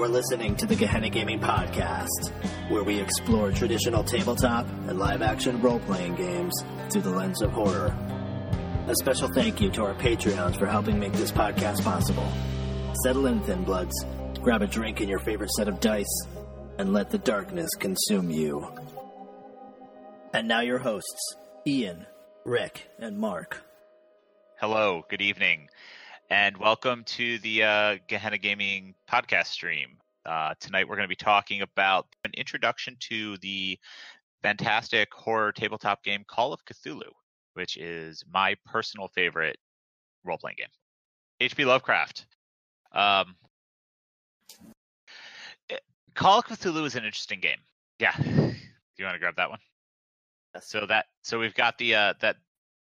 Are 0.00 0.08
listening 0.08 0.56
to 0.56 0.64
the 0.64 0.76
Gehenna 0.76 1.10
Gaming 1.10 1.40
Podcast, 1.40 2.32
where 2.70 2.82
we 2.82 2.98
explore 2.98 3.52
traditional 3.52 4.02
tabletop 4.02 4.66
and 4.88 4.98
live 4.98 5.20
action 5.20 5.60
role 5.60 5.78
playing 5.80 6.14
games 6.14 6.54
through 6.88 7.02
the 7.02 7.10
lens 7.10 7.42
of 7.42 7.50
horror. 7.50 7.94
A 8.86 8.94
special 8.94 9.28
thank 9.28 9.60
you 9.60 9.70
to 9.72 9.82
our 9.82 9.92
Patreons 9.92 10.58
for 10.58 10.64
helping 10.64 10.98
make 10.98 11.12
this 11.12 11.30
podcast 11.30 11.84
possible. 11.84 12.26
Settle 13.02 13.26
in, 13.26 13.40
Thin 13.42 13.62
Bloods, 13.62 13.94
grab 14.40 14.62
a 14.62 14.66
drink 14.66 15.00
and 15.00 15.08
your 15.10 15.18
favorite 15.18 15.50
set 15.50 15.68
of 15.68 15.80
dice, 15.80 16.26
and 16.78 16.94
let 16.94 17.10
the 17.10 17.18
darkness 17.18 17.68
consume 17.78 18.30
you. 18.30 18.72
And 20.32 20.48
now, 20.48 20.62
your 20.62 20.78
hosts, 20.78 21.36
Ian, 21.66 22.06
Rick, 22.46 22.88
and 22.98 23.18
Mark. 23.18 23.62
Hello, 24.58 25.04
good 25.10 25.20
evening, 25.20 25.68
and 26.30 26.56
welcome 26.56 27.02
to 27.04 27.38
the 27.38 27.64
uh, 27.64 27.96
Gehenna 28.08 28.38
Gaming 28.38 28.94
podcast 29.10 29.46
stream. 29.46 29.98
Uh, 30.24 30.54
tonight, 30.60 30.88
we're 30.88 30.94
going 30.94 31.08
to 31.08 31.08
be 31.08 31.16
talking 31.16 31.62
about 31.62 32.06
an 32.24 32.30
introduction 32.36 32.96
to 33.00 33.36
the 33.38 33.76
fantastic 34.40 35.08
horror 35.12 35.50
tabletop 35.50 36.04
game 36.04 36.24
Call 36.28 36.52
of 36.52 36.60
Cthulhu, 36.64 37.10
which 37.54 37.76
is 37.76 38.22
my 38.32 38.54
personal 38.64 39.08
favorite 39.08 39.58
role 40.24 40.38
playing 40.38 40.56
game. 40.58 40.68
H.P. 41.40 41.64
Lovecraft. 41.64 42.26
Um, 42.92 43.34
eh, 45.68 45.78
Call 46.14 46.38
of 46.38 46.44
Cthulhu 46.44 46.86
is 46.86 46.94
an 46.94 47.04
interesting 47.04 47.40
game. 47.40 47.58
Yeah, 47.98 48.16
do 48.16 48.54
you 48.98 49.04
want 49.04 49.16
to 49.16 49.18
grab 49.18 49.34
that 49.36 49.50
one? 49.50 49.58
So 50.60 50.86
that 50.86 51.06
so 51.22 51.40
we've 51.40 51.54
got 51.54 51.76
the 51.78 51.94
uh, 51.94 52.14
that 52.20 52.36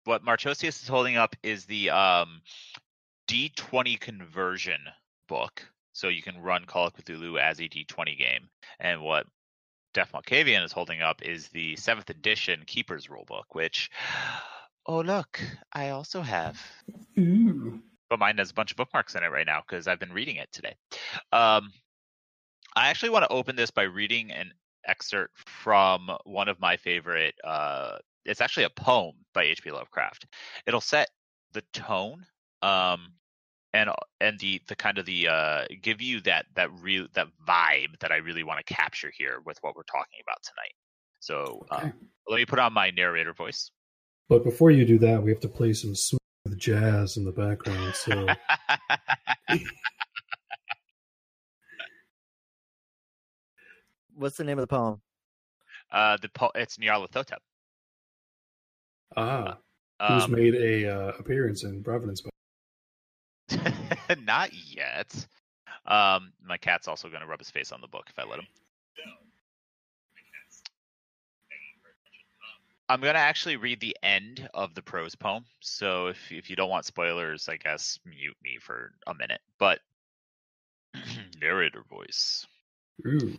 what 0.03 0.23
Marchosius 0.25 0.81
is 0.81 0.87
holding 0.87 1.17
up 1.17 1.35
is 1.43 1.65
the 1.65 1.89
um, 1.89 2.41
D20 3.27 3.99
conversion 3.99 4.81
book, 5.27 5.63
so 5.93 6.07
you 6.07 6.21
can 6.21 6.39
run 6.39 6.65
Call 6.65 6.87
of 6.87 6.93
Cthulhu 6.93 7.39
as 7.39 7.59
a 7.59 7.63
D20 7.63 8.17
game. 8.17 8.49
And 8.79 9.01
what 9.01 9.27
Def 9.93 10.11
Malkavian 10.11 10.63
is 10.63 10.71
holding 10.71 11.01
up 11.01 11.21
is 11.23 11.47
the 11.49 11.75
seventh 11.75 12.09
edition 12.09 12.63
Keeper's 12.65 13.07
Rulebook, 13.07 13.43
which 13.53 13.89
oh 14.85 15.01
look, 15.01 15.41
I 15.73 15.89
also 15.89 16.21
have. 16.21 16.61
Ooh. 17.17 17.81
But 18.09 18.19
mine 18.19 18.37
has 18.37 18.51
a 18.51 18.53
bunch 18.53 18.71
of 18.71 18.77
bookmarks 18.77 19.15
in 19.15 19.23
it 19.23 19.31
right 19.31 19.45
now 19.45 19.61
because 19.67 19.87
I've 19.87 19.99
been 19.99 20.13
reading 20.13 20.37
it 20.37 20.49
today. 20.51 20.75
Um, 21.33 21.71
I 22.75 22.89
actually 22.89 23.09
want 23.09 23.23
to 23.23 23.31
open 23.31 23.55
this 23.55 23.71
by 23.71 23.83
reading 23.83 24.31
an 24.31 24.53
excerpt 24.87 25.37
from 25.49 26.11
one 26.23 26.47
of 26.47 26.59
my 26.61 26.77
favorite. 26.77 27.35
Uh, 27.43 27.97
it's 28.23 28.39
actually 28.39 28.63
a 28.63 28.69
poem 28.69 29.15
by 29.33 29.43
H.P. 29.43 29.71
Lovecraft. 29.71 30.27
It'll 30.65 30.79
set 30.79 31.09
the 31.53 31.63
tone, 31.73 32.25
um, 32.61 33.13
and 33.73 33.89
and 34.21 34.39
the 34.39 34.61
the 34.67 34.75
kind 34.75 34.97
of 34.97 35.05
the 35.05 35.27
uh, 35.27 35.65
give 35.81 36.01
you 36.01 36.21
that 36.21 36.45
that 36.55 36.71
real 36.81 37.07
that 37.13 37.27
vibe 37.47 37.99
that 37.99 38.11
I 38.11 38.17
really 38.17 38.43
want 38.43 38.65
to 38.65 38.73
capture 38.73 39.11
here 39.15 39.39
with 39.45 39.57
what 39.61 39.75
we're 39.75 39.83
talking 39.83 40.19
about 40.25 40.37
tonight. 40.43 40.73
So 41.19 41.65
Okay. 41.71 41.87
um, 41.87 41.93
let 42.27 42.37
me 42.37 42.45
put 42.45 42.59
on 42.59 42.73
my 42.73 42.91
narrator 42.91 43.33
voice. 43.33 43.71
But 44.29 44.43
before 44.43 44.71
you 44.71 44.85
do 44.85 44.97
that, 44.99 45.21
we 45.23 45.31
have 45.31 45.39
to 45.41 45.47
play 45.47 45.73
some 45.73 45.95
smooth 45.95 46.19
jazz 46.57 47.17
in 47.17 47.23
the 47.25 47.31
background. 47.31 47.95
So 47.95 48.27
What's 54.15 54.37
the 54.37 54.43
name 54.43 54.57
of 54.57 54.63
the 54.63 54.67
poem? 54.67 55.01
uh, 55.91 56.17
the 56.21 56.29
po- 56.29 56.51
it's 56.55 56.77
Nyarlathotep. 56.77 57.37
ah, 59.15 59.57
who's 60.05 60.27
Um, 60.27 60.31
made 60.33 60.55
a 60.55 60.89
uh, 60.93 61.07
appearance 61.19 61.63
in 61.63 61.83
Providence? 61.83 62.21
Not 64.23 64.51
yet. 64.53 65.27
Um, 65.85 66.33
my 66.43 66.57
cat's 66.57 66.87
also 66.87 67.09
going 67.09 67.21
to 67.21 67.27
rub 67.27 67.39
his 67.39 67.49
face 67.49 67.71
on 67.71 67.81
the 67.81 67.87
book 67.87 68.05
if 68.09 68.19
I 68.19 68.27
let 68.27 68.39
him. 68.39 68.47
I'm 72.89 73.01
going 73.01 73.15
to 73.15 73.19
actually 73.19 73.57
read 73.57 73.81
the 73.81 73.97
end 74.01 74.49
of 74.53 74.73
the 74.73 74.81
prose 74.81 75.15
poem. 75.15 75.43
So 75.59 76.07
if 76.07 76.31
if 76.31 76.49
you 76.49 76.55
don't 76.55 76.69
want 76.69 76.85
spoilers, 76.85 77.49
I 77.49 77.57
guess 77.57 77.99
mute 78.05 78.37
me 78.41 78.59
for 78.61 78.93
a 79.05 79.13
minute. 79.13 79.41
But 79.59 79.79
narrator 81.41 81.83
voice. 81.89 82.47
Ooh. 83.05 83.37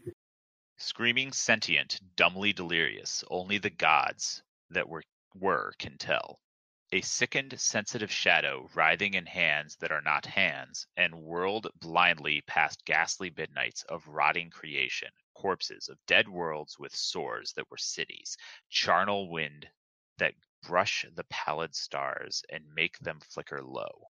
Screaming 0.77 1.33
sentient, 1.33 2.01
dumbly 2.15 2.53
delirious, 2.53 3.25
only 3.31 3.59
the 3.59 3.71
gods 3.71 4.43
that 4.71 4.89
were 4.89 5.03
were 5.35 5.73
can 5.79 5.97
tell. 5.97 6.39
A 6.91 7.03
sickened, 7.03 7.61
sensitive 7.61 8.11
shadow 8.11 8.67
writhing 8.73 9.13
in 9.13 9.27
hands 9.27 9.77
that 9.77 9.93
are 9.93 10.01
not 10.01 10.25
hands, 10.25 10.87
and 10.97 11.21
whirled 11.21 11.67
blindly 11.79 12.41
past 12.41 12.83
ghastly 12.87 13.29
midnights 13.29 13.83
of 13.83 14.09
rotting 14.09 14.49
creation, 14.49 15.11
corpses 15.35 15.91
of 15.91 15.99
dead 16.07 16.31
worlds 16.31 16.79
with 16.79 16.97
sores 16.97 17.53
that 17.53 17.71
were 17.71 17.77
cities, 17.77 18.39
charnel 18.71 19.29
wind 19.29 19.69
that 20.17 20.35
brush 20.63 21.05
the 21.13 21.25
pallid 21.25 21.75
stars 21.75 22.43
and 22.49 22.67
make 22.73 22.99
them 23.01 23.21
flicker 23.21 23.63
low. 23.63 24.11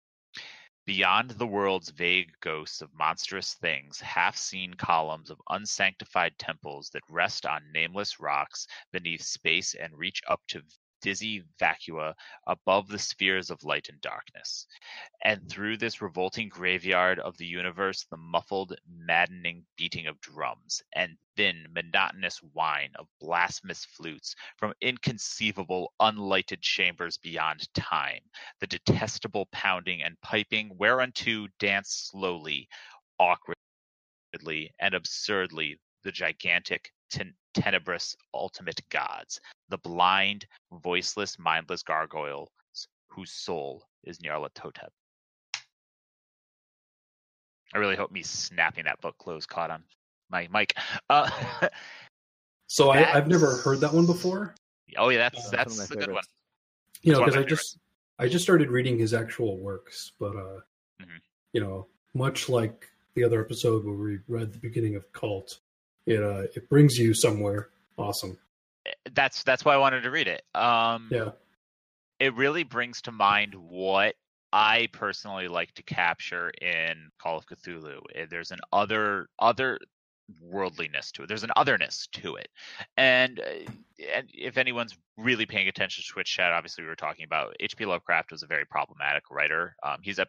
Beyond 0.87 1.33
the 1.33 1.47
world's 1.47 1.91
vague 1.91 2.33
ghosts 2.41 2.81
of 2.81 2.95
monstrous 2.95 3.53
things, 3.53 4.01
half 4.01 4.37
seen 4.39 4.75
columns 4.75 5.29
of 5.29 5.43
unsanctified 5.51 6.39
temples 6.39 6.89
that 6.91 7.03
rest 7.07 7.45
on 7.45 7.71
nameless 7.71 8.19
rocks 8.19 8.67
beneath 8.91 9.23
space 9.23 9.75
and 9.75 9.99
reach 9.99 10.23
up 10.27 10.41
to 10.49 10.63
dizzy 11.03 11.43
vacua 11.61 12.15
above 12.47 12.89
the 12.89 12.99
spheres 12.99 13.51
of 13.51 13.63
light 13.65 13.89
and 13.89 14.01
darkness. 14.01 14.67
And 15.25 15.49
through 15.49 15.77
this 15.77 16.01
revolting 16.01 16.49
graveyard 16.49 17.19
of 17.19 17.37
the 17.37 17.47
universe, 17.47 18.07
the 18.11 18.17
muffled, 18.17 18.75
maddening 18.89 19.65
beating 19.77 20.07
of 20.07 20.21
drums 20.21 20.83
and 20.95 21.17
thin, 21.37 21.67
monotonous 21.75 22.39
whine 22.53 22.93
of 22.99 23.07
blasphemous 23.21 23.85
flutes 23.85 24.35
from 24.57 24.73
inconceivable, 24.81 25.93
unlighted 26.01 26.63
chambers 26.63 27.19
beyond 27.19 27.73
time 27.75 28.21
the 28.61 28.67
detestable 28.67 29.47
pounding 29.53 30.03
and 30.03 30.21
piping 30.21 30.71
whereunto 30.79 31.49
dance 31.59 32.11
slowly, 32.11 32.69
awkwardly, 33.19 34.71
and 34.79 34.95
absurdly 34.95 35.79
the 36.05 36.13
gigantic, 36.13 36.93
ten- 37.13 37.35
tenebrous 37.55 38.17
ultimate 38.35 38.81
gods, 38.91 39.41
the 39.69 39.79
blind, 39.79 40.47
voiceless, 40.83 41.39
mindless 41.39 41.83
gargoyles 41.83 42.51
whose 43.09 43.31
soul 43.31 43.85
is 44.05 44.19
Nyarlathotep. 44.19 44.89
I 47.75 47.79
really 47.79 47.97
hope 47.97 48.11
me 48.11 48.23
snapping 48.23 48.85
that 48.85 49.01
book 49.01 49.17
close 49.19 49.47
caught 49.47 49.71
on 49.71 49.85
my 50.31 50.49
mic. 50.53 50.75
Uh, 51.09 51.31
So 52.67 52.89
I, 52.89 53.13
I've 53.13 53.29
never 53.29 53.57
heard 53.59 53.81
that 53.81 53.93
one 53.93 54.07
before. 54.07 54.55
oh 54.97 55.11
yeah, 55.11 55.19
that's 55.19 55.51
that's 55.51 55.77
one 55.77 55.85
of 55.85 55.89
that's 55.89 55.91
my 55.91 56.03
a 56.03 56.07
good 56.07 56.15
one. 56.15 56.25
You 57.03 57.13
know, 57.13 57.19
It's 57.19 57.21
one 57.21 57.29
of 57.29 57.35
because 57.35 57.37
my 57.37 57.43
I 57.43 57.49
just 57.49 57.79
I 58.19 58.29
just 58.29 58.45
started 58.45 58.71
reading 58.71 58.99
his 58.99 59.13
actual 59.13 59.59
works, 59.59 60.13
but 60.19 60.35
uh, 60.35 60.61
Mhm. 61.03 61.21
you 61.53 61.61
know, 61.61 61.87
much 62.15 62.49
like 62.49 62.89
the 63.13 63.25
other 63.25 63.45
episode 63.45 63.85
where 63.85 63.95
we 63.95 64.21
read 64.27 64.55
the 64.55 64.59
beginning 64.59 64.97
of 64.97 65.13
Cult, 65.13 65.59
it 66.07 66.23
uh, 66.23 66.47
it 66.55 66.69
brings 66.69 66.97
you 66.97 67.15
somewhere 67.15 67.69
awesome. 67.99 68.39
That's 69.13 69.43
that's 69.43 69.65
why 69.65 69.75
I 69.75 69.79
wanted 69.79 70.03
to 70.03 70.11
read 70.11 70.29
it. 70.29 70.43
Um, 70.55 71.09
Yeah. 71.11 71.31
it 72.19 72.35
really 72.35 72.65
brings 72.65 73.03
to 73.03 73.13
mind 73.13 73.55
what 73.55 74.15
I 74.53 74.89
personally 74.93 75.49
like 75.49 75.73
to 75.75 75.83
capture 75.83 76.51
in 76.51 77.11
Call 77.21 77.39
of 77.39 77.47
Cthulhu. 77.47 78.01
There's 78.29 78.51
an 78.51 78.61
other 78.73 79.29
other 79.39 79.79
worldliness 80.41 81.13
to 81.13 81.23
it. 81.23 81.29
There's 81.29 81.45
an 81.45 81.53
otherness 81.57 82.09
to 82.13 82.37
it, 82.37 82.49
and 82.97 83.41
uh, 83.41 83.71
and 84.15 84.29
if 84.33 84.57
anyone's 84.57 84.97
really 85.17 85.47
paying 85.47 85.69
attention 85.69 86.03
to 86.03 86.09
Twitch 86.13 86.33
chat, 86.35 86.53
obviously 86.53 86.83
we 86.83 86.89
were 86.89 86.97
talking 86.97 87.25
about 87.25 87.55
H.P. 87.61 87.87
Lovecraft 87.87 88.33
was 88.33 88.43
a 88.43 88.47
very 88.47 88.65
problematic 88.67 89.25
writer. 89.31 89.77
Um, 89.83 89.99
he's 90.03 90.19
a 90.19 90.27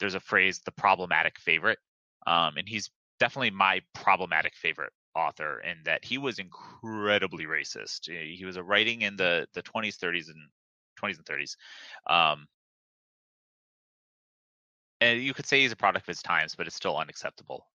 there's 0.00 0.14
a 0.14 0.20
phrase 0.20 0.60
the 0.64 0.72
problematic 0.72 1.38
favorite, 1.38 1.78
um, 2.26 2.56
and 2.56 2.68
he's 2.68 2.90
definitely 3.20 3.50
my 3.50 3.80
problematic 3.94 4.54
favorite 4.56 4.92
author 5.14 5.58
and 5.60 5.84
that 5.84 6.04
he 6.04 6.18
was 6.18 6.38
incredibly 6.38 7.46
racist. 7.46 8.08
Eh, 8.08 8.34
He 8.36 8.44
was 8.44 8.56
a 8.56 8.62
writing 8.62 9.02
in 9.02 9.16
the 9.16 9.48
the 9.52 9.62
20s, 9.62 9.96
30s, 9.98 10.28
and 10.28 10.50
20s 10.96 11.18
and 11.18 11.26
30s. 11.26 11.56
Um, 12.06 12.48
and 15.00 15.22
you 15.22 15.34
could 15.34 15.46
say 15.46 15.60
he's 15.60 15.72
a 15.72 15.76
product 15.76 16.04
of 16.04 16.08
his 16.08 16.22
times, 16.22 16.54
but 16.54 16.66
it's 16.66 16.76
still 16.76 16.96
unacceptable, 16.96 17.66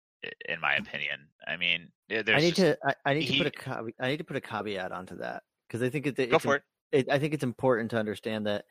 in 0.49 0.61
my 0.61 0.75
opinion. 0.75 1.29
I 1.47 1.57
mean, 1.57 1.93
eh, 2.11 2.23
there's 2.23 2.39
I 2.39 2.41
need 2.41 2.51
just, 2.51 2.57
to. 2.57 2.79
I, 2.85 2.95
I 3.05 3.15
need 3.15 3.27
to 3.29 3.35
put 3.35 3.47
a. 3.47 3.53
he- 3.85 3.95
I 4.01 4.09
need 4.09 4.19
to 4.19 4.25
put 4.25 4.37
a 4.37 4.41
caveat 4.41 4.93
onto 4.93 5.17
that 5.17 5.45
because 5.67 5.83
I 5.83 5.91
think 5.91 6.07
it, 6.07 6.19
it's 6.19 6.31
go 6.31 6.39
for 6.39 6.57
it. 6.57 6.63
it. 6.93 7.11
I 7.11 7.19
think 7.19 7.35
it's 7.35 7.45
important 7.45 7.91
to 7.93 7.99
understand 7.99 8.47
that 8.47 8.67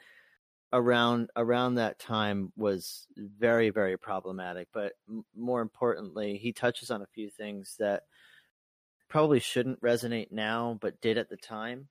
around 0.73 1.31
around 1.37 1.75
that 1.75 1.99
time 1.99 2.53
was 2.57 3.07
very 3.17 3.69
very 3.71 3.97
problematic. 3.97 4.69
But 4.73 4.93
m- 5.09 5.25
more 5.35 5.61
importantly, 5.61 6.37
he 6.37 6.53
touches 6.53 6.91
on 6.91 7.01
a 7.03 7.07
few 7.07 7.29
things 7.29 7.75
that 7.79 8.03
probably 9.15 9.39
shouldn't 9.39 9.79
resonate 9.79 10.29
now, 10.29 10.77
but 10.81 10.99
did 10.99 11.17
at 11.17 11.29
the 11.29 11.37
time. 11.37 11.87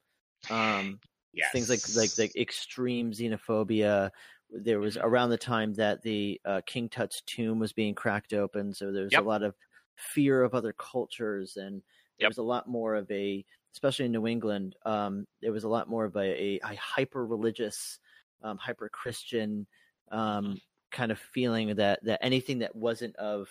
Um, 0.50 1.00
Yes. 1.32 1.50
things 1.52 1.70
like 1.70 1.88
like 1.88 2.18
like 2.18 2.36
extreme 2.36 3.12
xenophobia. 3.12 4.10
There 4.50 4.78
was 4.78 4.98
around 4.98 5.30
the 5.30 5.38
time 5.38 5.72
that 5.74 6.02
the 6.02 6.38
uh, 6.44 6.60
King 6.66 6.90
Tut's 6.90 7.22
tomb 7.22 7.58
was 7.58 7.72
being 7.72 7.94
cracked 7.94 8.34
open, 8.34 8.74
so 8.74 8.92
there 8.92 9.04
was 9.04 9.12
Yep. 9.12 9.22
a 9.22 9.22
lot 9.22 9.42
of 9.42 9.56
fear 9.96 10.42
of 10.42 10.52
other 10.54 10.74
cultures, 10.74 11.56
and 11.56 11.82
there 12.18 12.26
Yep. 12.26 12.28
was 12.28 12.36
a 12.36 12.42
lot 12.42 12.68
more 12.68 12.94
of 12.94 13.10
a, 13.10 13.42
especially 13.72 14.04
in 14.04 14.12
New 14.12 14.26
England, 14.26 14.76
um, 14.84 15.26
there 15.40 15.52
was 15.52 15.64
a 15.64 15.68
lot 15.68 15.88
more 15.88 16.04
of 16.04 16.16
a, 16.16 16.20
a, 16.20 16.60
a 16.62 16.74
hyper 16.76 17.24
religious, 17.26 17.98
um, 18.42 18.58
hyper 18.58 18.90
Christian 18.90 19.66
um, 20.10 20.60
kind 20.90 21.10
of 21.10 21.18
feeling 21.18 21.76
that 21.76 22.04
that 22.04 22.22
anything 22.22 22.58
that 22.58 22.76
wasn't 22.76 23.16
of 23.16 23.48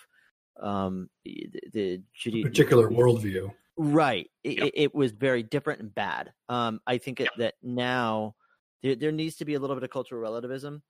um, 0.57 1.09
the, 1.25 1.49
the 1.73 2.03
particular 2.41 2.89
worldview. 2.89 3.53
Right. 3.77 4.29
It, 4.43 4.59
Yep. 4.59 4.71
it, 4.73 4.95
was 4.95 5.11
very 5.11 5.43
different 5.43 5.81
and 5.81 5.93
bad. 5.93 6.33
Um, 6.49 6.79
I 6.85 6.97
think 6.97 7.19
it, 7.19 7.31
Yep. 7.31 7.31
that 7.37 7.55
now 7.63 8.35
there, 8.81 8.95
there 8.95 9.11
needs 9.11 9.37
to 9.37 9.45
be 9.45 9.55
a 9.55 9.59
little 9.59 9.75
bit 9.75 9.83
of 9.83 9.89
cultural 9.89 10.21
relativism 10.21 10.83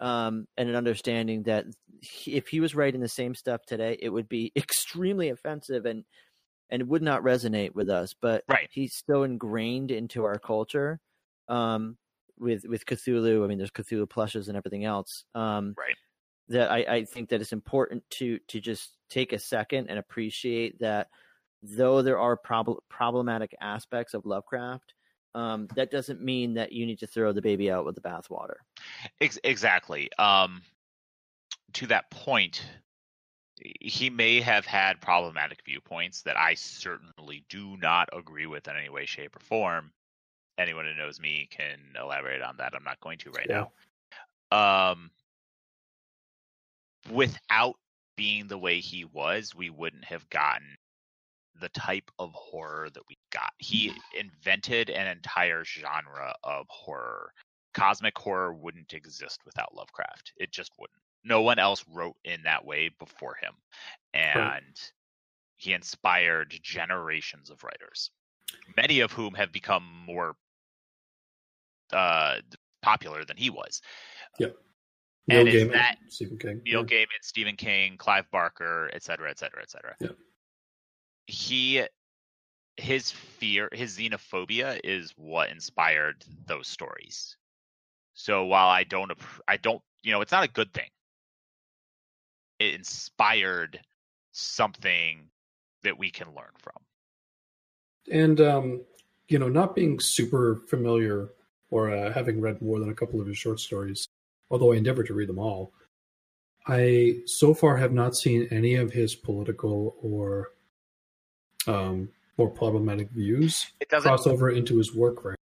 um, 0.00 0.46
and 0.56 0.68
an 0.68 0.76
understanding 0.76 1.42
that 1.44 1.66
he, 2.00 2.34
if 2.34 2.48
he 2.48 2.60
was 2.60 2.74
writing 2.74 3.00
the 3.00 3.08
same 3.08 3.34
stuff 3.34 3.64
today, 3.66 3.96
it 4.00 4.10
would 4.10 4.28
be 4.28 4.52
extremely 4.56 5.30
offensive 5.30 5.86
and 5.86 6.04
and 6.70 6.82
it 6.82 6.88
would 6.88 7.02
not 7.02 7.22
resonate 7.22 7.74
with 7.74 7.88
us. 7.90 8.14
But 8.20 8.44
Right. 8.48 8.68
he's 8.70 9.02
so 9.08 9.22
ingrained 9.22 9.90
into 9.90 10.24
our 10.24 10.38
culture 10.38 11.00
um, 11.48 11.98
with 12.38 12.64
with 12.66 12.86
Cthulhu. 12.86 13.44
I 13.44 13.48
mean, 13.48 13.58
there's 13.58 13.70
Cthulhu 13.70 14.08
plushes 14.08 14.48
and 14.48 14.56
everything 14.56 14.84
else. 14.84 15.24
Um, 15.34 15.76
Right. 15.76 15.96
That 16.48 16.70
I, 16.70 16.78
I 16.78 17.04
think 17.04 17.28
that 17.30 17.40
it's 17.42 17.52
important 17.52 18.08
to 18.12 18.38
to 18.48 18.60
just 18.60 18.96
take 19.10 19.32
a 19.34 19.38
second 19.38 19.88
and 19.88 19.98
appreciate 19.98 20.78
that 20.80 21.08
though 21.62 22.02
there 22.02 22.18
are 22.18 22.36
prob- 22.36 22.82
problematic 22.88 23.54
aspects 23.60 24.14
of 24.14 24.24
Lovecraft, 24.26 24.94
um, 25.34 25.68
that 25.76 25.90
doesn't 25.90 26.22
mean 26.22 26.54
that 26.54 26.72
you 26.72 26.86
need 26.86 26.98
to 27.00 27.06
throw 27.06 27.32
the 27.32 27.42
baby 27.42 27.70
out 27.70 27.84
with 27.84 27.94
the 27.94 28.00
bathwater. 28.00 28.56
Ex- 29.20 29.38
exactly. 29.44 30.10
Um, 30.18 30.62
to 31.74 31.86
that 31.88 32.10
point, 32.10 32.64
he 33.80 34.08
may 34.08 34.40
have 34.40 34.64
had 34.64 35.00
problematic 35.00 35.62
viewpoints 35.64 36.22
that 36.22 36.36
I 36.36 36.54
certainly 36.54 37.44
do 37.48 37.76
not 37.76 38.08
agree 38.16 38.46
with 38.46 38.68
in 38.68 38.76
any 38.76 38.88
way, 38.88 39.04
shape, 39.04 39.36
or 39.36 39.40
form. 39.40 39.92
Anyone 40.58 40.86
who 40.86 40.94
knows 40.94 41.20
me 41.20 41.48
can 41.50 41.78
elaborate 42.00 42.42
on 42.42 42.56
that. 42.58 42.74
I'm 42.74 42.84
not 42.84 43.00
going 43.00 43.18
to 43.18 43.30
right 43.30 43.46
Yeah. 43.48 43.64
now. 44.50 44.90
Um, 44.90 45.10
without 47.10 47.76
being 48.16 48.48
the 48.48 48.58
way 48.58 48.80
he 48.80 49.04
was, 49.04 49.54
we 49.54 49.70
wouldn't 49.70 50.04
have 50.04 50.28
gotten 50.30 50.76
the 51.60 51.68
type 51.70 52.10
of 52.18 52.32
horror 52.34 52.88
that 52.92 53.02
we 53.08 53.16
got. 53.32 53.52
He 53.58 53.92
invented 54.18 54.90
an 54.90 55.06
entire 55.06 55.64
genre 55.64 56.34
of 56.44 56.66
horror. 56.68 57.32
Cosmic 57.74 58.16
horror 58.18 58.54
wouldn't 58.54 58.92
exist 58.92 59.40
without 59.44 59.74
Lovecraft. 59.74 60.32
It 60.36 60.50
just 60.52 60.72
wouldn't. 60.78 60.98
No 61.24 61.42
one 61.42 61.58
else 61.58 61.84
wrote 61.92 62.16
in 62.24 62.42
that 62.44 62.64
way 62.64 62.90
before 62.98 63.36
him. 63.40 63.54
And 64.14 64.80
he 65.56 65.72
inspired 65.72 66.58
generations 66.62 67.50
of 67.50 67.62
writers, 67.64 68.10
many 68.76 69.00
of 69.00 69.12
whom 69.12 69.34
have 69.34 69.52
become 69.52 69.84
more 70.06 70.36
uh, 71.92 72.36
popular 72.82 73.24
than 73.24 73.36
he 73.36 73.50
was. 73.50 73.82
Neil 74.38 74.52
And 75.28 75.48
is 75.48 75.64
Gaiman, 75.64 75.72
that- 75.72 75.98
Stephen 76.08 76.38
King. 76.38 76.62
Neil 76.64 76.86
yeah. 76.88 76.98
Gaiman, 77.00 77.22
Stephen 77.22 77.56
King, 77.56 77.96
Clive 77.98 78.30
Barker, 78.30 78.88
et 78.92 79.02
cetera, 79.02 79.28
et 79.30 79.38
cetera, 79.38 79.60
et 79.62 79.70
cetera. 79.70 79.94
Yeah. 80.00 80.08
He, 81.28 81.84
his 82.76 83.12
fear, 83.12 83.68
his 83.72 83.96
xenophobia 83.96 84.80
is 84.82 85.12
what 85.16 85.50
inspired 85.50 86.24
those 86.46 86.66
stories. 86.66 87.36
So 88.14 88.46
while 88.46 88.68
I 88.68 88.82
don't, 88.84 89.12
I 89.46 89.58
don't, 89.58 89.82
you 90.02 90.10
know, 90.10 90.22
it's 90.22 90.32
not 90.32 90.44
a 90.44 90.48
good 90.48 90.72
thing. 90.72 90.88
It 92.58 92.74
inspired 92.74 93.78
something 94.32 95.28
that 95.82 95.98
we 95.98 96.10
can 96.10 96.28
learn 96.34 96.50
from. 96.58 96.74
And 98.10 98.40
um, 98.40 98.80
you 99.28 99.38
know, 99.38 99.48
not 99.48 99.76
being 99.76 100.00
super 100.00 100.62
familiar 100.68 101.28
or 101.70 101.90
uh, 101.90 102.12
having 102.12 102.40
read 102.40 102.62
more 102.62 102.80
than 102.80 102.88
a 102.88 102.94
couple 102.94 103.20
of 103.20 103.26
his 103.26 103.36
short 103.36 103.60
stories, 103.60 104.08
although 104.50 104.72
I 104.72 104.76
endeavor 104.76 105.04
to 105.04 105.14
read 105.14 105.28
them 105.28 105.38
all, 105.38 105.72
I 106.66 107.20
so 107.26 107.54
far 107.54 107.76
have 107.76 107.92
not 107.92 108.16
seen 108.16 108.48
any 108.50 108.76
of 108.76 108.92
his 108.92 109.14
political 109.14 109.96
or 110.00 110.52
um, 111.68 112.08
more 112.36 112.48
problematic 112.48 113.10
views 113.10 113.72
It 113.80 113.88
doesn't. 113.88 114.08
cross 114.08 114.26
over 114.26 114.50
into 114.50 114.76
his 114.76 114.94
work 114.94 115.24
range. 115.24 115.36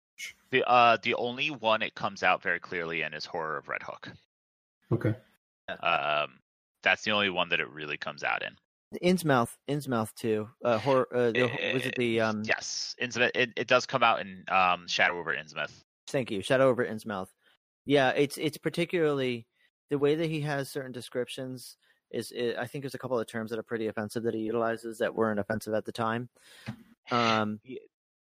The 0.52 0.64
uh, 0.70 0.98
the 1.04 1.14
only 1.16 1.50
one 1.52 1.82
it 1.82 1.96
comes 1.96 2.24
out 2.24 2.42
very 2.42 2.60
clearly 2.60 3.02
in 3.02 3.14
is 3.14 3.26
Horror 3.26 3.58
of 3.58 3.68
Red 3.68 3.84
Hook. 3.84 4.12
Okay. 4.92 5.14
Um, 5.82 6.40
that's 6.84 7.04
the 7.04 7.12
only 7.12 7.30
one 7.30 7.50
that 7.50 7.60
it 7.60 7.70
really 7.70 7.98
comes 7.98 8.24
out 8.24 8.44
in. 8.44 8.56
Innsmouth, 9.04 9.50
Innsmouth 9.68 10.14
too. 10.14 10.48
Uh, 10.64 10.78
horror. 10.78 11.08
Uh, 11.14 11.32
the, 11.32 11.50
was 11.74 11.86
it 11.86 11.96
the 11.98 12.22
um? 12.22 12.44
yes, 12.46 12.96
Innsmouth. 13.02 13.32
It, 13.36 13.52
it 13.58 13.68
does 13.68 13.86
come 13.86 14.04
out 14.04 14.22
in 14.22 14.46
um, 14.48 14.88
Shadow 14.88 15.20
over 15.20 15.36
Innsmouth. 15.36 15.72
Thank 16.08 16.32
you. 16.32 16.42
Shadow 16.42 16.70
over 16.70 16.86
Innsmouth. 16.86 17.28
Yeah, 17.86 18.12
it's 18.12 18.38
it's 18.38 18.58
particularly 18.58 19.48
the 19.90 19.98
way 19.98 20.16
that 20.16 20.30
he 20.30 20.42
has 20.42 20.70
certain 20.70 20.92
descriptions 20.92 21.78
is, 22.16 22.34
i 22.38 22.56
I 22.64 22.68
think 22.68 22.84
there's 22.84 22.96
a 22.96 23.00
couple 23.00 23.20
of 23.20 23.28
terms 23.28 23.52
that 23.52 23.60
are 23.60 23.64
pretty 23.64 23.88
offensive 23.88 24.24
that 24.24 24.34
he 24.36 24.42
utilizes 24.42 25.00
that 25.00 25.16
weren't 25.16 25.40
offensive 25.40 25.74
at 25.76 25.86
the 25.86 25.92
time. 25.92 26.30
Um, 27.12 27.62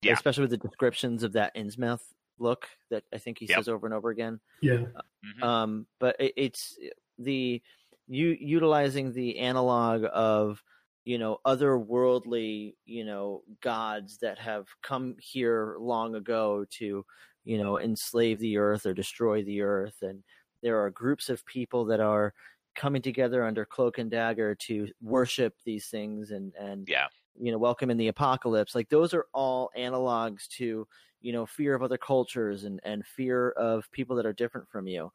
Yeah. 0.02 0.16
especially 0.16 0.44
with 0.44 0.52
the 0.52 0.58
descriptions 0.58 1.24
of 1.24 1.34
that 1.34 1.56
Innsmouth 1.56 2.04
look 2.40 2.70
that 2.90 3.04
I 3.14 3.18
think 3.20 3.40
he 3.40 3.48
Yep. 3.48 3.58
says 3.58 3.70
over 3.70 3.88
and 3.88 3.94
over 3.94 4.10
again. 4.12 4.42
Yeah. 4.62 4.86
Mhm. 5.26 5.44
um, 5.44 5.88
but 6.00 6.16
it, 6.20 6.34
it's 6.38 6.78
the 7.20 7.62
you 8.08 8.30
utilizing 8.40 9.14
the 9.14 9.40
analog 9.40 10.06
of 10.14 10.64
you 11.06 11.18
know 11.18 11.40
otherworldly 11.46 12.76
you 12.86 13.06
know 13.06 13.44
gods 13.62 14.20
that 14.20 14.40
have 14.40 14.68
come 14.84 15.16
here 15.20 15.76
long 15.80 16.16
ago 16.16 16.66
to 16.72 17.06
you 17.46 17.58
know 17.58 17.80
enslave 17.80 18.40
the 18.40 18.58
earth 18.58 18.86
or 18.86 18.94
destroy 18.94 19.44
the 19.44 19.62
earth 19.62 20.02
and 20.02 20.24
there 20.62 20.80
are 20.84 20.90
groups 20.92 21.30
of 21.30 21.46
people 21.46 21.86
that 21.86 22.00
are 22.02 22.34
coming 22.76 23.02
together 23.02 23.44
under 23.44 23.66
cloak 23.66 23.98
and 23.98 24.12
dagger 24.12 24.56
to 24.56 24.90
worship 25.02 25.56
these 25.66 25.88
things 25.90 26.32
and 26.32 26.54
and 26.56 26.88
yeah, 26.88 27.08
you 27.36 27.52
know 27.52 27.58
welcome 27.58 27.90
in 27.90 27.98
the 27.98 28.08
apocalypse. 28.08 28.76
Like 28.76 28.90
those 28.90 29.14
are 29.14 29.28
all 29.34 29.72
analogs 29.78 30.48
to 30.58 30.88
you 31.22 31.34
know 31.34 31.46
fear 31.46 31.76
of 31.76 31.84
other 31.84 31.98
cultures 31.98 32.64
and 32.64 32.80
and 32.84 33.06
fear 33.06 33.52
of 33.52 33.90
people 33.92 34.16
that 34.18 34.26
are 34.26 34.34
different 34.34 34.70
from 34.70 34.88
you. 34.88 35.12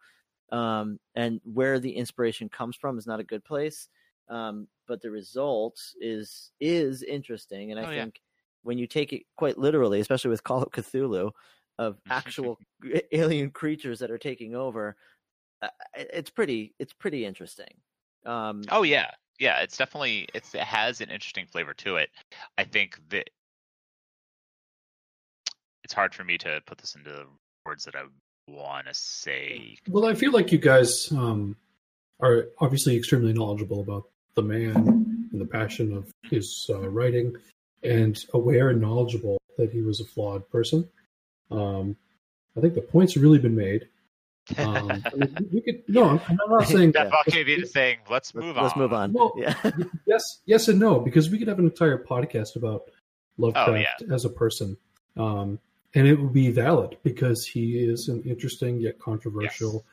Um 0.52 1.00
and 1.14 1.40
where 1.44 1.78
the 1.80 1.96
inspiration 1.96 2.48
comes 2.48 2.76
from 2.76 2.98
is 2.98 3.06
not 3.06 3.20
a 3.20 3.24
good 3.24 3.44
place. 3.44 3.88
Um 4.28 4.68
but 4.86 5.00
the 5.02 5.10
result 5.10 5.80
is 6.00 6.52
is 6.60 7.02
interesting. 7.02 7.70
And 7.70 7.80
i 7.80 7.84
Oh, 7.84 7.90
yeah. 7.90 8.06
think 8.06 8.20
when 8.62 8.78
you 8.78 8.86
take 8.86 9.12
it 9.12 9.22
quite 9.36 9.58
literally 9.58 10.00
especially 10.00 10.30
with 10.30 10.44
call 10.44 10.62
of 10.62 10.70
cthulhu 10.72 11.30
of 11.78 11.98
actual 12.10 12.60
alien 13.12 13.50
creatures 13.50 13.98
that 13.98 14.10
are 14.10 14.18
taking 14.18 14.54
over 14.54 14.96
it's 15.94 16.30
pretty 16.30 16.74
it's 16.78 16.92
pretty 16.92 17.24
interesting 17.24 17.74
um 18.26 18.62
Oh 18.70 18.82
yeah, 18.82 19.10
yeah. 19.38 19.60
It's 19.60 19.76
definitely 19.76 20.28
it's 20.34 20.54
it 20.54 20.62
has 20.62 21.00
an 21.00 21.10
interesting 21.10 21.46
flavor 21.46 21.74
to 21.74 21.96
it. 21.96 22.10
I 22.56 22.64
think 22.64 22.98
that 23.10 23.30
it's 25.84 25.92
hard 25.92 26.14
for 26.14 26.24
me 26.24 26.38
to 26.38 26.60
put 26.66 26.78
this 26.78 26.94
into 26.94 27.26
words 27.66 27.84
that 27.84 27.94
I 27.94 28.04
want 28.48 28.86
to 28.86 28.94
say. 28.94 29.76
Well, 29.88 30.06
I 30.06 30.14
feel 30.14 30.32
like 30.32 30.52
you 30.52 30.58
guys 30.58 31.12
um, 31.12 31.56
are 32.20 32.46
obviously 32.58 32.96
extremely 32.96 33.32
knowledgeable 33.32 33.80
about 33.80 34.04
the 34.34 34.42
man 34.42 35.28
and 35.30 35.40
the 35.40 35.46
passion 35.46 35.94
of 35.94 36.10
his 36.30 36.66
uh, 36.70 36.88
writing, 36.88 37.36
and 37.82 38.18
aware 38.32 38.70
and 38.70 38.80
knowledgeable 38.80 39.38
that 39.58 39.70
he 39.70 39.82
was 39.82 40.00
a 40.00 40.04
flawed 40.04 40.48
person. 40.50 40.88
Um, 41.50 41.96
I 42.56 42.60
think 42.60 42.74
the 42.74 42.80
point's 42.80 43.16
really 43.16 43.38
been 43.38 43.56
made. 43.56 43.88
Um, 44.58 44.90
I 44.90 45.14
mean, 45.16 45.48
we 45.52 45.60
could 45.62 45.82
no, 45.88 46.10
I'm, 46.10 46.20
I'm 46.28 46.50
not 46.50 46.68
saying 46.68 46.92
That 46.92 47.10
bucket 47.10 47.46
me 47.46 47.56
to 47.60 47.66
saying, 47.66 47.98
let's 48.10 48.34
let's, 48.34 48.44
move 48.44 48.56
let's 48.56 48.74
on. 48.74 48.78
move 48.78 48.92
on 48.92 49.12
Well, 49.12 49.32
yeah 49.36 49.54
yes, 50.06 50.40
yes, 50.44 50.68
and 50.68 50.78
no, 50.78 51.00
because 51.00 51.30
we 51.30 51.38
could 51.38 51.48
have 51.48 51.58
an 51.58 51.64
entire 51.64 51.96
podcast 52.04 52.56
about 52.56 52.82
Lovecraft 53.38 53.70
Oh, 53.70 53.74
yeah. 53.74 54.14
as 54.14 54.24
a 54.26 54.28
person, 54.30 54.76
um, 55.16 55.58
and 55.94 56.06
it 56.06 56.20
would 56.20 56.32
be 56.34 56.50
valid 56.50 56.98
because 57.02 57.46
he 57.46 57.78
is 57.78 58.08
an 58.08 58.22
interesting 58.24 58.78
yet 58.80 58.98
controversial, 58.98 59.84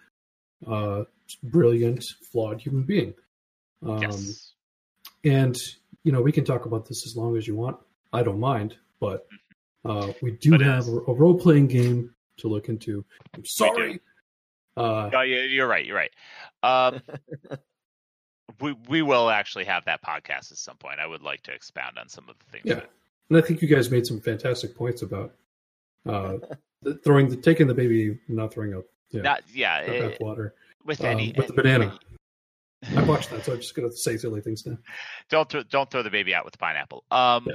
uh, 0.67 1.03
brilliant, 1.43 2.03
flawed 2.31 2.59
human 2.61 2.83
being. 2.83 3.13
Um, 3.85 4.01
yes. 4.01 4.51
And 5.23 5.57
you 6.03 6.11
know, 6.11 6.21
we 6.21 6.31
can 6.31 6.43
talk 6.43 6.65
about 6.65 6.85
this 6.87 7.05
as 7.05 7.15
long 7.15 7.37
as 7.37 7.47
you 7.47 7.55
want. 7.55 7.77
I 8.11 8.21
don't 8.21 8.39
mind, 8.39 8.75
but 8.99 9.27
uh, 9.85 10.11
we 10.21 10.31
do 10.31 10.51
But 10.51 10.61
have 10.61 10.87
a, 10.87 10.97
a 11.07 11.13
role 11.13 11.39
playing 11.39 11.67
game 11.67 12.13
to 12.37 12.47
look 12.47 12.67
into. 12.69 13.05
I'm 13.33 13.45
sorry. 13.45 14.01
Uh, 14.77 15.09
Oh, 15.13 15.21
yeah, 15.21 15.43
you're 15.43 15.67
right. 15.67 15.85
You're 15.85 15.95
right. 15.97 16.11
Um, 16.63 17.01
we 18.59 18.73
we 18.87 19.01
will 19.01 19.29
actually 19.29 19.65
have 19.65 19.85
that 19.85 20.01
podcast 20.03 20.51
at 20.51 20.57
some 20.57 20.77
point. 20.77 20.99
I 20.99 21.07
would 21.07 21.21
like 21.21 21.41
to 21.43 21.51
expound 21.53 21.97
on 21.97 22.07
some 22.09 22.29
of 22.29 22.35
the 22.39 22.45
things. 22.51 22.63
Yeah, 22.65 22.75
that- 22.75 22.89
and 23.29 23.37
I 23.37 23.41
think 23.41 23.61
you 23.61 23.67
guys 23.67 23.89
made 23.89 24.05
some 24.05 24.19
fantastic 24.19 24.75
points 24.75 25.01
about 25.03 25.33
uh, 26.07 26.33
throwing 27.03 27.29
the 27.29 27.37
taking 27.37 27.67
the 27.67 27.73
baby, 27.73 28.19
not 28.27 28.53
throwing 28.53 28.73
out 28.73 28.85
yeah, 29.11 29.21
Not, 29.21 29.43
yeah. 29.53 29.79
it- 29.79 30.19
bathwater 30.19 30.51
with 30.85 30.99
um, 31.01 31.07
any 31.07 31.33
with 31.37 31.47
the 31.47 31.53
banana. 31.53 31.97
I 32.95 33.03
watched 33.05 33.29
that, 33.29 33.45
so 33.45 33.53
I'm 33.53 33.59
just 33.59 33.75
gonna 33.75 33.91
say 33.91 34.17
silly 34.17 34.41
things 34.41 34.65
now. 34.65 34.77
don't 35.29 35.49
th- 35.49 35.69
don't 35.69 35.89
throw 35.89 36.01
the 36.03 36.09
baby 36.09 36.33
out 36.33 36.43
with 36.45 36.53
the 36.53 36.57
pineapple. 36.57 37.03
Um, 37.11 37.47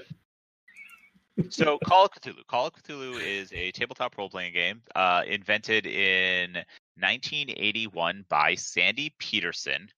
so 1.50 1.78
Call 1.84 2.06
of 2.06 2.12
Cthulhu. 2.12 2.46
Call 2.48 2.66
of 2.66 2.72
Cthulhu 2.74 3.20
is 3.20 3.52
a 3.52 3.70
tabletop 3.72 4.16
role 4.16 4.30
playing 4.30 4.54
game 4.54 4.82
uh, 4.94 5.22
invented 5.26 5.86
in 5.86 6.54
1981 6.98 8.24
by 8.28 8.54
Sandy 8.54 9.14
Petersen, 9.18 9.88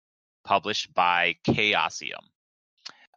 published 0.45 0.93
by 0.95 1.37
Chaosium. 1.47 2.25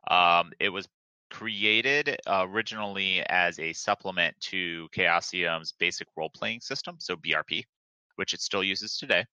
Um, 0.10 0.52
it 0.60 0.70
was 0.70 0.88
created 1.32 2.18
originally 2.28 3.22
as 3.22 3.58
a 3.60 3.74
supplement 3.74 4.40
to 4.42 4.88
Chaosium's 4.96 5.74
basic 5.80 6.08
role 6.16 6.30
playing 6.30 6.60
system, 6.60 6.98
so 7.00 7.16
BRP, 7.16 7.64
which 8.18 8.34
it 8.34 8.42
still 8.42 8.64
uses 8.64 8.98
today. 8.98 9.26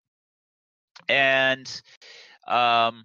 And 1.08 1.82
um, 2.46 3.04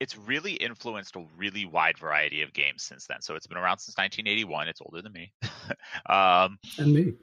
it's 0.00 0.16
really 0.16 0.54
influenced 0.54 1.14
a 1.16 1.24
really 1.36 1.66
wide 1.66 1.98
variety 1.98 2.40
of 2.42 2.52
games 2.54 2.82
since 2.82 3.06
then. 3.06 3.20
So 3.20 3.34
it's 3.34 3.46
been 3.46 3.58
around 3.58 3.78
since 3.78 3.96
1981. 3.98 4.68
It's 4.68 4.80
older 4.80 5.02
than 5.02 5.12
me. 5.12 5.32
um, 6.08 6.58
And 6.78 6.94
me. 6.94 7.14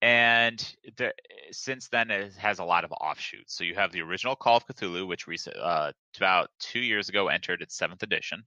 and 0.00 0.74
the, 0.96 1.12
since 1.52 1.88
then 1.88 2.10
it 2.10 2.34
has 2.36 2.58
a 2.58 2.64
lot 2.64 2.84
of 2.84 2.92
offshoots. 2.92 3.54
So 3.54 3.64
you 3.64 3.74
have 3.74 3.92
the 3.92 4.00
original 4.00 4.34
Call 4.34 4.56
of 4.56 4.66
Cthulhu, 4.66 5.06
which 5.06 5.26
recent, 5.26 5.56
uh, 5.58 5.92
about 6.16 6.48
two 6.58 6.80
years 6.80 7.10
ago 7.10 7.28
entered 7.28 7.60
its 7.60 7.76
seventh 7.76 8.02
edition. 8.02 8.42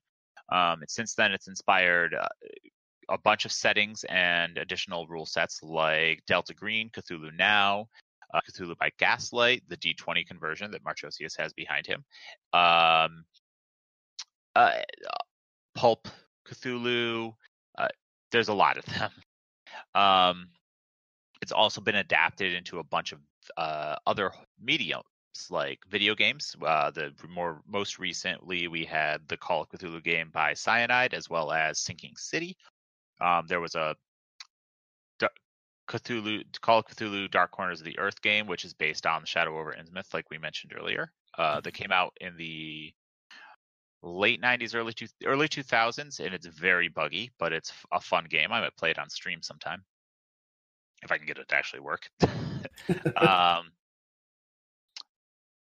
Um, 0.51 0.81
and 0.81 0.89
since 0.89 1.13
then, 1.13 1.31
it's 1.31 1.47
inspired 1.47 2.15
uh, 2.15 2.27
a 3.09 3.17
bunch 3.17 3.45
of 3.45 3.51
settings 3.51 4.03
and 4.09 4.57
additional 4.57 5.05
rule 5.07 5.25
sets 5.25 5.61
like 5.61 6.21
Delta 6.25 6.53
Green, 6.53 6.89
Cthulhu 6.89 7.35
Now, 7.37 7.87
uh, 8.33 8.41
Cthulhu 8.49 8.77
by 8.77 8.91
Gaslight, 8.97 9.63
the 9.67 9.77
D20 9.77 10.27
conversion 10.27 10.71
that 10.71 10.83
Marchosius 10.83 11.37
has 11.37 11.53
behind 11.53 11.85
him, 11.85 12.03
um, 12.53 13.25
uh, 14.55 14.79
Pulp 15.75 16.07
Cthulhu. 16.47 17.33
Uh, 17.77 17.87
there's 18.31 18.49
a 18.49 18.53
lot 18.53 18.77
of 18.77 18.85
them. 18.85 19.11
Um, 19.93 20.47
it's 21.41 21.51
also 21.51 21.81
been 21.81 21.95
adapted 21.95 22.53
into 22.53 22.79
a 22.79 22.83
bunch 22.83 23.11
of 23.11 23.19
uh, 23.57 23.95
other 24.05 24.31
mediums 24.59 25.03
like 25.49 25.79
video 25.89 26.15
games. 26.15 26.55
Uh, 26.65 26.91
the 26.91 27.13
more 27.29 27.61
most 27.67 27.99
recently, 27.99 28.67
we 28.67 28.83
had 28.83 29.21
the 29.27 29.37
Call 29.37 29.61
of 29.61 29.69
Cthulhu 29.69 30.03
game 30.03 30.29
by 30.33 30.53
Cyanide, 30.53 31.13
as 31.13 31.29
well 31.29 31.51
as 31.51 31.79
Sinking 31.79 32.15
City. 32.15 32.57
Um, 33.21 33.45
there 33.47 33.59
was 33.59 33.75
a 33.75 33.95
Cthulhu 35.87 36.43
Call 36.61 36.79
of 36.79 36.85
Cthulhu 36.85 37.29
Dark 37.31 37.51
Corners 37.51 37.79
of 37.79 37.85
the 37.85 37.97
Earth 37.99 38.21
game, 38.21 38.47
which 38.47 38.65
is 38.65 38.73
based 38.73 39.05
on 39.05 39.25
Shadow 39.25 39.57
over 39.59 39.73
Innsmouth, 39.73 40.13
like 40.13 40.29
we 40.29 40.37
mentioned 40.37 40.73
earlier. 40.77 41.11
Uh, 41.37 41.61
that 41.61 41.73
came 41.73 41.91
out 41.91 42.13
in 42.19 42.35
the 42.35 42.91
late 44.01 44.41
90s, 44.41 44.73
early 44.73 44.93
two, 44.93 45.07
early 45.25 45.47
2000s, 45.47 46.19
and 46.19 46.33
it's 46.33 46.47
very 46.47 46.87
buggy, 46.87 47.31
but 47.37 47.53
it's 47.53 47.71
a 47.91 48.01
fun 48.01 48.25
game. 48.29 48.51
I 48.51 48.61
might 48.61 48.75
play 48.75 48.91
it 48.91 48.99
on 48.99 49.09
stream 49.09 49.41
sometime 49.41 49.83
if 51.03 51.11
I 51.11 51.17
can 51.17 51.27
get 51.27 51.37
it 51.37 51.47
to 51.47 51.55
actually 51.55 51.81
work. 51.81 52.09
um, 53.15 53.71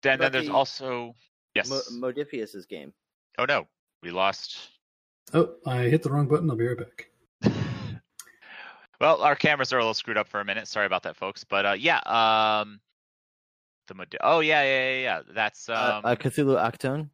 then, 0.03 0.19
then 0.19 0.33
there's 0.33 0.47
Bucky- 0.47 0.51
also 0.51 1.15
yes. 1.55 1.69
Mo- 1.69 2.09
Modiphius's 2.09 2.67
game. 2.67 2.93
oh 3.39 3.45
no, 3.45 3.67
we 4.03 4.11
lost. 4.11 4.57
Oh, 5.35 5.55
I 5.67 5.85
hit 5.85 6.03
the 6.03 6.11
wrong 6.11 6.29
button. 6.29 6.49
I'll 6.49 6.57
be 6.57 6.67
right 6.67 6.79
back. 6.79 7.11
Well, 9.01 9.23
our 9.23 9.37
cameras 9.37 9.73
are 9.73 9.79
a 9.79 9.81
little 9.81 9.95
screwed 9.95 10.17
up 10.17 10.29
for 10.29 10.41
a 10.41 10.45
minute. 10.45 10.69
Sorry 10.69 10.87
about 10.87 11.03
that, 11.05 11.17
folks. 11.17 11.45
But 11.45 11.67
uh, 11.67 11.73
yeah, 11.73 11.99
um, 12.07 12.81
the 13.89 13.95
mod- 13.95 14.17
oh 14.21 14.41
yeah, 14.41 14.63
yeah, 14.63 14.91
yeah, 14.91 15.01
yeah. 15.01 15.23
That's 15.35 15.69
um, 15.69 15.77
uh, 15.77 16.09
uh, 16.09 16.15
Cthulhu 16.17 16.57
Octone. 16.57 17.11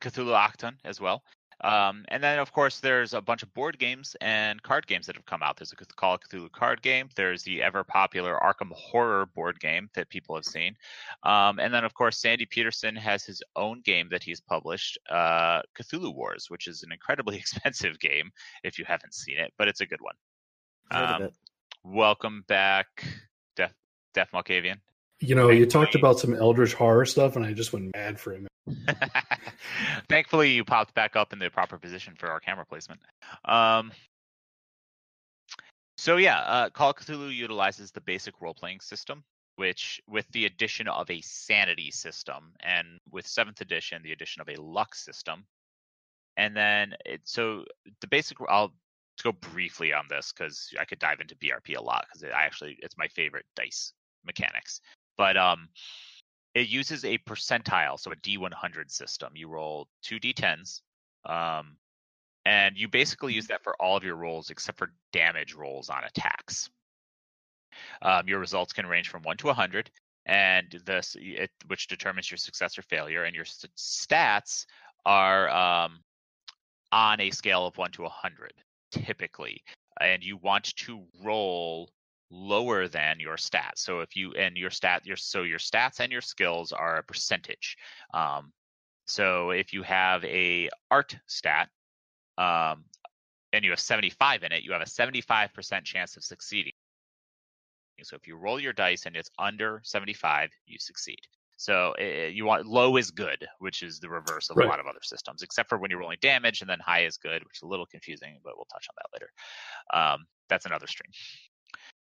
Cthulhu 0.00 0.32
Octon 0.32 0.74
as 0.84 1.00
well. 1.00 1.22
Um, 1.60 2.04
and 2.08 2.22
then, 2.22 2.38
of 2.38 2.52
course, 2.52 2.78
there's 2.78 3.14
a 3.14 3.20
bunch 3.20 3.42
of 3.42 3.52
board 3.52 3.78
games 3.78 4.14
and 4.20 4.62
card 4.62 4.86
games 4.86 5.06
that 5.06 5.16
have 5.16 5.26
come 5.26 5.42
out. 5.42 5.56
There's 5.56 5.72
a 5.72 5.76
Call 5.76 6.14
of 6.14 6.20
Cthulhu 6.20 6.52
card 6.52 6.82
game. 6.82 7.08
There's 7.16 7.42
the 7.42 7.62
ever 7.62 7.82
popular 7.82 8.38
Arkham 8.38 8.70
Horror 8.72 9.26
board 9.26 9.58
game 9.58 9.90
that 9.94 10.08
people 10.08 10.36
have 10.36 10.44
seen. 10.44 10.76
Um, 11.24 11.58
and 11.58 11.74
then, 11.74 11.84
of 11.84 11.94
course, 11.94 12.18
Sandy 12.18 12.46
Petersen 12.46 12.94
has 12.94 13.24
his 13.24 13.42
own 13.56 13.80
game 13.80 14.08
that 14.10 14.22
he's 14.22 14.40
published, 14.40 14.98
uh, 15.10 15.62
Cthulhu 15.76 16.14
Wars, 16.14 16.46
which 16.48 16.68
is 16.68 16.84
an 16.84 16.92
incredibly 16.92 17.36
expensive 17.38 17.98
game 17.98 18.30
if 18.62 18.78
you 18.78 18.84
haven't 18.86 19.14
seen 19.14 19.38
it, 19.38 19.52
but 19.58 19.66
it's 19.66 19.80
a 19.80 19.86
good 19.86 20.00
one. 20.00 20.14
Heard 20.90 21.02
of 21.02 21.20
Um, 21.22 21.30
welcome 21.84 22.44
back, 22.48 23.04
Def, 23.56 23.72
Def 24.14 24.30
Malkavian. 24.32 24.80
You 25.20 25.34
know, 25.34 25.50
you 25.50 25.66
talked 25.66 25.94
about 25.94 26.18
some 26.20 26.34
Eldritch 26.34 26.74
horror 26.74 27.04
stuff, 27.04 27.36
and 27.36 27.44
I 27.44 27.52
just 27.52 27.72
went 27.72 27.92
mad 27.94 28.20
for 28.20 28.32
a 28.32 28.36
minute. 28.36 28.48
Thankfully, 30.08 30.52
you 30.52 30.64
popped 30.64 30.94
back 30.94 31.16
up 31.16 31.32
in 31.32 31.38
the 31.38 31.50
proper 31.50 31.78
position 31.78 32.14
for 32.16 32.30
our 32.30 32.40
camera 32.40 32.64
placement. 32.64 33.00
Um, 33.44 33.92
so 35.96 36.16
yeah, 36.16 36.38
uh, 36.40 36.70
Call 36.70 36.90
of 36.90 36.96
Cthulhu 36.96 37.34
utilizes 37.34 37.90
the 37.90 38.00
basic 38.00 38.40
role-playing 38.40 38.80
system, 38.80 39.24
which, 39.56 40.00
with 40.06 40.26
the 40.30 40.46
addition 40.46 40.86
of 40.86 41.10
a 41.10 41.20
sanity 41.22 41.90
system, 41.90 42.52
and 42.60 42.86
with 43.10 43.26
seventh 43.26 43.60
edition, 43.60 44.02
the 44.02 44.12
addition 44.12 44.40
of 44.40 44.48
a 44.48 44.60
luck 44.60 44.94
system, 44.94 45.44
and 46.36 46.56
then 46.56 46.94
it, 47.04 47.22
so 47.24 47.64
the 48.00 48.06
basic. 48.06 48.38
I'll 48.48 48.72
go 49.22 49.32
briefly 49.32 49.92
on 49.92 50.04
this 50.08 50.32
because 50.32 50.70
I 50.78 50.84
could 50.84 50.98
dive 50.98 51.20
into 51.20 51.36
BRP 51.36 51.76
a 51.76 51.82
lot 51.82 52.06
because 52.06 52.24
I 52.24 52.42
actually 52.42 52.78
it's 52.82 52.96
my 52.98 53.08
favorite 53.08 53.46
dice 53.56 53.92
mechanics. 54.24 54.80
But 55.16 55.36
um, 55.36 55.68
it 56.54 56.68
uses 56.68 57.04
a 57.04 57.18
percentile, 57.18 57.98
so 57.98 58.12
a 58.12 58.16
D100 58.16 58.90
system. 58.90 59.32
You 59.34 59.48
roll 59.48 59.88
two 60.02 60.18
D10s, 60.18 60.80
um, 61.26 61.76
and 62.44 62.76
you 62.76 62.88
basically 62.88 63.32
use 63.32 63.46
that 63.48 63.62
for 63.62 63.74
all 63.80 63.96
of 63.96 64.04
your 64.04 64.16
rolls 64.16 64.50
except 64.50 64.78
for 64.78 64.92
damage 65.12 65.54
rolls 65.54 65.90
on 65.90 66.04
attacks. 66.04 66.70
Um, 68.02 68.26
your 68.26 68.38
results 68.38 68.72
can 68.72 68.86
range 68.86 69.08
from 69.08 69.22
one 69.22 69.36
to 69.38 69.46
100, 69.46 69.90
and 70.26 70.80
this 70.84 71.16
it, 71.18 71.50
which 71.66 71.86
determines 71.88 72.30
your 72.30 72.38
success 72.38 72.78
or 72.78 72.82
failure, 72.82 73.24
and 73.24 73.34
your 73.34 73.44
st- 73.44 73.74
stats 73.76 74.64
are 75.04 75.48
um, 75.50 76.00
on 76.92 77.20
a 77.20 77.30
scale 77.30 77.66
of 77.66 77.76
one 77.76 77.90
to 77.92 78.02
100 78.02 78.52
typically, 78.90 79.62
and 80.00 80.22
you 80.22 80.36
want 80.36 80.76
to 80.76 81.04
roll 81.22 81.90
lower 82.30 82.88
than 82.88 83.20
your 83.20 83.36
stats. 83.36 83.78
So 83.78 84.00
if 84.00 84.16
you 84.16 84.32
and 84.32 84.56
your 84.56 84.70
stat 84.70 85.06
your 85.06 85.16
so 85.16 85.42
your 85.42 85.58
stats 85.58 86.00
and 86.00 86.12
your 86.12 86.20
skills 86.20 86.72
are 86.72 86.96
a 86.96 87.02
percentage. 87.02 87.76
Um, 88.12 88.52
so 89.06 89.50
if 89.50 89.72
you 89.72 89.82
have 89.82 90.24
a 90.24 90.68
art 90.90 91.16
stat 91.26 91.70
um, 92.36 92.84
and 93.52 93.64
you 93.64 93.70
have 93.70 93.80
75 93.80 94.42
in 94.42 94.52
it, 94.52 94.62
you 94.62 94.72
have 94.72 94.82
a 94.82 94.84
75% 94.84 95.84
chance 95.84 96.16
of 96.16 96.24
succeeding. 96.24 96.74
So 98.02 98.16
if 98.16 98.28
you 98.28 98.36
roll 98.36 98.60
your 98.60 98.72
dice 98.72 99.06
and 99.06 99.16
it's 99.16 99.30
under 99.38 99.80
75, 99.82 100.50
you 100.66 100.78
succeed. 100.78 101.18
So 101.58 101.92
eh, 101.98 102.28
you 102.28 102.44
want 102.44 102.66
low 102.66 102.96
is 102.96 103.10
good, 103.10 103.44
which 103.58 103.82
is 103.82 103.98
the 103.98 104.08
reverse 104.08 104.48
of 104.48 104.56
Right. 104.56 104.66
a 104.66 104.68
lot 104.68 104.78
of 104.78 104.86
other 104.86 105.02
systems, 105.02 105.42
except 105.42 105.68
for 105.68 105.76
when 105.76 105.90
you're 105.90 105.98
rolling 105.98 106.18
damage, 106.20 106.60
and 106.60 106.70
then 106.70 106.78
high 106.78 107.04
is 107.04 107.16
good, 107.16 107.42
which 107.44 107.58
is 107.58 107.62
a 107.62 107.66
little 107.66 107.84
confusing, 107.86 108.38
but 108.44 108.54
we'll 108.56 108.66
touch 108.72 108.86
on 108.88 108.94
that 108.96 109.08
later. 109.12 109.30
Um, 109.92 110.26
that's 110.48 110.66
another 110.66 110.86
stream. 110.86 111.10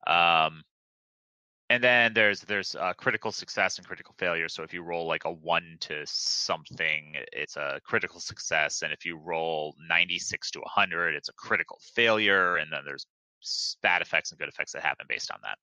Um, 0.06 0.64
and 1.70 1.82
then 1.82 2.14
there's 2.14 2.42
there's 2.42 2.76
uh, 2.76 2.94
critical 2.98 3.32
success 3.32 3.78
and 3.78 3.88
critical 3.88 4.16
failure. 4.18 4.50
So 4.50 4.64
if 4.64 4.74
you 4.74 4.82
roll 4.84 5.08
like 5.08 5.24
a 5.24 5.32
one 5.32 5.78
to 5.82 6.02
something, 6.06 7.16
it's 7.32 7.56
a 7.56 7.80
critical 7.86 8.20
success, 8.20 8.82
and 8.82 8.92
if 8.92 9.06
you 9.06 9.18
roll 9.18 9.76
96 9.90 10.52
to 10.52 10.60
100, 10.60 11.16
it's 11.16 11.30
a 11.30 11.34
critical 11.34 11.80
failure. 11.96 12.58
And 12.58 12.72
then 12.72 12.82
there's 12.86 13.08
bad 13.82 14.02
effects 14.02 14.32
and 14.32 14.40
good 14.40 14.50
effects 14.50 14.74
that 14.74 14.84
happen 14.84 15.06
based 15.08 15.32
on 15.32 15.40
that. 15.44 15.58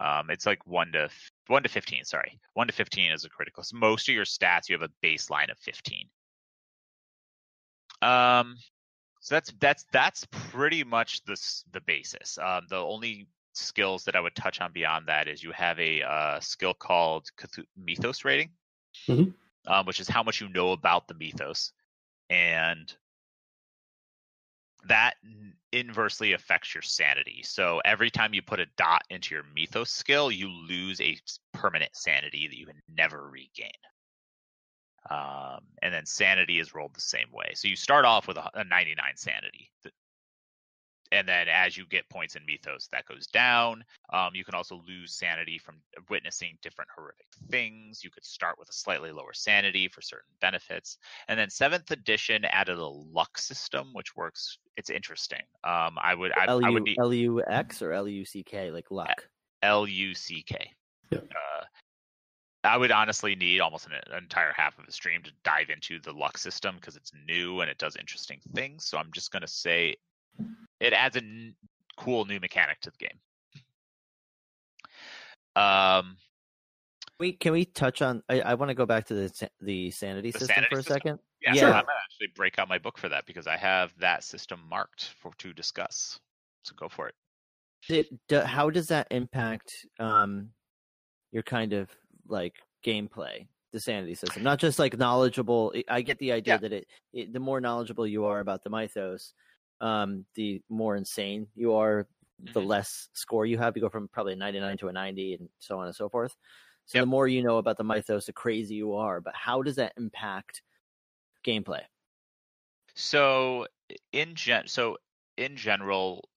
Um, 0.00 0.30
it's 0.30 0.46
like 0.46 0.66
one 0.66 0.92
to 0.92 1.10
one 1.48 1.62
to 1.62 1.68
15. 1.68 2.04
Sorry, 2.04 2.38
one 2.54 2.66
to 2.66 2.72
15 2.72 3.12
is 3.12 3.24
a 3.24 3.28
critical. 3.28 3.62
So 3.62 3.76
most 3.76 4.08
of 4.08 4.14
your 4.14 4.24
stats, 4.24 4.68
you 4.68 4.78
have 4.78 4.88
a 4.88 5.06
baseline 5.06 5.50
of 5.50 5.58
15. 5.58 6.08
Um, 8.02 8.56
so 9.20 9.34
that's 9.34 9.52
that's 9.60 9.86
that's 9.92 10.26
pretty 10.30 10.84
much 10.84 11.24
the 11.24 11.36
the 11.72 11.80
basis. 11.80 12.38
Um, 12.38 12.66
the 12.68 12.76
only 12.76 13.26
skills 13.54 14.04
that 14.04 14.16
I 14.16 14.20
would 14.20 14.34
touch 14.34 14.60
on 14.60 14.72
beyond 14.72 15.06
that 15.06 15.28
is 15.28 15.42
you 15.42 15.52
have 15.52 15.78
a 15.78 16.02
uh, 16.02 16.40
skill 16.40 16.74
called 16.74 17.28
Mythos 17.76 18.24
rating, 18.24 18.50
Mhm. 19.08 19.32
um, 19.66 19.86
which 19.86 20.00
is 20.00 20.08
how 20.08 20.22
much 20.22 20.40
you 20.40 20.48
know 20.48 20.72
about 20.72 21.08
the 21.08 21.14
mythos, 21.14 21.72
and 22.28 22.94
that 24.86 25.14
inversely 25.74 26.32
affects 26.32 26.74
your 26.74 26.82
sanity. 26.82 27.42
So 27.44 27.80
every 27.84 28.10
time 28.10 28.32
you 28.32 28.42
put 28.42 28.60
a 28.60 28.66
dot 28.76 29.02
into 29.10 29.34
your 29.34 29.44
mythos 29.54 29.90
skill, 29.90 30.30
you 30.30 30.48
lose 30.48 31.00
a 31.00 31.18
permanent 31.52 31.90
sanity 31.94 32.46
that 32.46 32.56
you 32.56 32.66
can 32.66 32.80
never 32.88 33.28
regain. 33.28 33.70
Um, 35.10 35.60
and 35.82 35.92
then 35.92 36.06
sanity 36.06 36.60
is 36.60 36.74
rolled 36.74 36.94
the 36.94 37.00
same 37.00 37.26
way. 37.32 37.52
So 37.54 37.68
you 37.68 37.76
start 37.76 38.04
off 38.04 38.26
with 38.28 38.38
a, 38.38 38.48
a 38.54 38.64
99 38.64 39.04
sanity, 39.16 39.70
and 41.12 41.28
then 41.28 41.46
as 41.48 41.76
you 41.76 41.86
get 41.86 42.08
points 42.08 42.36
in 42.36 42.44
mythos, 42.46 42.88
that 42.92 43.06
goes 43.06 43.26
down. 43.26 43.84
Um, 44.12 44.30
you 44.34 44.44
can 44.44 44.54
also 44.54 44.82
lose 44.86 45.14
sanity 45.14 45.58
from 45.58 45.76
witnessing 46.10 46.58
different 46.62 46.90
horrific 46.94 47.26
things. 47.50 48.02
You 48.02 48.10
could 48.10 48.24
start 48.24 48.58
with 48.58 48.68
a 48.68 48.72
slightly 48.72 49.12
lower 49.12 49.32
sanity 49.32 49.88
for 49.88 50.00
certain 50.00 50.32
benefits, 50.40 50.98
and 51.28 51.38
then 51.38 51.50
seventh 51.50 51.90
edition 51.90 52.44
added 52.44 52.78
a 52.78 52.86
luck 52.86 53.38
system, 53.38 53.90
which 53.92 54.16
works. 54.16 54.58
It's 54.76 54.90
interesting. 54.90 55.42
Um, 55.62 55.96
I 56.02 56.14
would 56.14 56.32
I, 56.36 56.46
I 56.46 56.70
would 56.70 56.84
be, 56.84 56.96
L 56.98 57.14
U 57.14 57.42
X 57.46 57.80
or 57.80 57.92
L 57.92 58.08
U 58.08 58.24
C 58.24 58.42
K 58.42 58.70
like 58.70 58.90
luck. 58.90 59.28
L 59.62 59.86
U 59.86 60.14
C 60.14 60.42
K. 60.42 60.70
Yeah. 61.10 61.18
Uh, 61.18 61.64
I 62.64 62.76
would 62.78 62.90
honestly 62.90 63.34
need 63.34 63.60
almost 63.60 63.86
an, 63.86 63.92
an 63.92 64.22
entire 64.22 64.52
half 64.56 64.78
of 64.78 64.88
a 64.88 64.90
stream 64.90 65.22
to 65.22 65.30
dive 65.44 65.68
into 65.68 66.00
the 66.00 66.12
luck 66.12 66.38
system 66.38 66.76
because 66.76 66.96
it's 66.96 67.12
new 67.28 67.60
and 67.60 67.70
it 67.70 67.78
does 67.78 67.94
interesting 67.96 68.40
things. 68.54 68.86
So 68.86 68.96
I'm 68.96 69.10
just 69.12 69.30
going 69.30 69.42
to 69.42 69.48
say 69.48 69.96
it 70.80 70.92
adds 70.92 71.16
a 71.16 71.20
n- 71.20 71.54
cool 71.96 72.24
new 72.24 72.40
mechanic 72.40 72.80
to 72.80 72.90
the 72.90 72.96
game. 72.98 73.18
Um, 75.56 76.16
We 77.20 77.32
can 77.32 77.52
we 77.52 77.64
touch 77.64 78.02
on? 78.02 78.22
I, 78.28 78.40
I 78.40 78.54
want 78.54 78.70
to 78.70 78.74
go 78.74 78.86
back 78.86 79.06
to 79.06 79.14
the 79.14 79.48
the 79.60 79.90
sanity 79.90 80.30
The 80.32 80.40
system 80.40 80.54
sanity 80.56 80.74
for 80.74 80.78
a 80.78 80.82
system? 80.82 80.94
second. 80.94 81.18
yeah, 81.42 81.54
Yeah. 81.54 81.66
I'm 81.66 81.72
gonna 81.84 81.92
actually 82.04 82.28
break 82.34 82.58
out 82.58 82.68
my 82.68 82.78
book 82.78 82.98
for 82.98 83.08
that 83.08 83.24
because 83.26 83.46
I 83.46 83.56
have 83.56 83.92
that 83.98 84.24
system 84.24 84.60
marked 84.68 85.14
for 85.20 85.32
to 85.38 85.52
discuss. 85.52 86.18
So 86.64 86.74
go 86.76 86.88
for 86.88 87.08
it. 87.08 87.14
Did, 87.86 88.06
do, 88.28 88.40
how 88.40 88.70
does 88.70 88.88
that 88.88 89.06
impact 89.10 89.86
um 90.00 90.50
your 91.30 91.42
kind 91.44 91.72
of 91.72 91.88
like 92.26 92.54
gameplay? 92.84 93.46
The 93.72 93.80
sanity 93.80 94.14
system, 94.14 94.44
not 94.44 94.60
just 94.60 94.78
like 94.78 94.96
knowledgeable. 94.96 95.72
I- 95.74 95.96
I 95.96 96.02
get 96.02 96.16
the 96.18 96.30
idea 96.30 96.54
Yeah. 96.54 96.58
that 96.58 96.72
it, 96.72 96.86
it 97.12 97.32
the 97.32 97.40
more 97.40 97.60
knowledgeable 97.60 98.06
you 98.06 98.24
are 98.24 98.38
about 98.38 98.62
the 98.62 98.70
mythos, 98.70 99.34
um, 99.80 100.26
the 100.34 100.62
more 100.68 100.96
insane 100.96 101.48
you 101.54 101.74
are. 101.74 102.08
The 102.52 102.60
Mhm. 102.60 102.62
less 102.62 103.08
score 103.14 103.46
you 103.46 103.58
have, 103.58 103.76
you 103.76 103.80
go 103.82 103.88
from 103.88 104.08
probably 104.08 104.34
a 104.34 104.36
99 104.36 104.76
to 104.78 104.88
a 104.88 104.92
90, 104.92 105.34
and 105.34 105.48
so 105.60 105.78
on 105.78 105.86
and 105.86 105.94
so 105.96 106.08
forth. 106.08 106.36
So 106.86 106.98
Yep. 106.98 107.00
the 107.00 107.06
more 107.06 107.28
you 107.28 107.42
know 107.42 107.58
about 107.58 107.78
the 107.78 107.84
mythos, 107.84 108.26
the 108.26 108.32
crazy 108.32 108.74
you 108.74 108.94
are. 108.94 109.20
But 109.20 109.34
how 109.36 109.62
does 109.62 109.76
that 109.76 109.94
impact 109.96 110.62
gameplay? 111.44 111.82
So 112.96 113.66
in 114.12 114.34
gen, 114.34 114.66
so 114.68 114.98
in 115.36 115.56
general, 115.56 116.28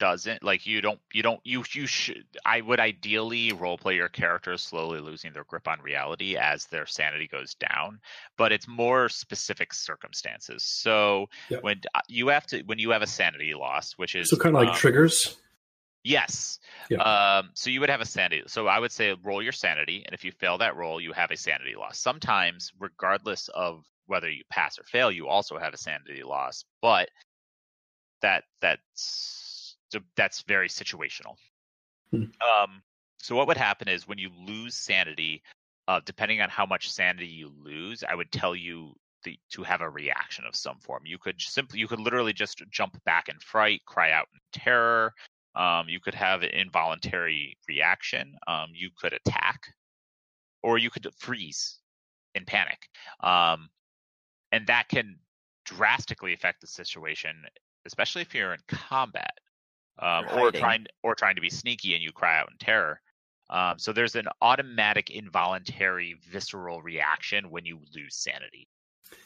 doesn't 0.00 0.42
like 0.42 0.66
you 0.66 0.80
don't 0.80 0.98
you 1.12 1.22
don't 1.22 1.40
you 1.44 1.62
you 1.72 1.86
should. 1.86 2.24
I 2.44 2.62
would 2.62 2.80
ideally 2.80 3.52
role 3.52 3.78
play 3.78 3.94
your 3.94 4.08
characters 4.08 4.62
slowly 4.62 4.98
losing 4.98 5.32
their 5.32 5.44
grip 5.44 5.68
on 5.68 5.80
reality 5.80 6.36
as 6.36 6.66
their 6.66 6.86
sanity 6.86 7.28
goes 7.28 7.54
down, 7.54 8.00
but 8.36 8.50
it's 8.50 8.66
more 8.66 9.08
specific 9.08 9.72
circumstances. 9.72 10.64
So 10.64 11.26
Yep. 11.50 11.62
when 11.62 11.80
uh, 11.94 12.00
you 12.08 12.28
have 12.28 12.46
to 12.46 12.62
when 12.62 12.78
you 12.78 12.90
have 12.90 13.02
a 13.02 13.06
sanity 13.06 13.54
loss, 13.54 13.92
which 13.92 14.14
is 14.14 14.30
So 14.30 14.36
kind 14.36 14.56
of 14.56 14.62
like 14.62 14.70
um, 14.70 14.74
triggers. 14.74 15.36
Yes. 16.02 16.58
Um, 16.98 17.50
so 17.52 17.68
you 17.68 17.80
would 17.80 17.90
have 17.90 18.00
a 18.00 18.06
sanity. 18.06 18.42
So 18.46 18.66
I 18.66 18.78
would 18.78 18.90
say 18.90 19.14
roll 19.22 19.42
your 19.42 19.52
sanity, 19.52 20.02
and 20.06 20.14
if 20.14 20.24
you 20.24 20.32
fail 20.32 20.56
that 20.58 20.74
roll, 20.74 20.98
you 20.98 21.12
have 21.12 21.30
a 21.30 21.36
sanity 21.36 21.74
loss. 21.76 21.98
Sometimes, 22.00 22.72
regardless 22.80 23.48
of 23.48 23.84
whether 24.06 24.30
you 24.30 24.42
pass 24.50 24.78
or 24.78 24.84
fail, 24.84 25.12
you 25.12 25.28
also 25.28 25.58
have 25.58 25.74
a 25.74 25.76
sanity 25.76 26.22
loss. 26.22 26.64
But 26.80 27.10
that 28.22 28.44
that's 28.62 29.39
so 29.90 30.00
that's 30.16 30.42
very 30.42 30.68
situational. 30.68 31.36
Hmm. 32.10 32.24
Um, 32.40 32.82
so 33.18 33.36
what 33.36 33.48
would 33.48 33.56
happen 33.56 33.88
is 33.88 34.08
when 34.08 34.18
you 34.18 34.30
lose 34.46 34.74
sanity, 34.74 35.42
uh, 35.88 36.00
depending 36.04 36.40
on 36.40 36.48
how 36.48 36.64
much 36.64 36.90
sanity 36.90 37.26
you 37.26 37.52
lose, 37.62 38.02
I 38.08 38.14
would 38.14 38.30
tell 38.32 38.54
you 38.54 38.94
the, 39.24 39.38
to 39.50 39.62
have 39.62 39.80
a 39.80 39.90
reaction 39.90 40.44
of 40.46 40.56
some 40.56 40.78
form. 40.78 41.02
You 41.04 41.18
could 41.18 41.40
simply, 41.40 41.80
you 41.80 41.88
could 41.88 42.00
literally 42.00 42.32
just 42.32 42.62
jump 42.70 43.02
back 43.04 43.28
in 43.28 43.38
fright, 43.40 43.82
cry 43.84 44.12
out 44.12 44.28
in 44.32 44.40
terror. 44.52 45.12
Um, 45.54 45.88
you 45.88 46.00
could 46.00 46.14
have 46.14 46.42
an 46.42 46.50
involuntary 46.50 47.56
reaction. 47.68 48.34
Um, 48.46 48.68
you 48.72 48.90
could 48.96 49.12
attack, 49.12 49.60
or 50.62 50.78
you 50.78 50.90
could 50.90 51.06
freeze 51.18 51.78
in 52.34 52.44
panic. 52.44 52.78
Um, 53.22 53.68
and 54.52 54.66
that 54.68 54.88
can 54.88 55.18
drastically 55.64 56.32
affect 56.32 56.60
the 56.60 56.66
situation, 56.66 57.36
especially 57.84 58.22
if 58.22 58.34
you're 58.34 58.54
in 58.54 58.60
combat 58.68 59.32
um, 60.00 60.24
Or 60.38 60.50
trying 60.60 60.86
or 61.02 61.14
trying 61.14 61.36
to 61.36 61.40
be 61.40 61.50
sneaky 61.50 61.94
and 61.94 62.02
you 62.02 62.12
cry 62.12 62.38
out 62.38 62.50
in 62.50 62.56
terror. 62.58 63.00
Um, 63.50 63.78
so 63.78 63.92
there's 63.92 64.14
an 64.14 64.28
automatic, 64.40 65.10
involuntary, 65.10 66.16
visceral 66.30 66.82
reaction 66.82 67.50
when 67.50 67.64
you 67.64 67.80
lose 67.94 68.14
sanity, 68.14 68.68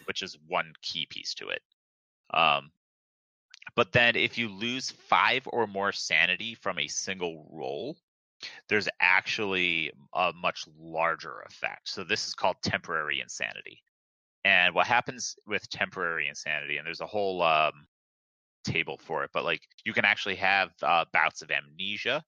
which 0.07 0.23
is 0.23 0.39
one 0.47 0.73
key 0.83 1.07
piece 1.11 1.35
to 1.35 1.49
it. 1.49 1.63
Um, 2.33 2.71
but 3.77 3.93
then 3.93 4.17
if 4.17 4.39
you 4.39 4.49
lose 4.49 4.91
five 4.91 5.43
or 5.47 5.67
more 5.67 5.93
sanity 5.93 6.55
from 6.55 6.79
a 6.79 6.89
single 6.89 7.47
roll, 7.53 7.97
there's 8.69 8.89
actually 9.01 9.93
a 10.15 10.33
much 10.35 10.65
larger 10.79 11.43
effect. 11.47 11.89
So 11.89 12.05
this 12.05 12.27
is 12.27 12.35
called 12.35 12.57
temporary 12.63 13.21
insanity. 13.21 13.83
And 14.45 14.75
what 14.75 14.87
happens 14.87 15.37
with 15.47 15.69
temporary 15.71 16.29
insanity, 16.29 16.77
and 16.77 16.87
there's 16.87 17.01
a 17.01 17.07
whole 17.07 17.43
um, 17.43 17.87
table 18.65 18.99
for 19.03 19.25
it, 19.25 19.31
but 19.33 19.45
like 19.45 19.63
you 19.85 19.93
can 19.93 20.05
actually 20.05 20.37
have 20.37 20.71
uh, 20.83 21.05
bouts 21.13 21.43
of 21.43 21.51
amnesia, 21.51 22.23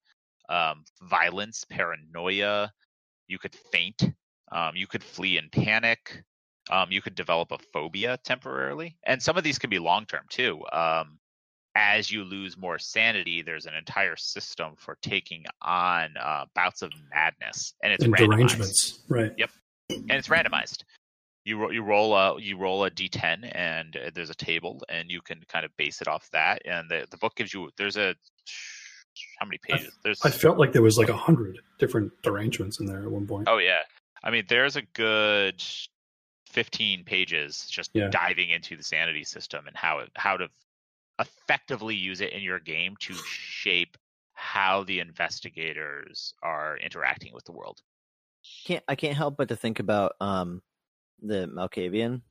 um, 0.49 0.85
violence, 1.03 1.64
paranoia. 1.68 2.72
You 3.29 3.38
could 3.38 3.55
faint. 3.72 4.11
Um, 4.53 4.77
you 4.77 4.87
could 4.87 5.03
flee 5.03 5.38
in 5.38 5.49
panic. 5.51 6.22
Um, 6.70 6.90
you 6.90 7.01
could 7.01 7.14
develop 7.14 7.53
a 7.53 7.59
phobia 7.72 8.18
temporarily, 8.25 8.96
and 9.05 9.22
some 9.22 9.37
of 9.37 9.44
these 9.44 9.59
can 9.59 9.70
be 9.70 9.79
long 9.79 10.05
term 10.07 10.25
too. 10.29 10.61
Um, 10.72 11.18
as 11.77 12.11
you 12.11 12.25
lose 12.25 12.57
more 12.57 12.79
sanity, 12.79 13.42
there's 13.42 13.66
an 13.66 13.75
entire 13.75 14.16
system 14.16 14.75
for 14.77 14.96
taking 15.03 15.44
on 15.62 16.14
uh, 16.18 16.46
bouts 16.55 16.83
of 16.83 16.90
madness, 17.14 17.75
and 17.83 17.92
it's 17.92 18.05
and 18.05 18.14
randomized 18.14 18.31
derangements. 18.31 19.01
Right. 19.09 19.33
Yep. 19.37 19.51
and 19.90 20.11
it's 20.11 20.29
randomized. 20.29 20.85
You 21.47 21.59
ro- 21.59 21.71
you 21.71 21.83
roll 21.83 22.13
a 22.15 22.41
you 22.41 22.59
roll 22.59 22.85
a 22.85 22.91
d10 22.91 23.51
and 23.55 23.97
uh, 23.97 24.11
there's 24.13 24.31
a 24.31 24.35
table 24.35 24.83
and 24.89 25.09
you 25.11 25.21
can 25.23 25.41
kind 25.49 25.65
of 25.65 25.71
base 25.77 26.03
it 26.03 26.09
off 26.09 26.29
that 26.33 26.61
and 26.67 26.91
the 26.91 27.07
the 27.11 27.17
book 27.17 27.37
gives 27.37 27.55
you 27.55 27.71
there's 27.79 27.97
a 27.97 28.17
how 29.39 29.47
many 29.47 29.59
pages 29.63 29.93
there's 30.03 30.21
I 30.25 30.31
felt 30.31 30.59
like 30.59 30.73
there 30.73 30.83
was 30.83 30.99
like 30.99 31.09
a 31.09 31.17
hundred 31.17 31.59
different 31.79 32.11
derangements 32.23 32.81
in 32.81 32.87
there 32.87 33.05
at 33.05 33.11
one 33.11 33.27
point. 33.29 33.47
oh 33.49 33.59
yeah 33.59 33.83
I 34.25 34.33
mean 34.33 34.45
there's 34.49 34.75
a 34.75 34.83
good 34.95 35.63
15 36.51 37.05
pages 37.05 37.67
just 37.71 37.91
Yeah. 37.95 38.09
diving 38.09 38.51
into 38.51 38.77
the 38.77 38.83
sanity 38.83 39.23
system 39.23 39.69
and 39.69 39.77
how 39.77 40.01
it 40.01 40.11
how 40.17 40.37
to 40.37 40.49
effectively 41.21 41.95
use 41.95 42.21
it 42.21 42.33
in 42.33 42.43
your 42.43 42.59
game 42.59 42.97
to 43.01 43.15
shape 43.15 43.97
how 44.35 44.83
the 44.83 44.99
investigators 45.01 46.35
are 46.43 46.77
interacting 46.79 47.33
with 47.33 47.45
the 47.45 47.53
world. 47.53 47.79
Can't 48.67 48.85
I 48.89 48.97
can't 48.97 49.17
help 49.17 49.37
but 49.37 49.49
to 49.49 49.57
think 49.57 49.79
about 49.79 50.13
um 50.21 50.61
the 51.23 51.47
Malkavian. 51.49 52.23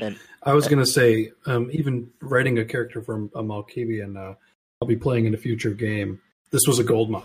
And 0.00 0.18
I 0.42 0.54
was 0.54 0.68
gonna 0.68 0.86
say, 0.86 1.32
um, 1.46 1.70
even 1.72 2.10
writing 2.20 2.58
a 2.58 2.64
character 2.64 3.02
from 3.02 3.30
a 3.34 3.42
Malkavian, 3.42 4.16
uh, 4.16 4.34
I'll 4.80 4.88
be 4.88 4.96
playing 4.96 5.26
in 5.26 5.34
a 5.34 5.38
future 5.38 5.70
game. 5.74 6.20
This 6.50 6.62
was 6.66 6.78
a 6.78 6.84
gold 6.84 7.10
mine. 7.10 7.24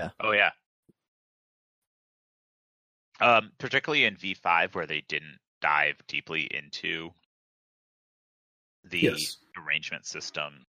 Yeah. 0.00 0.10
Oh 0.20 0.32
yeah. 0.32 0.50
Um, 3.20 3.52
particularly 3.58 4.04
in 4.04 4.16
V5 4.16 4.74
where 4.74 4.86
they 4.86 5.02
didn't 5.08 5.38
dive 5.60 5.96
deeply 6.08 6.48
into 6.50 7.10
the 8.84 9.00
Yes. 9.00 9.36
arrangement 9.58 10.06
system. 10.06 10.64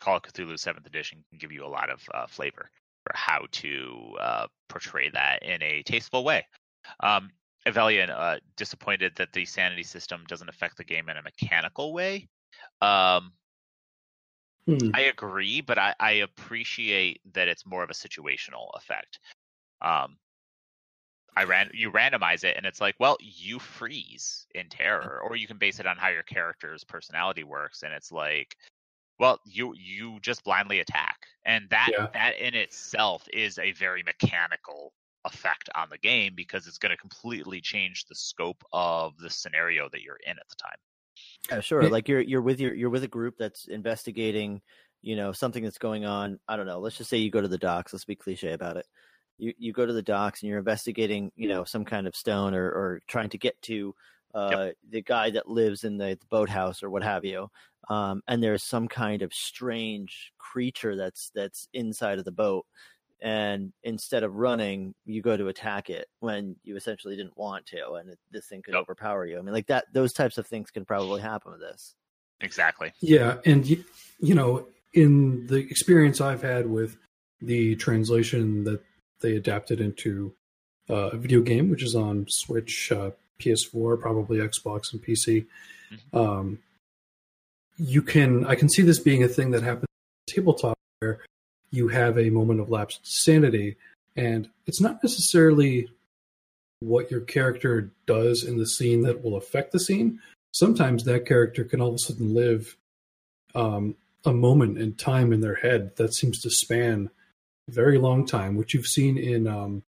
Call 0.00 0.16
of 0.16 0.22
Cthulhu 0.24 0.58
Seventh 0.58 0.86
Edition 0.86 1.24
can 1.30 1.38
give 1.38 1.52
you 1.52 1.64
a 1.64 1.68
lot 1.68 1.88
of 1.88 2.02
uh, 2.12 2.26
flavor 2.26 2.68
for 3.04 3.12
how 3.16 3.46
to 3.52 4.14
uh, 4.20 4.46
portray 4.68 5.08
that 5.10 5.42
in 5.42 5.62
a 5.62 5.82
tasteful 5.84 6.22
way. 6.24 6.44
Um, 7.00 7.30
Evelian 7.66 8.10
uh, 8.10 8.38
disappointed 8.56 9.16
that 9.16 9.32
the 9.32 9.44
sanity 9.44 9.82
system 9.82 10.24
doesn't 10.26 10.48
affect 10.48 10.76
the 10.76 10.84
game 10.84 11.08
in 11.08 11.16
a 11.16 11.22
mechanical 11.22 11.92
way. 11.92 12.28
Um, 12.80 13.34
Hmm. 14.66 14.90
I 14.94 15.02
agree, 15.02 15.60
but 15.60 15.78
I, 15.78 15.94
I 16.00 16.10
appreciate 16.12 17.20
that 17.34 17.48
it's 17.48 17.66
more 17.66 17.82
of 17.84 17.90
a 17.90 17.94
situational 17.94 18.70
effect. 18.74 19.20
Um, 19.82 20.18
I 21.36 21.44
ran 21.44 21.70
you 21.74 21.90
randomize 21.92 22.44
it, 22.44 22.56
and 22.56 22.64
it's 22.66 22.80
like, 22.80 22.96
well, 22.98 23.16
you 23.20 23.58
freeze 23.58 24.46
in 24.54 24.68
terror, 24.68 25.20
or 25.22 25.36
you 25.36 25.46
can 25.46 25.58
base 25.58 25.78
it 25.80 25.86
on 25.86 25.98
how 25.98 26.08
your 26.08 26.22
character's 26.22 26.82
personality 26.84 27.44
works, 27.44 27.82
and 27.82 27.92
it's 27.92 28.10
like, 28.10 28.56
well, 29.18 29.40
you 29.46 29.74
you 29.76 30.20
just 30.20 30.44
blindly 30.44 30.80
attack, 30.80 31.26
and 31.44 31.68
that 31.70 31.92
Yeah. 31.92 32.08
that 32.14 32.38
in 32.38 32.54
itself 32.54 33.28
is 33.32 33.58
a 33.58 33.72
very 33.72 34.02
mechanical 34.04 34.94
effect 35.26 35.68
on 35.74 35.88
the 35.90 35.98
game 35.98 36.32
because 36.34 36.66
it's 36.66 36.78
going 36.78 36.90
to 36.90 36.96
completely 36.96 37.60
change 37.60 38.04
the 38.06 38.14
scope 38.14 38.62
of 38.72 39.18
the 39.18 39.30
scenario 39.30 39.88
that 39.90 40.02
you're 40.02 40.18
in 40.24 40.32
at 40.38 40.48
the 40.48 40.56
time. 40.56 40.78
Yeah, 41.50 41.60
sure. 41.60 41.82
Yeah. 41.82 41.88
Like 41.90 42.08
you're 42.08 42.20
you're 42.20 42.42
with 42.42 42.60
your 42.60 42.74
you're 42.74 42.90
with 42.90 43.04
a 43.04 43.08
group 43.08 43.34
that's 43.38 43.66
investigating, 43.66 44.62
you 45.02 45.16
know, 45.16 45.32
something 45.32 45.62
that's 45.62 45.78
going 45.78 46.04
on. 46.04 46.38
I 46.48 46.56
don't 46.56 46.66
know. 46.66 46.78
Let's 46.78 46.98
just 46.98 47.10
say 47.10 47.18
you 47.18 47.30
go 47.30 47.40
to 47.40 47.48
the 47.48 47.58
docks. 47.58 47.92
Let's 47.92 48.04
be 48.04 48.16
cliche 48.16 48.52
about 48.52 48.76
it. 48.76 48.86
You 49.38 49.52
you 49.58 49.72
go 49.72 49.86
to 49.86 49.92
the 49.92 50.02
docks 50.02 50.42
and 50.42 50.48
you're 50.48 50.58
investigating, 50.58 51.30
you 51.36 51.48
know, 51.48 51.64
some 51.64 51.84
kind 51.84 52.06
of 52.06 52.16
stone 52.16 52.54
or 52.54 52.66
or 52.66 53.00
trying 53.06 53.30
to 53.30 53.38
get 53.38 53.60
to 53.62 53.94
uh, 54.34 54.70
the 54.90 55.00
guy 55.00 55.30
that 55.30 55.48
lives 55.48 55.84
in 55.84 55.96
the, 55.96 56.18
the 56.20 56.26
boathouse 56.30 56.82
or 56.82 56.90
what 56.90 57.02
have 57.02 57.24
you, 57.24 57.48
um, 57.88 58.22
and 58.28 58.42
there's 58.42 58.62
some 58.62 58.86
kind 58.86 59.22
of 59.22 59.32
strange 59.32 60.32
creature 60.36 60.94
that's 60.94 61.30
that's 61.34 61.68
inside 61.72 62.18
of 62.18 62.26
the 62.26 62.32
boat, 62.32 62.66
and 63.20 63.72
instead 63.82 64.22
of 64.22 64.34
running, 64.34 64.94
you 65.04 65.22
go 65.22 65.36
to 65.36 65.48
attack 65.48 65.90
it 65.90 66.06
when 66.20 66.56
you 66.62 66.76
essentially 66.76 67.16
didn't 67.16 67.36
want 67.36 67.66
to, 67.66 67.92
and 67.94 68.10
it, 68.10 68.18
this 68.30 68.46
thing 68.46 68.62
could 68.62 68.74
Yep. 68.74 68.82
overpower 68.82 69.26
you. 69.26 69.38
I 69.38 69.42
mean, 69.42 69.54
like 69.54 69.66
that; 69.68 69.86
those 69.92 70.12
types 70.12 70.38
of 70.38 70.46
things 70.46 70.70
can 70.70 70.84
probably 70.84 71.20
happen 71.20 71.52
with 71.52 71.60
this. 71.60 71.94
Exactly. 72.40 72.92
Yeah, 73.00 73.38
and 73.44 73.66
you, 73.66 73.84
you 74.20 74.34
know, 74.34 74.66
in 74.92 75.46
the 75.46 75.56
experience 75.56 76.20
I've 76.20 76.42
had 76.42 76.66
with 76.68 76.96
the 77.40 77.76
translation 77.76 78.64
that 78.64 78.80
they 79.20 79.36
adapted 79.36 79.80
into 79.80 80.34
uh, 80.90 81.10
a 81.12 81.16
video 81.16 81.40
game, 81.40 81.70
which 81.70 81.82
is 81.82 81.94
on 81.94 82.26
Switch, 82.28 82.92
uh, 82.92 83.10
PS4, 83.40 84.00
probably 84.00 84.38
Xbox, 84.38 84.92
and 84.92 85.02
PC, 85.02 85.46
um, 86.12 86.58
you 87.78 88.02
can 88.02 88.46
I 88.46 88.54
can 88.54 88.68
see 88.68 88.82
this 88.82 88.98
being 88.98 89.22
a 89.22 89.28
thing 89.28 89.50
that 89.52 89.62
happens 89.62 89.86
tabletop 90.26 90.76
where 90.98 91.20
you 91.70 91.88
have 91.88 92.18
a 92.18 92.30
moment 92.30 92.60
of 92.60 92.70
lapsed 92.70 93.00
sanity, 93.02 93.76
and 94.16 94.48
it's 94.66 94.80
not 94.80 95.02
necessarily 95.02 95.88
what 96.80 97.10
your 97.10 97.20
character 97.20 97.90
does 98.06 98.44
in 98.44 98.58
the 98.58 98.66
scene 98.66 99.02
that 99.02 99.22
will 99.22 99.36
affect 99.36 99.72
the 99.72 99.80
scene. 99.80 100.20
Sometimes 100.52 101.04
that 101.04 101.26
character 101.26 101.64
can 101.64 101.80
all 101.80 101.88
of 101.88 101.94
a 101.94 101.98
sudden 101.98 102.34
live 102.34 102.76
um, 103.54 103.94
a 104.24 104.32
moment 104.32 104.78
in 104.78 104.94
time 104.94 105.32
in 105.32 105.40
their 105.40 105.54
head 105.54 105.96
that 105.96 106.14
seems 106.14 106.40
to 106.40 106.50
span 106.50 107.10
a 107.68 107.72
very 107.72 107.98
long 107.98 108.26
time, 108.26 108.56
which 108.56 108.74
you've 108.74 108.86
seen 108.86 109.16
in 109.16 109.46
um, 109.46 109.82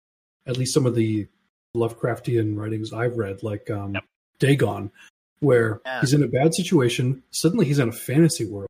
at 0.45 0.57
least 0.57 0.73
some 0.73 0.85
of 0.85 0.95
the 0.95 1.27
Lovecraftian 1.75 2.57
writings 2.57 2.93
I've 2.93 3.17
read, 3.17 3.43
like 3.43 3.69
um, 3.69 3.93
Yep. 3.95 4.03
Dagon, 4.39 4.91
where 5.39 5.81
Yeah. 5.85 6.01
he's 6.01 6.13
in 6.13 6.23
a 6.23 6.27
bad 6.27 6.53
situation. 6.53 7.23
Suddenly 7.31 7.65
he's 7.65 7.79
in 7.79 7.89
a 7.89 7.93
fantasy 7.93 8.45
world 8.45 8.69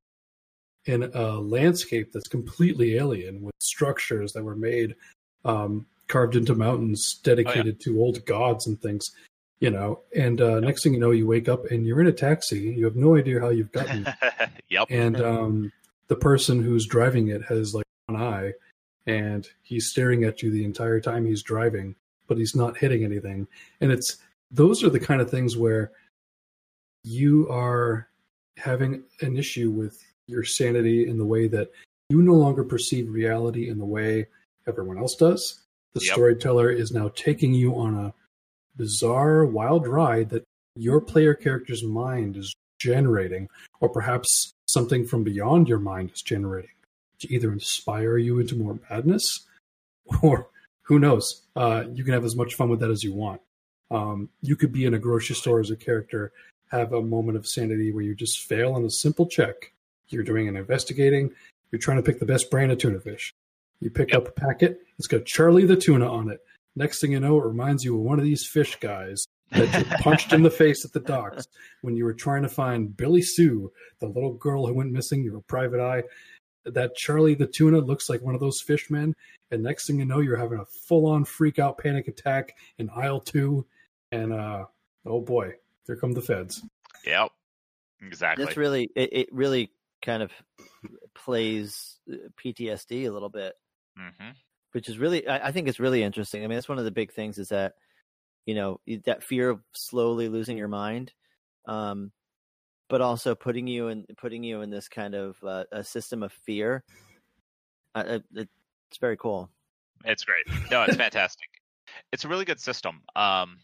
in 0.86 1.04
a 1.14 1.40
landscape 1.40 2.12
that's 2.12 2.28
completely 2.28 2.98
alien 2.98 3.42
with 3.42 3.56
structures 3.60 4.34
that 4.34 4.44
were 4.44 4.56
made 4.56 4.96
um, 5.44 5.86
carved 6.08 6.36
into 6.36 6.54
mountains 6.56 7.20
dedicated 7.24 7.80
to 7.80 8.00
old 8.00 8.24
gods 8.26 8.68
and 8.68 8.82
things 8.82 9.10
you 9.60 9.70
know? 9.70 10.02
And 10.16 10.42
uh, 10.42 10.60
next 10.60 10.84
thing 10.84 10.94
you 10.94 11.00
know 11.00 11.12
you 11.12 11.26
wake 11.26 11.48
up 11.48 11.66
and 11.72 11.86
you're 11.86 12.02
in 12.02 12.08
a 12.08 12.12
taxi. 12.12 12.60
You 12.60 12.86
have 12.86 12.98
no 12.98 13.16
idea 13.16 13.40
how 13.40 13.50
you've 13.50 13.72
gotten 13.72 14.06
yep. 14.70 14.88
and 14.90 15.20
um, 15.22 15.72
the 16.08 16.16
person 16.16 16.62
who's 16.62 16.86
driving 16.86 17.30
it 17.30 17.42
has 17.46 17.74
like 17.74 17.86
one 18.08 18.22
eye 18.22 18.52
and 19.08 19.48
he's 19.64 19.90
staring 19.90 20.24
at 20.24 20.44
you 20.44 20.52
the 20.52 20.66
entire 20.66 21.00
time 21.00 21.26
he's 21.26 21.42
driving 21.42 21.96
but 22.28 22.38
he's 22.38 22.56
not 22.56 22.78
hitting 22.78 23.04
anything. 23.04 23.48
And 23.82 23.92
it's 23.92 24.18
those 24.52 24.84
are 24.84 24.90
the 24.90 25.00
kind 25.00 25.22
of 25.22 25.30
things 25.30 25.58
where 25.58 25.92
you 27.04 27.48
are 27.50 28.08
having 28.58 29.04
an 29.22 29.38
issue 29.38 29.70
with 29.70 30.02
your 30.28 30.44
sanity 30.44 31.08
in 31.08 31.18
the 31.18 31.26
way 31.26 31.48
that 31.48 31.72
you 32.10 32.22
no 32.22 32.34
longer 32.34 32.64
perceive 32.64 33.10
reality 33.10 33.70
in 33.70 33.78
the 33.78 33.86
way 33.86 34.28
everyone 34.68 34.98
else 34.98 35.16
does. 35.16 35.64
The 35.94 36.02
Yep. 36.04 36.14
storyteller 36.14 36.70
is 36.70 36.92
now 36.92 37.10
taking 37.10 37.54
you 37.54 37.76
on 37.76 37.96
a 37.96 38.14
bizarre 38.76 39.46
wild 39.46 39.88
ride 39.88 40.30
that 40.30 40.44
your 40.76 41.00
player 41.00 41.34
character's 41.34 41.84
mind 41.84 42.36
is 42.36 42.54
generating 42.80 43.48
or 43.80 43.90
perhaps 43.90 44.54
something 44.68 45.06
from 45.06 45.24
beyond 45.24 45.70
your 45.70 45.80
mind 45.80 46.12
is 46.12 46.22
generating 46.22 46.72
to 47.20 47.34
either 47.34 47.52
inspire 47.52 48.18
you 48.18 48.40
into 48.40 48.56
more 48.56 48.78
madness 48.90 49.46
or 50.22 50.50
who 50.84 51.00
knows? 51.00 51.44
Uh, 51.56 51.86
you 51.94 52.04
can 52.04 52.14
have 52.14 52.26
as 52.26 52.36
much 52.36 52.56
fun 52.56 52.70
with 52.70 52.80
that 52.80 52.92
as 52.92 53.04
you 53.04 53.14
want. 53.14 53.42
Um, 53.90 54.30
you 54.42 54.56
could 54.56 54.72
be 54.72 54.86
in 54.86 54.94
a 54.94 55.00
grocery 55.00 55.36
store 55.36 55.60
as 55.60 55.72
a 55.72 55.76
character 55.76 56.32
have 56.72 56.94
a 56.94 57.02
moment 57.02 57.38
of 57.38 57.48
sanity 57.48 57.92
where 57.92 58.04
you 58.04 58.16
just 58.16 58.42
fail 58.42 58.74
on 58.74 58.84
a 58.84 58.90
simple 58.90 59.28
check 59.28 59.72
you're 60.10 60.24
doing 60.24 60.48
an 60.48 60.56
investigating 60.56 61.32
you're 61.72 61.80
trying 61.80 61.98
to 61.98 62.04
pick 62.04 62.20
the 62.20 62.26
best 62.26 62.50
brand 62.52 62.72
of 62.72 62.78
tuna 62.78 63.00
fish 63.00 63.34
you 63.82 63.90
pick 63.90 64.12
Yep. 64.12 64.22
up 64.22 64.28
a 64.30 64.32
packet 64.32 64.82
it's 64.98 65.08
got 65.08 65.26
charlie 65.26 65.66
the 65.66 65.76
tuna 65.76 66.10
on 66.12 66.30
it 66.30 66.42
next 66.76 67.00
thing 67.02 67.12
you 67.12 67.20
know 67.20 67.40
it 67.40 67.46
reminds 67.46 67.84
you 67.84 67.96
of 67.96 68.02
one 68.02 68.20
of 68.20 68.26
these 68.26 68.46
fish 68.46 68.78
guys 68.80 69.26
that 69.52 69.74
you 69.80 69.86
punched 70.02 70.34
in 70.34 70.44
the 70.44 70.50
face 70.50 70.84
at 70.86 70.92
the 70.94 71.00
docks 71.00 71.48
when 71.82 71.96
you 71.96 72.04
were 72.04 72.14
trying 72.14 72.42
to 72.42 72.50
find 72.50 72.98
Billy 72.98 73.22
Sue, 73.22 73.72
the 74.00 74.08
little 74.08 74.34
girl 74.34 74.66
who 74.66 74.74
went 74.74 74.92
missing. 74.92 75.24
your 75.24 75.40
private 75.42 75.80
eye. 75.80 76.04
That 76.66 76.96
Charlie 76.96 77.36
the 77.36 77.46
tuna 77.46 77.78
looks 77.78 78.10
like 78.10 78.22
one 78.24 78.34
of 78.34 78.42
those 78.42 78.60
fishmen. 78.60 79.14
And 79.52 79.62
next 79.62 79.86
thing 79.86 80.00
you 80.00 80.06
know, 80.06 80.20
you're 80.20 80.36
having 80.36 80.60
a 80.60 80.66
full 80.66 81.06
on 81.06 81.24
freak 81.26 81.60
out 81.60 81.78
panic 81.78 82.08
attack 82.08 82.58
in 82.80 82.90
aisle 82.90 83.20
two. 83.20 83.66
And 84.12 84.34
uh, 84.34 84.66
oh 85.06 85.22
boy, 85.22 85.54
here 85.86 85.96
come 85.96 86.14
the 86.14 86.22
feds. 86.22 86.64
Yep. 87.06 87.30
Exactly. 88.02 88.46
That's 88.46 88.58
really, 88.58 88.90
it, 88.96 89.10
it 89.14 89.30
really 89.32 89.70
kind 90.06 90.24
of 90.24 90.32
plays 91.16 92.00
uh, 92.12 92.16
PTSD 92.42 93.08
a 93.08 93.12
little 93.12 93.30
bit. 93.30 93.54
hmm 93.98 94.32
which 94.76 94.90
is 94.90 94.98
really 94.98 95.26
I, 95.26 95.48
I 95.48 95.52
think 95.54 95.70
it's 95.70 95.80
really 95.80 96.04
interesting. 96.04 96.44
I 96.44 96.48
mean, 96.48 96.58
that's 96.58 96.68
one 96.68 96.78
of 96.78 96.84
the 96.84 96.92
big 96.92 97.14
things 97.14 97.38
is 97.38 97.48
that 97.48 97.76
you 98.46 98.54
know 98.54 98.82
that 99.06 99.24
fear 99.24 99.50
of 99.50 99.62
slowly 99.72 100.28
losing 100.28 100.58
your 100.58 100.68
mind, 100.68 101.14
um, 101.66 102.12
but 102.90 103.00
also 103.00 103.36
putting 103.36 103.68
you 103.68 103.88
in 103.88 104.06
putting 104.18 104.44
you 104.44 104.60
in 104.60 104.70
this 104.70 104.90
kind 104.90 105.16
of 105.16 105.38
uh, 105.46 105.64
a 105.72 105.82
system 105.82 106.24
of 106.24 106.34
fear. 106.46 106.84
Uh, 107.96 108.20
it, 108.36 108.50
it's 108.90 108.98
very 109.00 109.16
cool. 109.16 109.50
It's 110.04 110.26
great. 110.26 110.46
No, 110.70 110.84
it's 110.84 110.98
fantastic. 110.98 111.48
It's 112.12 112.26
a 112.26 112.28
really 112.28 112.44
good 112.44 112.60
system. 112.60 113.02
Um, 113.16 113.60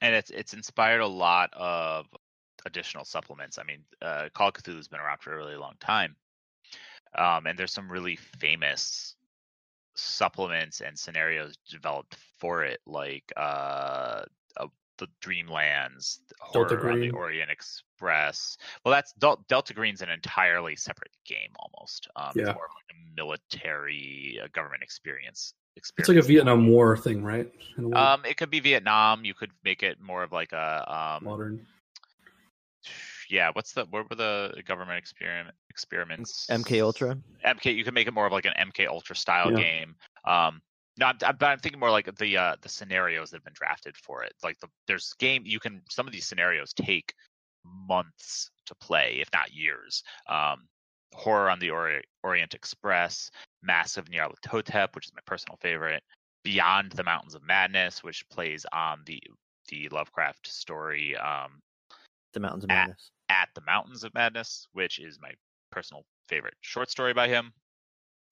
and 0.00 0.12
it's 0.12 0.30
it's 0.30 0.54
inspired 0.54 1.02
a 1.02 1.06
lot 1.06 1.50
of 1.52 2.06
additional 2.64 3.04
supplements. 3.04 3.58
I 3.58 3.64
mean, 3.64 3.80
uh, 4.02 4.28
Call 4.34 4.48
of 4.48 4.54
Cthulhu's 4.54 4.88
been 4.88 5.00
around 5.00 5.20
for 5.20 5.32
a 5.32 5.36
really 5.36 5.56
long 5.56 5.74
time, 5.80 6.16
um, 7.16 7.46
and 7.46 7.58
there's 7.58 7.72
some 7.72 7.90
really 7.90 8.16
famous 8.38 9.16
supplements 9.96 10.80
and 10.80 10.98
scenarios 10.98 11.56
developed 11.70 12.16
for 12.38 12.64
it, 12.64 12.80
like 12.86 13.32
uh, 13.36 14.22
uh, 14.56 14.66
the 14.98 15.08
Dreamlands, 15.22 16.18
Delta 16.52 16.76
on 16.90 17.00
the 17.00 17.10
Orient 17.10 17.50
Express. 17.50 18.56
Well, 18.84 18.92
that's 18.92 19.12
Del- 19.14 19.44
Delta 19.48 19.74
Green's 19.74 20.02
an 20.02 20.08
entirely 20.08 20.76
separate 20.76 21.12
game 21.24 21.50
almost. 21.58 22.08
Um, 22.16 22.32
Yeah. 22.34 22.42
It's 22.42 22.54
more 22.54 22.64
of 22.64 22.70
like 22.74 22.96
a 22.96 23.16
military 23.16 24.40
uh, 24.42 24.48
government 24.52 24.82
experience. 24.82 25.54
It's 25.76 26.08
like 26.08 26.18
a. 26.18 26.22
Vietnam 26.22 26.68
War 26.68 26.96
thing, 26.96 27.24
right? 27.24 27.50
A 27.78 27.98
Um, 27.98 28.24
it 28.24 28.36
could 28.36 28.50
be 28.50 28.60
Vietnam. 28.60 29.24
You 29.24 29.34
could 29.34 29.50
make 29.64 29.82
it 29.82 30.00
more 30.00 30.22
of 30.22 30.30
like 30.30 30.52
a 30.52 31.18
um, 31.18 31.24
modern. 31.24 31.66
Yeah. 33.30 33.50
What's 33.52 33.72
the 33.72 33.86
what 33.90 34.08
were 34.08 34.16
the 34.16 34.62
government 34.66 34.98
experiment 34.98 35.54
experiments? 35.70 36.46
MK 36.50 36.82
Ultra. 36.82 37.18
MK. 37.44 37.74
You 37.74 37.84
can 37.84 37.94
make 37.94 38.06
it 38.06 38.14
more 38.14 38.26
of 38.26 38.32
like 38.32 38.46
an 38.46 38.54
MK 38.58 38.86
Ultra 38.88 39.16
style 39.16 39.50
Yeah. 39.50 39.58
game. 39.58 39.96
Um, 40.24 40.60
no, 40.96 41.06
I'm, 41.06 41.16
I'm, 41.24 41.36
I'm 41.40 41.58
thinking 41.58 41.80
more 41.80 41.90
like 41.90 42.14
the 42.16 42.36
uh, 42.36 42.56
the 42.60 42.68
scenarios 42.68 43.30
that 43.30 43.38
have 43.38 43.44
been 43.44 43.54
drafted 43.54 43.96
for 43.96 44.22
it. 44.22 44.32
Like 44.42 44.58
the 44.60 44.68
there's 44.86 45.12
game 45.18 45.42
you 45.44 45.58
can 45.58 45.82
some 45.90 46.06
of 46.06 46.12
these 46.12 46.26
scenarios 46.26 46.72
take 46.72 47.14
months 47.64 48.50
to 48.66 48.74
play, 48.76 49.18
if 49.20 49.28
not 49.32 49.52
years. 49.52 50.02
Um, 50.28 50.68
Horror 51.14 51.48
on 51.48 51.60
the 51.60 51.70
Ori- 51.70 52.02
Orient 52.24 52.54
Express, 52.54 53.30
Masks 53.62 53.96
of 53.96 54.06
Nyarlathotep, 54.06 54.94
which 54.94 55.06
is 55.06 55.14
my 55.14 55.20
personal 55.26 55.56
favorite. 55.60 56.02
Beyond 56.42 56.92
the 56.92 57.04
Mountains 57.04 57.34
of 57.34 57.42
Madness, 57.44 58.02
which 58.02 58.28
plays 58.28 58.66
on 58.72 59.02
the 59.06 59.22
the 59.68 59.88
Lovecraft 59.90 60.46
story 60.46 61.16
um, 61.16 61.62
The 62.34 62.40
Mountains 62.40 62.64
of 62.64 62.70
Ah. 62.70 62.74
Madness. 62.74 63.10
at 63.30 63.48
the 63.54 63.62
Mountains 63.62 64.04
of 64.04 64.12
Madness, 64.14 64.68
which 64.72 64.98
is 64.98 65.18
my 65.20 65.32
personal 65.70 66.04
favorite 66.28 66.54
short 66.60 66.90
story 66.90 67.14
by 67.14 67.28
him. 67.28 67.52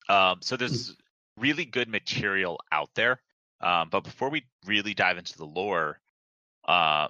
Um, 0.07 0.41
so 0.41 0.55
there's 0.55 0.95
really 1.37 1.65
good 1.65 1.89
material 1.89 2.59
out 2.71 2.89
there. 2.95 3.21
Um, 3.61 3.89
but 3.89 4.01
before 4.03 4.29
we 4.29 4.45
really 4.65 4.93
dive 4.93 5.17
into 5.17 5.37
the 5.37 5.45
lore, 5.45 5.99
uh, 6.67 7.07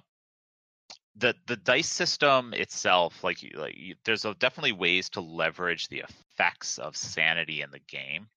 the 1.16 1.34
the 1.46 1.56
dice 1.56 1.88
system 1.88 2.54
itself, 2.54 3.22
like 3.22 3.38
like 3.54 3.76
you, 3.76 3.94
there's 4.04 4.24
a, 4.24 4.34
definitely 4.34 4.72
ways 4.72 5.10
to 5.10 5.20
leverage 5.20 5.88
the 5.88 6.00
effects 6.08 6.78
of 6.78 6.96
sanity 6.96 7.60
in 7.62 7.70
the 7.70 7.80
game. 7.80 8.28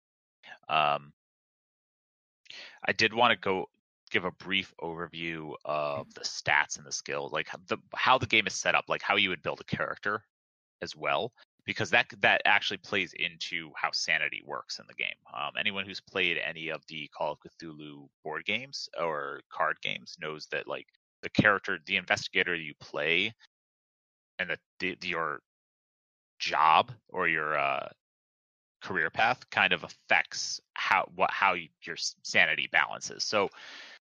Um, 0.70 1.14
I 2.86 2.92
did 2.94 3.14
want 3.14 3.32
to 3.32 3.38
go 3.38 3.70
give 4.12 4.26
a 4.26 4.32
brief 4.32 4.74
overview 4.82 5.54
of 5.66 6.14
the 6.14 6.22
stats 6.22 6.78
and 6.78 6.86
the 6.86 6.92
skills, 6.92 7.32
like 7.32 7.48
how 7.48 7.60
the 7.68 7.78
how 7.96 8.18
the 8.18 8.26
game 8.26 8.48
is 8.48 8.54
set 8.54 8.76
up, 8.76 8.86
like 8.88 9.02
how 9.02 9.16
you 9.16 9.30
would 9.30 9.42
build 9.42 9.62
a 9.62 9.76
character 9.76 10.24
as 10.82 10.96
well, 10.96 11.32
because 11.66 11.90
that 11.90 12.08
that 12.22 12.42
actually 12.46 12.78
plays 12.78 13.14
into 13.14 13.72
how 13.76 13.90
sanity 13.92 14.42
works 14.46 14.80
in 14.80 14.86
the 14.88 14.94
game. 14.94 15.08
Um, 15.34 15.52
anyone 15.60 15.86
who's 15.86 16.02
played 16.02 16.38
any 16.38 16.70
of 16.70 16.82
the 16.88 17.10
Call 17.16 17.34
of 17.34 17.40
Cthulhu 17.40 18.08
board 18.24 18.46
games 18.46 18.90
or 19.00 19.42
card 19.52 19.78
games 19.82 20.18
knows 20.22 20.48
that 20.52 20.68
like 20.68 20.88
the 21.24 21.30
character, 21.30 21.80
the 21.86 21.98
investigator 21.98 22.56
you 22.56 22.74
play, 22.80 23.34
and 24.40 24.50
the, 24.80 24.96
the 25.00 25.08
your 25.08 25.40
job 26.40 26.92
or 27.10 27.28
your 27.28 27.58
uh, 27.58 27.90
career 28.82 29.10
path 29.10 29.50
kind 29.50 29.74
of 29.74 29.84
affects 29.84 30.62
how 30.74 31.10
what 31.16 31.32
how 31.32 31.56
your 31.84 31.98
sanity 32.24 32.70
balances. 32.72 33.24
So 33.24 33.50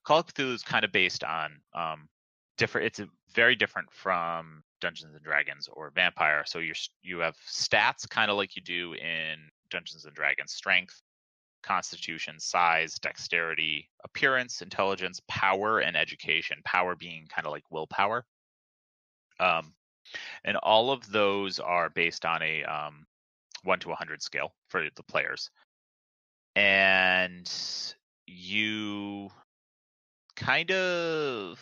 Call 0.08 0.20
of 0.20 0.28
Cthulhu 0.28 0.54
is 0.54 0.63
kind 0.63 0.86
of 0.86 0.93
based 0.93 1.26
on 1.26 1.60
um, 1.74 2.08
different. 2.58 2.88
It's 2.88 3.02
very 3.36 3.58
different 3.58 3.91
from 3.91 4.63
Dungeons 4.80 5.13
and 5.13 5.22
Dragons 5.22 5.67
or 5.74 5.91
Vampire. 5.93 6.43
So 6.46 6.60
you're 6.60 6.76
you 7.04 7.20
have 7.20 7.36
stats 7.46 8.10
kind 8.10 8.32
of 8.32 8.38
like 8.38 8.56
you 8.56 8.62
do 8.62 8.93
in 8.93 9.36
Dungeons 9.70 10.06
and 10.06 10.15
Dragons: 10.15 10.54
strength, 10.54 11.02
constitution, 11.62 12.39
size, 12.39 12.93
dexterity, 12.93 13.89
appearance, 14.06 14.62
intelligence, 14.62 15.20
power, 15.28 15.80
and 15.80 15.98
education. 15.98 16.60
Power 16.63 16.96
being 16.96 17.28
kind 17.28 17.46
of 17.46 17.52
like 17.52 17.65
willpower. 17.70 18.24
Um, 19.41 19.74
and 20.46 20.56
all 20.56 20.89
of 20.89 21.12
those 21.12 21.60
are 21.60 21.89
based 21.89 22.26
on 22.26 22.41
a 22.41 22.63
um, 22.63 23.06
one 23.65 23.80
to 23.80 23.89
100 23.89 24.24
scale 24.24 24.54
for 24.70 24.88
the 24.96 25.04
players. 25.04 25.50
And 26.56 27.52
you 28.26 29.32
kind 30.38 30.71
of 30.71 31.60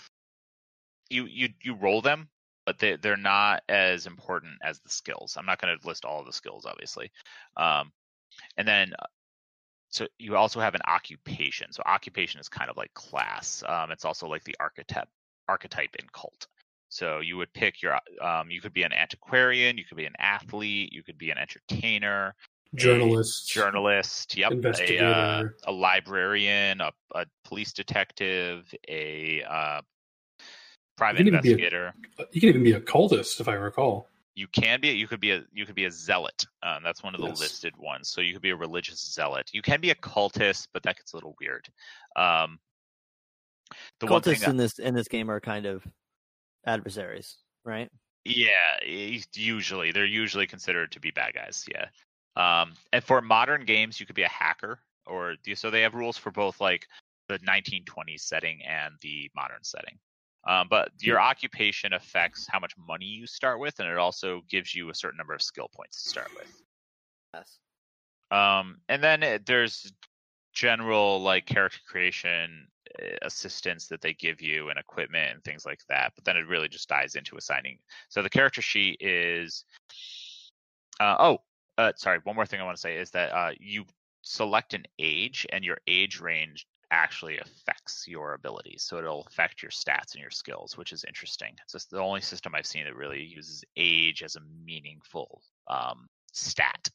you 1.10 1.26
you 1.26 1.50
you 1.64 1.74
roll 1.74 2.02
them 2.02 2.30
but 2.66 2.80
they 2.80 2.96
they're 2.96 3.16
not 3.16 3.64
as 3.70 4.08
important 4.08 4.54
as 4.64 4.80
the 4.80 4.90
skills. 4.90 5.36
I'm 5.38 5.46
not 5.46 5.62
going 5.62 5.78
to 5.78 5.88
list 5.88 6.04
all 6.04 6.20
of 6.20 6.26
the 6.26 6.34
skills, 6.34 6.66
obviously. 6.66 7.12
Um, 7.56 7.92
and 8.58 8.68
then, 8.68 8.94
uh, 9.00 9.06
so 9.90 10.08
you 10.18 10.36
also 10.36 10.60
have 10.60 10.76
an 10.76 10.82
occupation. 10.88 11.72
So 11.72 11.84
occupation 11.86 12.40
is 12.40 12.50
kind 12.50 12.70
of 12.70 12.76
like 12.76 12.94
class. 12.94 13.64
Um, 13.68 13.92
it's 13.92 14.04
also 14.04 14.28
like 14.28 14.44
the 14.44 14.56
archetype 14.60 15.08
archetype 15.48 15.96
in 16.00 16.08
cult. 16.12 16.48
So 16.90 17.20
you 17.20 17.38
would 17.38 17.54
pick 17.54 17.82
your. 17.82 18.00
Um, 18.22 18.50
you 18.50 18.62
could 18.62 18.74
be 18.74 18.84
an 18.84 18.94
antiquarian. 18.94 19.78
You 19.78 19.86
could 19.86 19.98
be 19.98 20.06
an 20.06 20.16
athlete. 20.20 20.92
You 20.92 21.04
could 21.04 21.18
be 21.18 21.30
an 21.30 21.38
entertainer. 21.38 22.36
Journalist. 22.76 23.50
Journalist. 23.50 24.38
Yep. 24.38 24.52
A, 24.64 25.00
uh, 25.00 25.44
a 25.66 25.72
librarian. 25.72 26.82
A, 26.82 26.92
a 27.14 27.26
police 27.44 27.74
detective. 27.74 28.74
A 28.88 29.44
uh, 29.44 29.82
private 30.98 31.18
can 31.20 31.28
even 31.28 31.42
be 31.42 31.50
a- 31.50 31.52
investigator. 31.54 31.94
You 32.32 32.40
can 32.42 32.50
even 32.50 32.64
be 32.64 32.72
a 32.74 32.80
cultist, 32.82 33.40
if 33.40 33.48
I 33.48 33.54
recall. 33.54 34.08
you 34.36 34.48
can 34.48 34.82
be 34.82 34.90
you 34.90 35.08
could 35.08 35.22
be 35.22 35.32
a 35.32 35.44
you 35.54 35.66
could 35.66 35.76
be 35.76 35.86
a 35.86 35.92
zealot 35.92 36.46
um, 36.62 36.84
that's 36.84 37.02
one 37.02 37.16
of 37.16 37.22
the 37.22 37.28
Yes. 37.28 37.40
listed 37.40 37.74
ones 37.78 38.10
so 38.10 38.20
you 38.20 38.34
could 38.34 38.42
be 38.42 38.50
a 38.50 38.56
religious 38.56 39.00
zealot 39.14 39.50
you 39.54 39.62
can 39.62 39.80
be 39.80 39.92
a 39.92 39.96
cultist 39.96 40.68
but 40.74 40.84
that 40.84 40.98
gets 40.98 41.14
a 41.14 41.16
little 41.16 41.36
weird 41.40 41.66
um 42.18 42.60
the 44.02 44.08
one 44.08 44.22
thing 44.22 44.36
Cultists 44.36 44.50
in 44.50 44.58
this 44.58 44.78
in 44.80 44.94
this 44.94 45.08
game 45.08 45.32
are 45.32 45.40
kind 45.40 45.66
of 45.66 45.84
adversaries, 46.68 47.38
right? 47.64 47.90
yeah 48.26 48.78
usually 49.34 49.94
they're 49.94 50.06
usually 50.06 50.48
considered 50.48 50.92
to 50.92 51.00
be 51.00 51.12
bad 51.12 51.34
guys 51.34 51.64
yeah 51.72 51.86
um 52.36 52.74
and 52.94 53.04
for 53.04 53.22
modern 53.22 53.66
games 53.66 54.00
you 54.00 54.06
could 54.06 54.16
be 54.16 54.24
a 54.24 54.30
hacker 54.30 54.80
or 55.06 55.36
so 55.54 55.70
they 55.70 55.82
have 55.82 55.94
rules 55.94 56.18
for 56.18 56.32
both 56.32 56.60
like 56.60 56.88
the 57.28 57.40
1920s 57.40 58.24
setting 58.24 58.62
and 58.64 58.94
the 59.02 59.30
modern 59.36 59.64
setting 59.64 59.98
um, 60.48 60.68
but 60.70 60.92
your 61.00 61.20
occupation 61.20 61.94
affects 61.94 62.46
how 62.48 62.60
much 62.60 62.74
money 62.78 63.06
you 63.06 63.26
start 63.26 63.60
with 63.60 63.80
and 63.80 63.90
it 63.90 63.98
also 63.98 64.42
gives 64.50 64.76
you 64.76 64.90
a 64.90 64.96
certain 64.96 65.18
number 65.18 65.34
of 65.34 65.42
skill 65.42 65.70
points 65.76 66.04
to 66.04 66.10
start 66.10 66.30
with 66.38 66.62
Yes. 67.36 67.60
Um, 68.32 68.78
and 68.90 69.04
then 69.04 69.24
it, 69.24 69.46
there's 69.46 69.92
general 70.54 71.22
like 71.22 71.46
character 71.46 71.80
creation 71.88 72.68
uh, 73.00 73.18
assistance 73.22 73.88
that 73.88 74.02
they 74.02 74.14
give 74.14 74.42
you 74.42 74.70
and 74.70 74.80
equipment 74.80 75.34
and 75.34 75.44
things 75.44 75.66
like 75.66 75.82
that. 75.90 76.14
But 76.16 76.26
then 76.26 76.38
it 76.38 76.48
really 76.48 76.70
just 76.70 76.90
dives 76.90 77.16
into 77.16 77.38
assigning. 77.38 77.78
So 78.10 78.22
the 78.22 78.30
character 78.30 78.62
sheet 78.62 78.98
is. 79.00 79.66
Uh, 81.00 81.16
oh, 81.20 81.38
uh, 81.78 81.92
sorry. 81.96 82.20
One 82.24 82.36
more 82.36 82.46
thing 82.46 82.62
I 82.62 82.64
want 82.64 82.78
to 82.78 82.82
say 82.82 82.98
is 82.98 83.12
that 83.12 83.32
uh, 83.32 83.52
you 83.60 83.86
select 84.22 84.74
an 84.74 84.86
age, 85.00 85.46
and 85.52 85.64
your 85.64 85.78
age 85.88 86.20
range 86.20 86.68
actually 86.92 87.40
affects 87.40 88.08
your 88.08 88.34
abilities. 88.34 88.84
So 88.84 88.98
it'll 88.98 89.26
affect 89.28 89.62
your 89.62 89.72
stats 89.72 90.14
and 90.14 90.22
your 90.22 90.32
skills, 90.32 90.78
which 90.78 90.94
is 90.94 91.04
interesting. 91.04 91.56
It's 91.64 91.74
just 91.74 91.90
the 91.92 92.00
only 92.00 92.22
system 92.22 92.54
I've 92.56 92.66
seen 92.66 92.86
that 92.86 92.96
really 92.96 93.24
uses 93.24 93.64
age 93.76 94.24
as 94.24 94.36
a 94.36 94.42
meaningful 94.66 95.42
um, 95.68 96.08
stat 96.32 96.90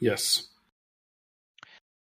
Yes. 0.00 0.48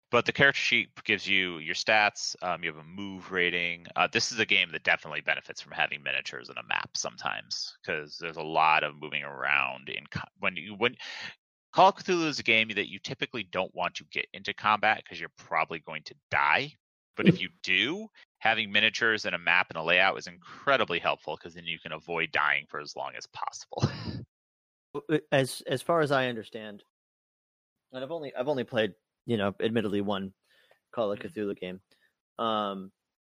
but 0.09 0.25
the 0.25 0.31
character 0.31 0.59
sheet 0.59 0.89
gives 1.03 1.27
you 1.27 1.57
your 1.57 1.75
stats. 1.75 2.35
Um, 2.41 2.63
you 2.63 2.71
have 2.71 2.79
a 2.81 2.87
move 2.87 3.31
rating. 3.31 3.87
Uh, 3.95 4.07
this 4.11 4.31
is 4.31 4.39
a 4.39 4.45
game 4.45 4.69
that 4.71 4.83
definitely 4.83 5.21
benefits 5.21 5.61
from 5.61 5.73
having 5.73 6.01
miniatures 6.01 6.49
and 6.49 6.57
a 6.57 6.63
map 6.63 6.91
sometimes 6.95 7.75
because 7.81 8.17
there's 8.17 8.37
a 8.37 8.41
lot 8.41 8.83
of 8.83 8.95
moving 8.95 9.23
around 9.23 9.89
in 9.89 10.05
co- 10.09 10.21
when 10.39 10.55
you 10.55 10.75
when 10.75 10.95
Call 11.73 11.89
of 11.89 11.95
Cthulhu 11.95 12.27
is 12.27 12.39
a 12.39 12.43
game 12.43 12.69
that 12.75 12.89
you 12.89 12.99
typically 12.99 13.43
don't 13.43 13.73
want 13.75 13.95
to 13.95 14.05
get 14.05 14.25
into 14.33 14.53
combat 14.53 15.01
because 15.03 15.19
you're 15.19 15.29
probably 15.37 15.79
going 15.79 16.03
to 16.03 16.15
die. 16.31 16.73
But 17.15 17.27
if 17.27 17.41
you 17.41 17.49
do, 17.63 18.07
having 18.39 18.71
miniatures 18.71 19.25
and 19.25 19.35
a 19.35 19.39
map 19.39 19.67
and 19.69 19.77
a 19.77 19.83
layout 19.83 20.17
is 20.17 20.27
incredibly 20.27 20.99
helpful 20.99 21.35
because 21.35 21.53
then 21.53 21.65
you 21.65 21.79
can 21.79 21.91
avoid 21.91 22.31
dying 22.31 22.65
for 22.69 22.79
as 22.79 22.95
long 22.95 23.11
as 23.17 23.27
possible. 23.27 23.83
Uh, 25.11 25.17
As 25.31 25.61
as 25.67 25.81
far 25.81 25.99
as 25.99 26.11
I 26.11 26.27
understand, 26.27 26.81
and 27.91 28.03
I've 28.03 28.09
only 28.09 28.33
I've 28.33 28.47
only 28.47 28.63
played 28.63 28.93
you 29.25 29.37
know 29.37 29.53
admittedly 29.61 30.01
one 30.01 30.33
Call 30.93 31.11
of 31.11 31.19
Cthulhu 31.19 31.59
game, 31.59 31.81
um, 32.39 32.91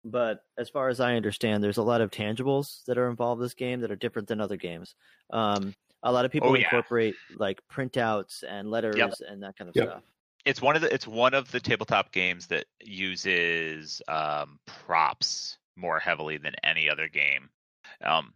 but 0.05 0.41
as 0.57 0.71
far 0.71 0.89
as 0.89 1.01
I 1.01 1.17
understand, 1.17 1.63
there's 1.63 1.77
a 1.77 1.83
lot 1.83 2.01
of 2.01 2.11
tangibles 2.11 2.85
that 2.87 2.99
are 2.99 3.11
involved 3.11 3.41
in 3.41 3.45
this 3.45 3.55
game 3.55 3.81
that 3.81 3.91
are 3.91 3.97
different 3.97 4.29
than 4.29 4.41
other 4.41 4.57
games. 4.57 4.95
Um, 5.31 5.75
a 6.03 6.11
lot 6.13 6.25
of 6.25 6.31
people 6.31 6.51
Oh, 6.51 6.55
yeah. 6.55 6.65
incorporate 6.65 7.15
like 7.37 7.61
printouts 7.73 8.43
and 8.49 8.71
letters 8.71 9.21
and 9.21 9.43
that 9.43 9.57
kind 9.57 9.69
of 9.69 9.77
Yep. 9.77 9.89
stuff. 9.89 10.03
it's 10.47 10.63
one 10.63 10.75
of 10.77 10.83
the 10.83 10.93
it's 10.93 11.07
one 11.07 11.35
of 11.35 11.51
the 11.53 11.61
tabletop 11.61 12.13
games 12.13 12.47
that 12.49 12.67
uses 12.81 14.01
um, 14.09 14.59
props 14.67 15.59
more 15.77 15.99
heavily 15.99 16.37
than 16.39 16.55
any 16.65 16.89
other 16.89 17.09
game. 17.09 17.51
Um, 18.05 18.35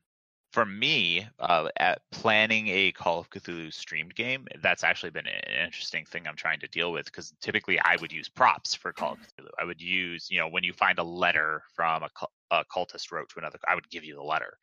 for 0.52 0.64
me, 0.64 1.26
uh, 1.40 1.68
at 1.78 2.02
planning 2.12 2.68
a 2.68 2.92
Call 2.92 3.18
of 3.18 3.28
Cthulhu 3.30 3.72
streamed 3.72 4.14
game, 4.14 4.46
that's 4.62 4.84
actually 4.84 5.10
been 5.10 5.26
an 5.26 5.64
interesting 5.64 6.04
thing 6.04 6.28
I'm 6.28 6.36
trying 6.36 6.60
to 6.60 6.68
deal 6.68 6.92
with 6.92 7.06
because 7.06 7.34
typically 7.40 7.80
I 7.80 7.96
would 8.00 8.12
use 8.12 8.28
props 8.28 8.72
for 8.72 8.92
Call 8.92 9.14
of 9.14 9.18
Cthulhu. 9.18 9.48
I 9.60 9.64
would 9.64 9.80
use, 9.82 10.30
you 10.30 10.38
know, 10.38 10.46
when 10.48 10.62
you 10.62 10.72
find 10.72 10.98
a 11.00 11.02
letter 11.02 11.64
from 11.74 12.04
a, 12.04 12.08
cul- 12.10 12.30
a 12.60 12.64
cultist 12.74 13.10
wrote 13.12 13.28
to 13.30 13.38
another, 13.38 13.58
I 13.68 13.74
would 13.74 13.88
give 13.90 14.04
you 14.04 14.14
the 14.14 14.22
letter, 14.22 14.58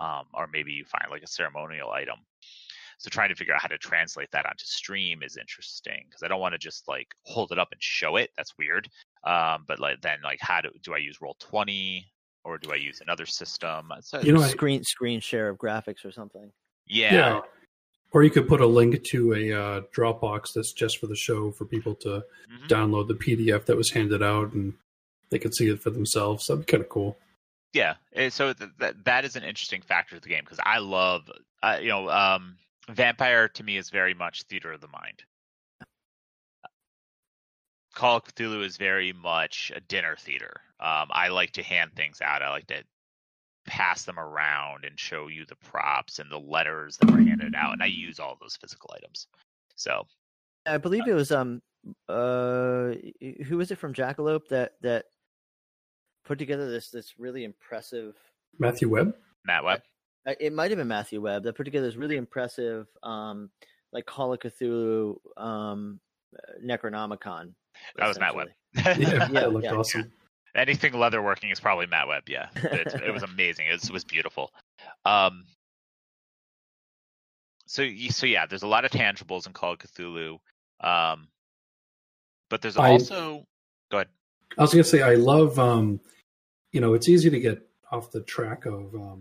um, 0.00 0.24
or 0.34 0.48
maybe 0.52 0.72
you 0.72 0.84
find 0.84 1.10
like 1.10 1.22
a 1.22 1.26
ceremonial 1.26 1.90
item. 1.90 2.18
So 2.98 3.10
trying 3.10 3.28
to 3.30 3.34
figure 3.34 3.52
out 3.54 3.60
how 3.60 3.68
to 3.68 3.76
translate 3.78 4.30
that 4.32 4.46
onto 4.46 4.64
stream 4.64 5.22
is 5.22 5.36
interesting 5.36 6.04
because 6.08 6.22
I 6.22 6.28
don't 6.28 6.40
want 6.40 6.52
to 6.52 6.58
just 6.58 6.86
like 6.88 7.08
hold 7.24 7.50
it 7.52 7.58
up 7.58 7.68
and 7.72 7.82
show 7.82 8.16
it. 8.16 8.30
That's 8.36 8.56
weird. 8.56 8.88
Um, 9.24 9.64
but 9.66 9.80
like 9.80 10.00
then 10.00 10.18
like 10.22 10.38
how 10.40 10.60
do 10.60 10.70
do 10.82 10.94
I 10.94 10.98
use 10.98 11.20
roll 11.20 11.36
twenty 11.40 12.06
or 12.44 12.56
do 12.58 12.70
I 12.72 12.76
use 12.76 13.00
another 13.00 13.26
system? 13.26 13.92
So, 14.00 14.20
You 14.20 14.32
know, 14.32 14.42
I- 14.42 14.48
screen 14.48 14.84
screen 14.84 15.20
share 15.20 15.48
of 15.48 15.58
graphics 15.58 16.04
or 16.04 16.12
something. 16.12 16.52
yeah, 16.86 17.40
Or 18.12 18.22
you 18.22 18.30
could 18.30 18.46
put 18.46 18.60
a 18.60 18.66
link 18.66 19.02
to 19.02 19.32
a 19.34 19.52
uh, 19.52 19.80
Dropbox 19.96 20.52
that's 20.54 20.72
just 20.72 20.98
for 20.98 21.06
the 21.08 21.16
show 21.16 21.50
for 21.50 21.64
people 21.64 21.96
to 21.96 22.22
Mhm. 22.48 22.68
download 22.68 23.08
the 23.08 23.14
PDF 23.14 23.64
that 23.66 23.76
was 23.76 23.90
handed 23.90 24.22
out 24.22 24.52
and 24.52 24.74
they 25.30 25.38
could 25.40 25.54
see 25.54 25.68
it 25.68 25.82
for 25.82 25.90
themselves. 25.90 26.46
That'd 26.46 26.64
be 26.64 26.70
kind 26.70 26.82
of 26.84 26.88
cool. 26.90 27.16
Yeah. 27.74 27.94
Eh, 28.14 28.30
So 28.30 28.52
th- 28.52 28.70
that 28.78 29.04
that 29.04 29.24
is 29.24 29.36
an 29.36 29.42
interesting 29.42 29.82
factor 29.82 30.16
of 30.16 30.22
the 30.22 30.28
game 30.28 30.42
because 30.44 30.60
I 30.64 30.78
love, 30.78 31.30
uh, 31.62 31.78
you 31.82 31.88
know, 31.88 32.08
um, 32.08 32.56
Vampire 32.88 33.48
to 33.48 33.62
me 33.62 33.76
is 33.76 33.90
very 33.90 34.14
much 34.14 34.42
theater 34.44 34.72
of 34.72 34.80
the 34.80 34.88
mind. 34.88 35.22
Call 37.94 38.16
of 38.16 38.24
Cthulhu 38.24 38.64
is 38.64 38.76
very 38.76 39.12
much 39.12 39.70
a 39.74 39.80
dinner 39.80 40.16
theater. 40.16 40.60
Um, 40.80 41.08
I 41.10 41.28
like 41.28 41.52
to 41.52 41.62
hand 41.62 41.92
things 41.94 42.20
out. 42.20 42.42
I 42.42 42.50
like 42.50 42.66
to 42.68 42.82
pass 43.66 44.04
them 44.04 44.18
around 44.18 44.84
and 44.84 44.98
show 44.98 45.28
you 45.28 45.46
the 45.46 45.56
props 45.56 46.18
and 46.18 46.30
the 46.30 46.38
letters 46.38 46.96
that 46.98 47.10
were 47.10 47.20
handed 47.20 47.54
out, 47.54 47.72
and 47.72 47.82
I 47.82 47.86
use 47.86 48.18
all 48.18 48.36
those 48.40 48.56
physical 48.56 48.92
items. 48.94 49.26
So 49.76 50.06
I 50.66 50.78
believe 50.78 51.06
it 51.06 51.14
was 51.14 51.32
um 51.32 51.62
uh 52.08 52.92
who 53.46 53.56
was 53.56 53.70
it 53.70 53.78
from 53.78 53.94
Jackalope 53.94 54.48
that 54.48 54.72
that 54.82 55.06
put 56.24 56.38
together 56.38 56.70
this 56.70 56.90
this 56.90 57.14
really 57.18 57.44
impressive 57.44 58.14
Matthew 58.58 58.88
Webb? 58.88 59.14
Matt 59.44 59.64
Webb, 59.64 59.82
it 60.26 60.52
might 60.52 60.70
have 60.70 60.78
been 60.78 60.88
Matthew 60.88 61.20
Webb 61.20 61.42
that 61.44 61.54
put 61.56 61.64
together 61.64 61.86
this 61.86 61.96
really 61.96 62.16
impressive 62.16 62.86
um 63.02 63.50
like 63.92 64.06
Call 64.06 64.32
of 64.32 64.40
Cthulhu 64.40 65.16
um 65.36 66.00
uh, 66.36 66.52
Necronomicon. 66.64 67.52
that 67.96 68.08
was 68.08 68.18
Matt 68.18 68.34
Webb. 68.34 68.48
Yeah, 68.74 68.96
Yeah, 68.98 69.28
that 69.28 69.52
looked 69.52 69.64
yeah. 69.64 69.74
awesome. 69.74 70.12
anything 70.56 70.92
leatherworking 70.94 71.52
is 71.52 71.60
probably 71.60 71.86
Matt 71.86 72.08
Webb. 72.08 72.24
Yeah, 72.28 72.48
it, 72.56 72.94
it 73.06 73.12
was 73.12 73.22
amazing. 73.22 73.66
It 73.66 73.72
was, 73.72 73.84
it 73.84 73.92
was 73.92 74.04
beautiful. 74.04 74.50
Um, 75.04 75.44
so 77.66 77.86
so 78.10 78.26
yeah, 78.26 78.46
there's 78.46 78.62
a 78.62 78.66
lot 78.68 78.84
of 78.84 78.90
tangibles 78.90 79.46
in 79.46 79.52
Call 79.52 79.72
of 79.72 79.78
Cthulhu, 79.78 80.38
um, 80.80 81.28
but 82.50 82.62
there's 82.62 82.76
I- 82.76 82.90
also 82.92 83.46
go 83.90 83.98
ahead. 83.98 84.08
I 84.58 84.62
was 84.62 84.70
gonna 84.72 84.84
say 84.84 85.02
I 85.02 85.14
love 85.14 85.58
um 85.58 86.00
you 86.74 86.80
know, 86.80 86.92
it's 86.92 87.08
easy 87.08 87.30
to 87.30 87.38
get 87.40 87.66
off 87.90 88.10
the 88.10 88.20
track 88.20 88.66
of 88.66 88.94
um 88.94 89.20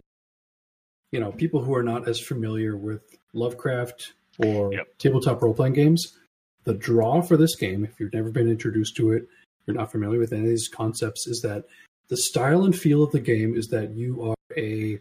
you 1.12 1.20
know, 1.20 1.32
people 1.32 1.62
who 1.62 1.76
are 1.76 1.84
not 1.84 2.08
as 2.08 2.20
familiar 2.20 2.76
with 2.76 3.02
Lovecraft 3.34 4.14
or 4.40 4.74
Yep. 4.74 4.98
tabletop 4.98 5.42
role 5.44 5.54
playing 5.54 5.74
games. 5.74 6.18
The 6.64 6.74
draw 6.74 7.22
for 7.22 7.38
this 7.38 7.56
game, 7.56 7.86
if 7.86 8.00
you've 8.00 8.14
never 8.14 8.32
been 8.32 8.50
introduced 8.50 8.96
to 8.98 9.12
it, 9.12 9.28
you're 9.68 9.76
not 9.78 9.92
familiar 9.92 10.18
with 10.20 10.34
any 10.34 10.42
of 10.42 10.48
these 10.50 10.68
concepts, 10.68 11.28
is 11.28 11.42
that 11.42 11.66
the 12.08 12.18
style 12.18 12.66
and 12.66 12.76
feel 12.76 13.04
of 13.04 13.12
the 13.12 13.20
game 13.20 13.56
is 13.56 13.68
that 13.68 13.92
you 13.92 14.24
are 14.24 14.36
a 14.58 15.00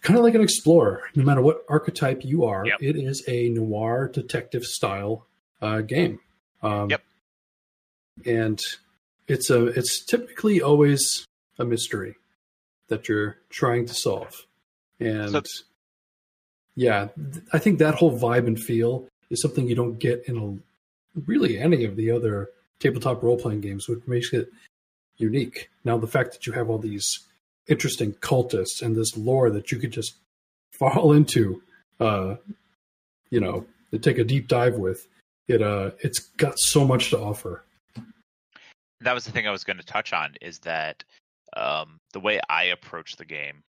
kind 0.00 0.18
of 0.18 0.24
like 0.24 0.34
an 0.34 0.40
explorer. 0.40 1.02
No 1.14 1.22
matter 1.22 1.40
what 1.40 1.64
archetype 1.68 2.24
you 2.24 2.42
are, 2.44 2.66
Yep. 2.66 2.82
it 2.82 2.96
is 2.96 3.22
a 3.28 3.48
noir 3.50 4.08
detective 4.12 4.64
style 4.64 5.26
uh, 5.60 5.82
game. 5.82 6.18
Um, 6.62 6.90
Yep. 6.90 7.02
And 8.26 8.60
it's 9.28 9.50
a 9.50 9.66
it's 9.66 10.04
typically 10.04 10.60
always 10.60 11.26
a 11.58 11.64
mystery 11.64 12.16
that 12.88 13.08
you're 13.08 13.36
trying 13.50 13.86
to 13.86 13.94
solve, 13.94 14.46
and 15.00 15.30
So- 15.30 15.42
yeah, 16.74 17.08
I 17.52 17.58
think 17.58 17.78
that 17.78 17.96
whole 17.96 18.18
vibe 18.18 18.46
and 18.46 18.58
feel 18.58 19.08
is 19.30 19.42
something 19.42 19.68
you 19.68 19.74
don't 19.74 19.98
get 19.98 20.24
in 20.26 20.36
a 20.38 21.20
really 21.26 21.58
any 21.58 21.84
of 21.84 21.96
the 21.96 22.10
other 22.10 22.50
tabletop 22.78 23.22
role 23.22 23.36
playing 23.38 23.60
games, 23.60 23.88
which 23.88 24.06
makes 24.06 24.32
it 24.32 24.50
unique. 25.18 25.68
Now, 25.84 25.98
the 25.98 26.06
fact 26.06 26.32
that 26.32 26.46
you 26.46 26.52
have 26.54 26.70
all 26.70 26.78
these 26.78 27.20
interesting 27.68 28.12
cultists 28.14 28.82
and 28.82 28.96
this 28.96 29.16
lore 29.16 29.50
that 29.50 29.70
you 29.70 29.78
could 29.78 29.92
just 29.92 30.14
fall 30.72 31.12
into, 31.18 31.62
uh, 32.00 32.36
you 33.30 33.40
know, 33.40 33.66
take 34.00 34.18
a 34.18 34.24
deep 34.24 34.48
dive 34.48 34.76
with, 34.76 35.06
it 35.48 35.62
uh, 35.62 35.90
it's 36.00 36.20
got 36.36 36.58
so 36.58 36.86
much 36.86 37.10
to 37.10 37.18
offer. 37.18 37.62
That 39.02 39.14
was 39.14 39.24
the 39.24 39.32
thing 39.32 39.46
I 39.46 39.50
was 39.52 39.64
going 39.64 39.78
to 39.78 39.84
touch 39.84 40.12
on 40.12 40.34
is 40.40 40.58
that 40.60 41.04
um, 41.56 42.00
the 42.12 42.20
way 42.20 42.40
I 42.48 42.64
approach 42.64 43.16
the 43.16 43.24
game, 43.24 43.62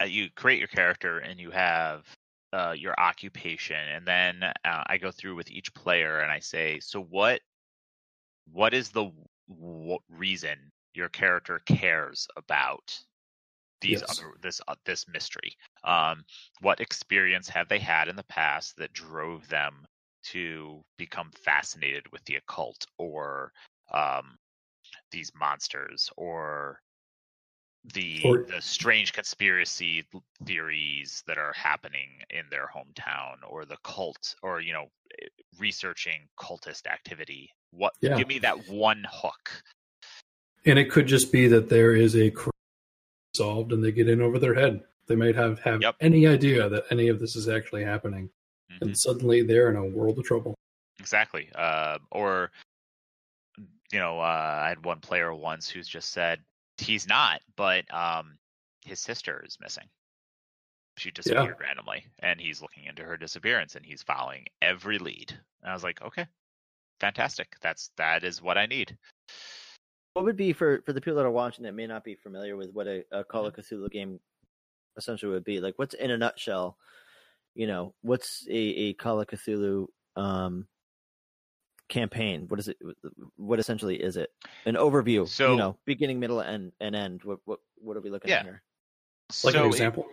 uh, 0.00 0.06
you 0.06 0.28
create 0.30 0.58
your 0.58 0.68
character 0.68 1.18
and 1.18 1.38
you 1.40 1.50
have 1.50 2.06
uh, 2.52 2.74
your 2.76 2.94
occupation, 2.98 3.76
and 3.76 4.06
then 4.06 4.42
uh, 4.42 4.84
I 4.86 4.98
go 4.98 5.10
through 5.10 5.36
with 5.36 5.50
each 5.50 5.72
player 5.74 6.20
and 6.20 6.30
I 6.32 6.40
say, 6.40 6.80
so 6.80 7.02
what? 7.02 7.40
What 8.52 8.74
is 8.74 8.90
the 8.90 9.10
w- 9.48 9.98
reason 10.08 10.72
your 10.94 11.08
character 11.08 11.60
cares 11.66 12.26
about 12.36 12.98
these 13.80 14.02
Yes. 14.02 14.10
other 14.10 14.32
this 14.42 14.60
uh, 14.68 14.74
this 14.84 15.06
mystery? 15.08 15.56
Um, 15.84 16.24
what 16.60 16.80
experience 16.80 17.48
have 17.48 17.68
they 17.68 17.78
had 17.78 18.08
in 18.08 18.16
the 18.16 18.24
past 18.24 18.76
that 18.76 18.92
drove 18.92 19.48
them 19.48 19.86
to 20.24 20.84
become 20.98 21.30
fascinated 21.44 22.10
with 22.12 22.24
the 22.24 22.36
occult 22.36 22.86
or 22.98 23.52
um, 23.92 24.36
these 25.12 25.30
monsters 25.34 26.10
or 26.16 26.80
the 27.94 28.22
Or- 28.24 28.44
the 28.44 28.60
strange 28.60 29.12
conspiracy 29.12 30.04
theories 30.44 31.22
that 31.26 31.38
are 31.38 31.52
happening 31.54 32.20
in 32.28 32.44
their 32.50 32.68
hometown 32.74 33.36
or 33.48 33.64
the 33.64 33.78
cult 33.82 34.34
or 34.42 34.60
you 34.60 34.72
know 34.74 34.90
eh, 35.22 35.26
researching 35.58 36.28
cultist 36.38 36.86
activity 36.86 37.50
what 37.70 37.94
Yeah. 38.02 38.18
give 38.18 38.28
me 38.28 38.38
that 38.40 38.68
one 38.68 39.06
hook 39.10 39.62
And 40.66 40.78
it 40.78 40.90
could 40.90 41.06
just 41.06 41.32
be 41.32 41.48
that 41.48 41.70
there 41.70 41.94
is 41.96 42.14
a 42.14 42.30
crime 42.30 42.50
solved 43.34 43.72
and 43.72 43.82
they 43.82 43.92
get 43.92 44.08
in 44.10 44.20
over 44.20 44.38
their 44.38 44.54
head. 44.54 44.84
They 45.06 45.16
might 45.16 45.34
have 45.34 45.58
have 45.60 45.80
Yep. 45.80 45.96
any 46.00 46.26
idea 46.26 46.68
that 46.68 46.84
any 46.90 47.08
of 47.08 47.18
this 47.18 47.34
is 47.34 47.48
actually 47.48 47.82
happening, 47.84 48.28
Mhm. 48.70 48.82
and 48.82 48.98
suddenly 48.98 49.40
they're 49.42 49.70
in 49.70 49.76
a 49.76 49.84
world 49.86 50.18
of 50.18 50.24
trouble. 50.26 50.54
Exactly. 50.98 51.50
Uh, 51.54 51.98
or, 52.10 52.52
you 53.92 53.98
know, 53.98 54.20
uh, 54.20 54.60
I 54.62 54.68
had 54.68 54.84
one 54.84 55.00
player 55.00 55.34
once 55.34 55.68
who's 55.68 55.88
just 55.88 56.12
said 56.12 56.40
he's 56.78 57.08
not, 57.08 57.40
but 57.56 57.92
um, 57.92 58.38
his 58.84 59.00
sister 59.00 59.42
is 59.46 59.58
missing. 59.60 59.84
She 60.96 61.10
disappeared 61.10 61.56
randomly, 61.60 62.04
and 62.18 62.40
he's 62.40 62.60
looking 62.60 62.84
into 62.84 63.02
her 63.02 63.16
disappearance, 63.16 63.74
and 63.74 63.84
he's 63.84 64.02
following 64.02 64.46
every 64.60 64.98
lead. 64.98 65.32
And 65.62 65.70
I 65.70 65.74
was 65.74 65.82
like, 65.82 66.02
okay, 66.02 66.26
fantastic. 67.00 67.56
That's 67.62 67.90
that 67.96 68.22
is 68.22 68.42
what 68.42 68.58
I 68.58 68.66
need. 68.66 68.96
What 70.14 70.24
would 70.24 70.36
be 70.36 70.52
for 70.52 70.82
for 70.84 70.92
the 70.92 71.00
people 71.00 71.16
that 71.16 71.24
are 71.24 71.30
watching 71.30 71.64
that 71.64 71.74
may 71.74 71.86
not 71.86 72.04
be 72.04 72.16
familiar 72.16 72.56
with 72.56 72.72
what 72.72 72.86
a, 72.86 73.04
a 73.12 73.24
Call 73.24 73.46
of 73.46 73.54
Mm-hmm. 73.54 73.74
Cthulhu 73.74 73.90
game 73.90 74.20
essentially 74.96 75.32
would 75.32 75.44
be? 75.44 75.60
Like, 75.60 75.78
what's 75.78 75.94
in 75.94 76.10
a 76.10 76.18
nutshell? 76.18 76.76
You 77.54 77.66
know, 77.66 77.94
what's 78.02 78.46
a, 78.48 78.56
a 78.56 78.92
Call 78.94 79.20
of 79.20 79.26
Cthulhu 79.26 79.86
um, 80.16 80.66
campaign? 81.90 82.46
What 82.48 82.58
is 82.58 82.68
it? 82.68 82.78
What 83.36 83.58
essentially 83.58 83.96
is 84.02 84.16
it? 84.16 84.30
An 84.64 84.76
overview. 84.76 85.28
So- 85.28 85.52
you 85.52 85.58
know, 85.58 85.76
beginning, 85.84 86.18
middle, 86.20 86.40
and 86.40 86.72
and 86.80 86.96
end. 86.96 87.22
What 87.24 87.40
what 87.44 87.60
what 87.76 87.96
are 87.96 88.00
we 88.00 88.08
looking 88.08 88.30
Yeah. 88.30 88.38
at 88.38 88.44
here? 88.44 88.62
Like 89.44 89.52
so 89.54 89.60
an 89.60 89.64
in- 89.66 89.66
example, 89.66 90.06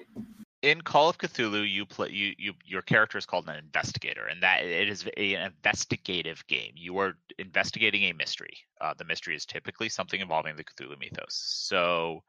in 0.61 0.81
Call 0.81 1.09
of 1.09 1.17
Cthulhu, 1.17 1.69
you 1.69 1.85
play 1.85 2.09
you 2.09 2.33
you 2.37 2.53
your 2.65 2.81
character 2.81 3.17
is 3.17 3.25
called 3.25 3.47
an 3.47 3.55
investigator, 3.55 4.25
and 4.27 4.43
that 4.43 4.63
it 4.65 4.89
is 4.89 5.07
a, 5.17 5.35
an 5.35 5.47
investigative 5.47 6.45
game. 6.47 6.73
You 6.75 6.97
are 6.99 7.13
investigating 7.39 8.03
a 8.03 8.13
mystery. 8.13 8.57
Uh, 8.81 8.93
the 8.97 9.05
mystery 9.05 9.35
is 9.35 9.45
typically 9.45 9.89
something 9.89 10.19
involving 10.19 10.55
the 10.55 10.63
Cthulhu 10.63 10.99
mythos. 10.99 11.33
So, 11.33 12.23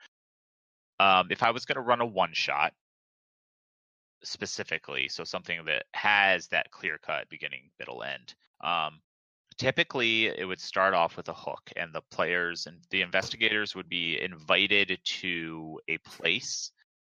um, 1.00 1.28
if 1.30 1.42
I 1.42 1.50
was 1.50 1.64
going 1.64 1.76
to 1.76 1.82
run 1.82 2.00
a 2.00 2.06
one 2.06 2.32
shot 2.32 2.72
specifically, 4.22 5.08
so 5.08 5.24
something 5.24 5.64
that 5.66 5.84
has 5.94 6.48
that 6.48 6.70
clear 6.70 6.98
cut 6.98 7.28
beginning, 7.28 7.70
middle, 7.78 8.02
end. 8.02 8.34
Um, 8.62 9.00
typically, 9.58 10.26
it 10.26 10.46
would 10.46 10.60
start 10.60 10.94
off 10.94 11.16
with 11.16 11.28
a 11.28 11.34
hook, 11.34 11.70
and 11.76 11.92
the 11.92 12.02
players 12.10 12.66
and 12.66 12.78
the 12.90 13.02
investigators 13.02 13.74
would 13.74 13.88
be 13.88 14.20
invited 14.20 14.98
to 15.04 15.80
a 15.88 15.98
place 15.98 16.70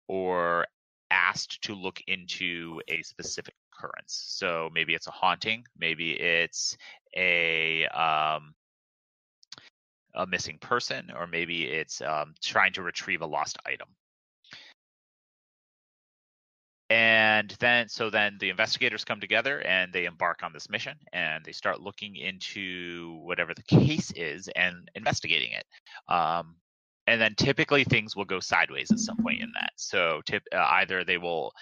or 0.08 0.66
asked 1.10 1.62
to 1.62 1.74
look 1.74 2.00
into 2.06 2.80
a 2.88 3.02
specific 3.02 3.54
occurrence. 3.72 4.24
So 4.28 4.70
maybe 4.72 4.94
it's 4.94 5.06
a 5.06 5.12
haunting, 5.12 5.64
maybe 5.78 6.12
it's 6.12 6.76
a 7.16 7.86
um, 7.86 8.54
a 10.14 10.26
missing 10.26 10.58
person, 10.58 11.12
or 11.14 11.26
maybe 11.26 11.64
it's 11.64 12.00
um, 12.00 12.34
trying 12.42 12.72
to 12.72 12.82
retrieve 12.82 13.20
a 13.20 13.26
lost 13.26 13.58
item. 13.66 13.88
And 16.88 17.50
then, 17.58 17.88
so 17.88 18.10
then 18.10 18.36
the 18.38 18.50
investigators 18.50 19.04
come 19.04 19.20
together 19.20 19.60
and 19.60 19.92
they 19.92 20.04
embark 20.04 20.42
on 20.42 20.52
this 20.52 20.70
mission 20.70 20.96
and 21.12 21.44
they 21.44 21.52
start 21.52 21.80
looking 21.80 22.14
into 22.14 23.18
whatever 23.24 23.54
the 23.54 23.62
case 23.62 24.12
is 24.12 24.48
and 24.54 24.88
investigating 24.94 25.50
it. 25.52 25.64
Um, 26.08 26.56
and 27.08 27.20
then 27.20 27.34
typically 27.36 27.84
things 27.84 28.14
will 28.14 28.24
go 28.24 28.40
sideways 28.40 28.90
at 28.92 28.98
some 28.98 29.16
point 29.16 29.42
in 29.42 29.50
that. 29.54 29.72
So 29.76 30.22
tip, 30.26 30.42
uh, 30.52 30.58
either 30.58 31.04
they 31.04 31.18
will 31.18 31.52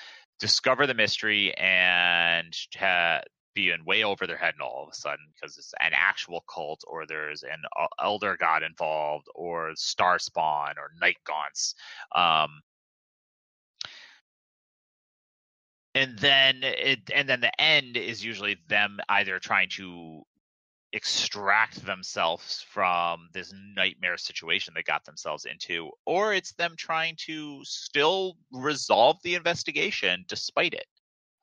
discover 0.40 0.87
the 0.87 0.94
mystery 0.94 1.54
and 1.56 2.54
ha- 2.78 3.22
be 3.54 3.70
in 3.70 3.84
way 3.84 4.02
over 4.02 4.26
their 4.26 4.37
head 4.37 4.54
and 4.54 4.62
all 4.62 4.82
of 4.82 4.90
a 4.90 4.94
sudden 4.94 5.26
because 5.34 5.56
it's 5.56 5.72
an 5.80 5.92
actual 5.94 6.44
cult 6.52 6.82
or 6.87 7.06
there's 7.06 7.44
an 7.44 7.62
uh, 7.78 7.87
elder 8.02 8.37
god 8.38 8.62
involved 8.62 9.26
or 9.34 9.72
star 9.76 10.18
spawn 10.18 10.74
or 10.76 10.90
night 11.00 11.16
gaunts. 11.24 11.74
Um, 12.14 12.60
and 15.94 16.18
then 16.18 16.61
it 16.62 17.11
and 17.14 17.28
then 17.28 17.40
the 17.40 17.61
end 17.61 17.96
is 17.96 18.24
usually 18.24 18.57
them 18.68 18.98
either 19.09 19.38
trying 19.38 19.68
to 19.68 20.22
extract 20.92 21.85
themselves 21.85 22.64
from 22.68 23.28
this 23.33 23.52
nightmare 23.76 24.16
situation 24.16 24.72
they 24.74 24.83
got 24.83 25.04
themselves 25.04 25.44
into 25.44 25.90
or 26.07 26.33
it's 26.33 26.52
them 26.52 26.74
trying 26.76 27.16
to 27.16 27.61
still 27.64 28.37
resolve 28.52 29.16
the 29.24 29.35
investigation 29.35 30.24
despite 30.28 30.72
it 30.72 30.87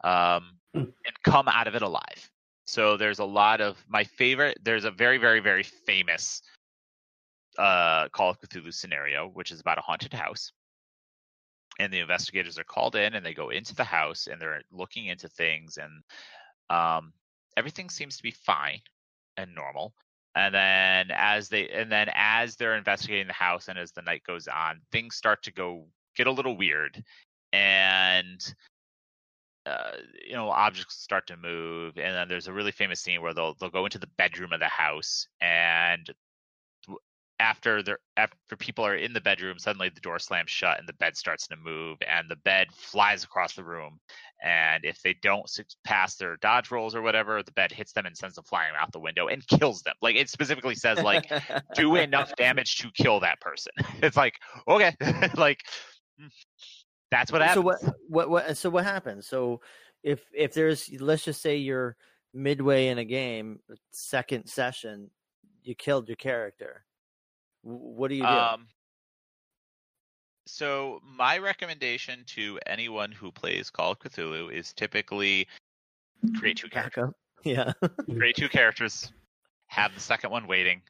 um, 0.03 0.57
Hmm. 0.73 0.83
and 1.05 1.15
come 1.25 1.49
out 1.49 1.67
of 1.67 1.75
it 1.75 1.81
alive 1.81 2.31
so 2.65 2.95
there's 2.95 3.19
a 3.19 3.25
lot 3.25 3.59
of 3.59 3.77
my 3.89 4.05
favorite 4.05 4.57
there's 4.63 4.85
a 4.85 4.91
very 4.91 5.17
very 5.17 5.41
very 5.41 5.63
famous 5.63 6.41
uh, 7.57 8.07
call 8.09 8.29
of 8.29 8.39
cthulhu 8.39 8.73
scenario 8.73 9.27
which 9.27 9.51
is 9.51 9.59
about 9.59 9.77
a 9.77 9.81
haunted 9.81 10.13
house 10.13 10.53
and 11.81 11.91
the 11.91 11.99
investigators 11.99 12.59
are 12.59 12.63
called 12.63 12.95
in 12.95 13.15
and 13.15 13.25
they 13.25 13.33
go 13.33 13.49
into 13.49 13.73
the 13.73 13.83
house 13.83 14.27
and 14.27 14.39
they're 14.39 14.61
looking 14.71 15.07
into 15.07 15.27
things 15.27 15.77
and 15.77 16.03
um, 16.69 17.11
everything 17.57 17.89
seems 17.89 18.17
to 18.17 18.23
be 18.23 18.31
fine 18.31 18.79
and 19.35 19.55
normal. 19.55 19.93
And 20.35 20.53
then 20.53 21.07
as 21.11 21.49
they 21.49 21.67
and 21.69 21.91
then 21.91 22.07
as 22.13 22.55
they're 22.55 22.77
investigating 22.77 23.27
the 23.27 23.33
house 23.33 23.67
and 23.67 23.77
as 23.77 23.91
the 23.91 24.03
night 24.03 24.23
goes 24.25 24.47
on 24.47 24.79
things 24.91 25.15
start 25.15 25.43
to 25.43 25.51
go 25.51 25.87
get 26.15 26.27
a 26.27 26.31
little 26.31 26.55
weird 26.55 27.03
and 27.51 28.53
uh, 29.65 29.91
you 30.25 30.33
know 30.33 30.49
objects 30.49 30.97
start 30.97 31.27
to 31.27 31.37
move. 31.37 31.97
And 31.97 32.15
then 32.15 32.27
there's 32.29 32.47
a 32.47 32.53
really 32.53 32.71
famous 32.71 33.01
scene 33.01 33.21
where 33.21 33.33
they'll 33.33 33.55
they'll 33.55 33.69
go 33.69 33.85
into 33.85 33.99
the 33.99 34.09
bedroom 34.17 34.53
of 34.53 34.59
the 34.59 34.67
house 34.67 35.27
and 35.41 36.07
after 37.41 37.81
they're 37.81 37.97
after 38.17 38.55
people 38.55 38.85
are 38.85 38.95
in 38.95 39.13
the 39.13 39.19
bedroom 39.19 39.57
suddenly 39.57 39.89
the 39.89 39.99
door 39.99 40.19
slams 40.19 40.51
shut 40.51 40.77
and 40.77 40.87
the 40.87 40.93
bed 40.93 41.17
starts 41.17 41.47
to 41.47 41.55
move 41.55 41.97
and 42.07 42.29
the 42.29 42.35
bed 42.37 42.67
flies 42.71 43.23
across 43.23 43.55
the 43.55 43.63
room. 43.63 43.99
And 44.43 44.85
if 44.85 45.01
they 45.01 45.15
don't 45.23 45.49
pass 45.83 46.15
their 46.15 46.37
dodge 46.37 46.69
rolls 46.69 46.93
or 46.93 47.01
whatever 47.01 47.41
the 47.41 47.51
bed 47.53 47.71
hits 47.71 47.93
them 47.93 48.05
and 48.05 48.15
sends 48.15 48.35
them 48.35 48.43
flying 48.43 48.73
out 48.79 48.91
the 48.91 48.99
window 48.99 49.27
and 49.27 49.45
kills 49.47 49.81
them. 49.81 49.95
Like 50.03 50.15
it 50.15 50.29
specifically 50.29 50.75
says 50.75 51.01
like 51.01 51.31
do 51.73 51.95
enough 52.07 52.35
damage 52.35 52.77
to 52.77 52.91
kill 52.91 53.19
that 53.21 53.41
person. 53.41 53.73
It's 54.03 54.17
like 54.17 54.35
okay. 54.67 54.95
Like 55.35 55.61
that's 57.09 57.31
what 57.31 57.41
happens 57.41 57.55
So 57.55 57.61
what 57.61 57.95
what 58.07 58.29
what 58.29 58.57
so 58.57 58.69
what 58.69 58.83
happens? 58.83 59.27
So 59.27 59.61
if 60.03 60.21
if 60.31 60.53
there's 60.53 60.89
let's 60.99 61.23
just 61.23 61.41
say 61.41 61.57
you're 61.57 61.97
midway 62.35 62.87
in 62.87 62.99
a 62.99 63.05
game, 63.05 63.59
second 63.91 64.45
session, 64.47 65.09
you 65.63 65.73
killed 65.73 66.07
your 66.07 66.17
character. 66.17 66.85
What 67.63 68.07
do 68.09 68.15
you 68.15 68.23
do? 68.23 68.27
um 68.27 68.67
So 70.47 70.99
my 71.03 71.37
recommendation 71.37 72.23
to 72.35 72.59
anyone 72.65 73.11
who 73.11 73.31
plays 73.31 73.69
Call 73.69 73.91
of 73.91 73.99
Cthulhu 73.99 74.51
is 74.51 74.73
typically 74.73 75.47
create 76.37 76.57
two 76.57 76.69
characters. 76.69 77.09
Yeah. 77.43 77.73
Create 78.05 78.35
two 78.35 78.49
characters. 78.49 79.11
Have 79.65 79.95
the 79.95 79.99
second 79.99 80.29
one 80.29 80.45
waiting. 80.45 80.83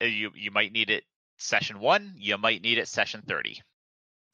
Uh, 0.00 0.06
You 0.06 0.30
you 0.34 0.52
might 0.52 0.70
need 0.72 0.90
it 0.90 1.02
session 1.38 1.80
one. 1.80 2.14
You 2.16 2.38
might 2.38 2.62
need 2.62 2.78
it 2.78 2.86
session 2.86 3.22
thirty. 3.26 3.60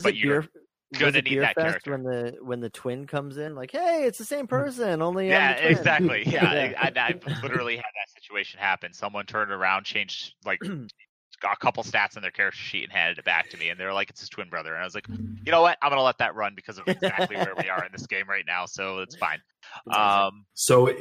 Was 0.01 0.05
But 0.05 0.15
it 0.15 0.17
you're 0.19 0.43
beer, 0.43 0.51
gonna 0.93 1.18
it 1.18 1.24
need 1.24 1.41
that 1.41 1.57
character. 1.57 1.91
when 1.93 2.03
the 2.03 2.37
when 2.43 2.61
the 2.61 2.70
twin 2.70 3.07
comes 3.07 3.37
in? 3.37 3.55
Like, 3.55 3.72
hey, 3.72 4.05
it's 4.05 4.18
the 4.18 4.24
same 4.24 4.47
person, 4.47 5.03
only 5.03 5.26
I'm 5.26 5.30
Yeah, 5.32 5.55
the 5.55 5.61
twin. 5.61 5.76
exactly. 5.76 6.22
Yeah, 6.26 6.53
Yeah. 6.53 6.72
I, 6.78 6.87
I, 6.89 7.07
I've 7.09 7.43
literally 7.43 7.76
had 7.76 7.85
that 7.85 8.22
situation 8.22 8.61
happen. 8.61 8.93
Someone 8.93 9.26
turned 9.26 9.51
around, 9.51 9.85
changed 9.85 10.35
like 10.45 10.61
got 11.41 11.53
a 11.53 11.57
couple 11.57 11.82
stats 11.82 12.16
in 12.16 12.22
their 12.22 12.30
character 12.30 12.57
sheet 12.59 12.85
and 12.85 12.93
handed 12.93 13.18
it 13.18 13.24
back 13.24 13.51
to 13.51 13.57
me, 13.57 13.68
and 13.68 13.78
they're 13.78 13.93
like, 13.93 14.11
"It's 14.11 14.20
his 14.20 14.28
twin 14.28 14.49
brother." 14.49 14.72
And 14.72 14.80
I 14.80 14.85
was 14.85 14.95
like, 14.95 15.07
"You 15.45 15.53
know 15.53 15.62
what? 15.62 15.76
I'm 15.82 15.91
gonna 15.91 16.03
let 16.03 16.18
that 16.18 16.35
run 16.35 16.55
because 16.55 16.78
of 16.78 16.87
exactly 16.89 17.37
where 17.37 17.55
we 17.59 17.68
are 17.68 17.85
in 17.85 17.93
this 17.93 18.07
game 18.07 18.28
right 18.28 18.45
now, 18.47 18.66
so 18.66 18.99
it's 19.01 19.16
fine." 19.16 19.41
Um, 19.91 20.45
So, 20.55 20.95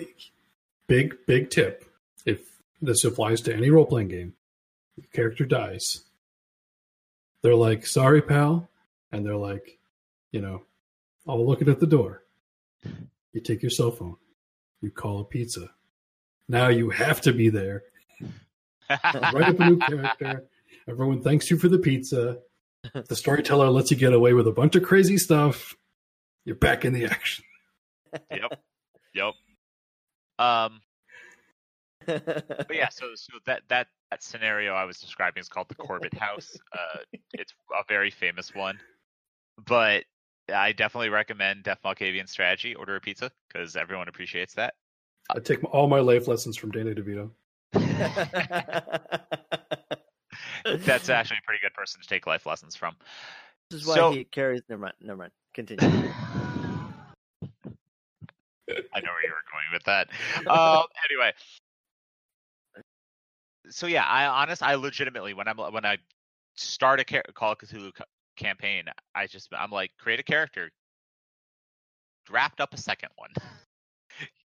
big 0.87 1.15
big 1.27 1.49
tip: 1.49 1.85
if 2.25 2.39
this 2.81 3.03
applies 3.03 3.41
to 3.41 3.55
any 3.55 3.69
role 3.69 3.85
playing 3.85 4.07
game, 4.07 4.33
the 4.97 5.03
character 5.13 5.45
dies. 5.45 6.03
They're 7.41 7.55
like, 7.55 7.85
"Sorry, 7.85 8.21
pal," 8.21 8.69
and 9.13 9.25
they're 9.25 9.37
like, 9.37 9.77
you 10.31 10.41
know, 10.41 10.63
all 11.25 11.45
looking 11.47 11.69
at 11.69 11.79
the 11.79 11.87
door. 11.87 12.23
You 13.31 13.41
take 13.41 13.61
your 13.61 13.71
cell 13.71 13.91
phone, 13.91 14.17
you 14.81 14.91
call 14.91 15.21
a 15.21 15.23
pizza. 15.23 15.69
Now 16.49 16.67
you 16.67 16.89
have 16.89 17.21
to 17.21 17.31
be 17.31 17.49
there. 17.49 17.83
Write 18.89 19.49
up 19.49 19.59
a 19.59 19.69
new 19.69 19.77
character. 19.77 20.43
Everyone 20.87 21.21
thanks 21.21 21.49
you 21.49 21.57
for 21.57 21.69
the 21.69 21.79
pizza. 21.79 22.39
The 23.07 23.15
storyteller 23.15 23.69
lets 23.69 23.91
you 23.91 23.97
get 23.97 24.11
away 24.11 24.33
with 24.33 24.47
a 24.47 24.51
bunch 24.51 24.75
of 24.75 24.83
crazy 24.83 25.17
stuff. 25.17 25.75
You're 26.43 26.57
back 26.57 26.83
in 26.83 26.91
the 26.91 27.05
action. 27.05 27.45
yep, 28.29 28.59
yep. 29.15 29.33
Um, 30.37 30.81
but 32.05 32.65
yeah, 32.71 32.89
so 32.89 33.11
so 33.15 33.33
that 33.45 33.61
that 33.69 33.87
that 34.11 34.21
scenario 34.21 34.73
I 34.73 34.83
was 34.83 34.99
describing 34.99 35.39
is 35.39 35.47
called 35.47 35.69
the 35.69 35.75
Corbett 35.75 36.13
House. 36.13 36.57
Uh, 36.73 36.99
it's 37.33 37.53
a 37.71 37.83
very 37.87 38.11
famous 38.11 38.53
one, 38.53 38.77
but 39.65 40.03
I 40.53 40.71
definitely 40.73 41.09
recommend 41.09 41.63
Def 41.63 41.81
Malkavian 41.83 42.27
strategy. 42.27 42.75
Order 42.75 42.95
a 42.95 43.01
pizza 43.01 43.31
because 43.47 43.75
everyone 43.75 44.07
appreciates 44.07 44.53
that. 44.55 44.75
I 45.29 45.39
take 45.39 45.63
all 45.73 45.87
my 45.87 45.99
life 45.99 46.27
lessons 46.27 46.57
from 46.57 46.71
Danny 46.71 46.93
DeVito. 46.93 47.29
That's 50.65 51.09
actually 51.09 51.37
a 51.37 51.45
pretty 51.45 51.61
good 51.61 51.73
person 51.73 52.01
to 52.01 52.07
take 52.07 52.25
life 52.27 52.45
lessons 52.45 52.75
from. 52.75 52.95
This 53.69 53.81
is 53.81 53.87
why 53.87 53.95
So- 53.95 54.11
he 54.11 54.23
carries. 54.25 54.61
Never 54.69 54.81
mind. 54.81 54.93
Never 55.01 55.17
mind. 55.17 55.31
Continue. 55.53 55.87
I 58.95 58.99
know 59.01 59.11
where 59.11 59.23
you 59.23 59.29
were 59.29 59.43
going 59.51 59.69
with 59.73 59.83
that. 59.85 60.07
Um, 60.47 60.85
anyway, 61.09 61.31
so 63.69 63.87
yeah, 63.87 64.05
I 64.05 64.25
honest, 64.25 64.63
I 64.63 64.75
legitimately 64.75 65.33
when 65.33 65.47
I'm 65.47 65.57
when 65.57 65.85
I 65.85 65.97
start 66.55 66.99
a 66.99 67.03
Call 67.33 67.51
of 67.51 67.57
Cthulhu 67.59 67.93
ca- 67.93 68.05
campaign, 68.35 68.85
I 69.15 69.27
just 69.27 69.49
I'm 69.57 69.71
like 69.71 69.91
create 69.97 70.19
a 70.19 70.23
character, 70.23 70.69
draft 72.25 72.61
up 72.61 72.73
a 72.73 72.77
second 72.77 73.09
one. 73.15 73.31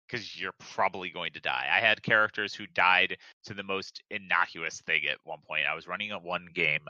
Because 0.10 0.40
you're 0.40 0.54
probably 0.58 1.10
going 1.10 1.34
to 1.34 1.42
die. 1.42 1.68
I 1.70 1.82
had 1.82 2.02
characters 2.02 2.54
who 2.54 2.66
died 2.68 3.18
to 3.44 3.54
the 3.54 3.62
most 3.62 4.02
innocuous 4.10 4.80
thing 4.86 5.02
at 5.06 5.18
one 5.26 5.40
point. 5.46 5.66
I 5.70 5.76
was 5.76 5.86
running 5.86 6.14
a 6.14 6.18
one 6.18 6.48
game, 6.54 6.86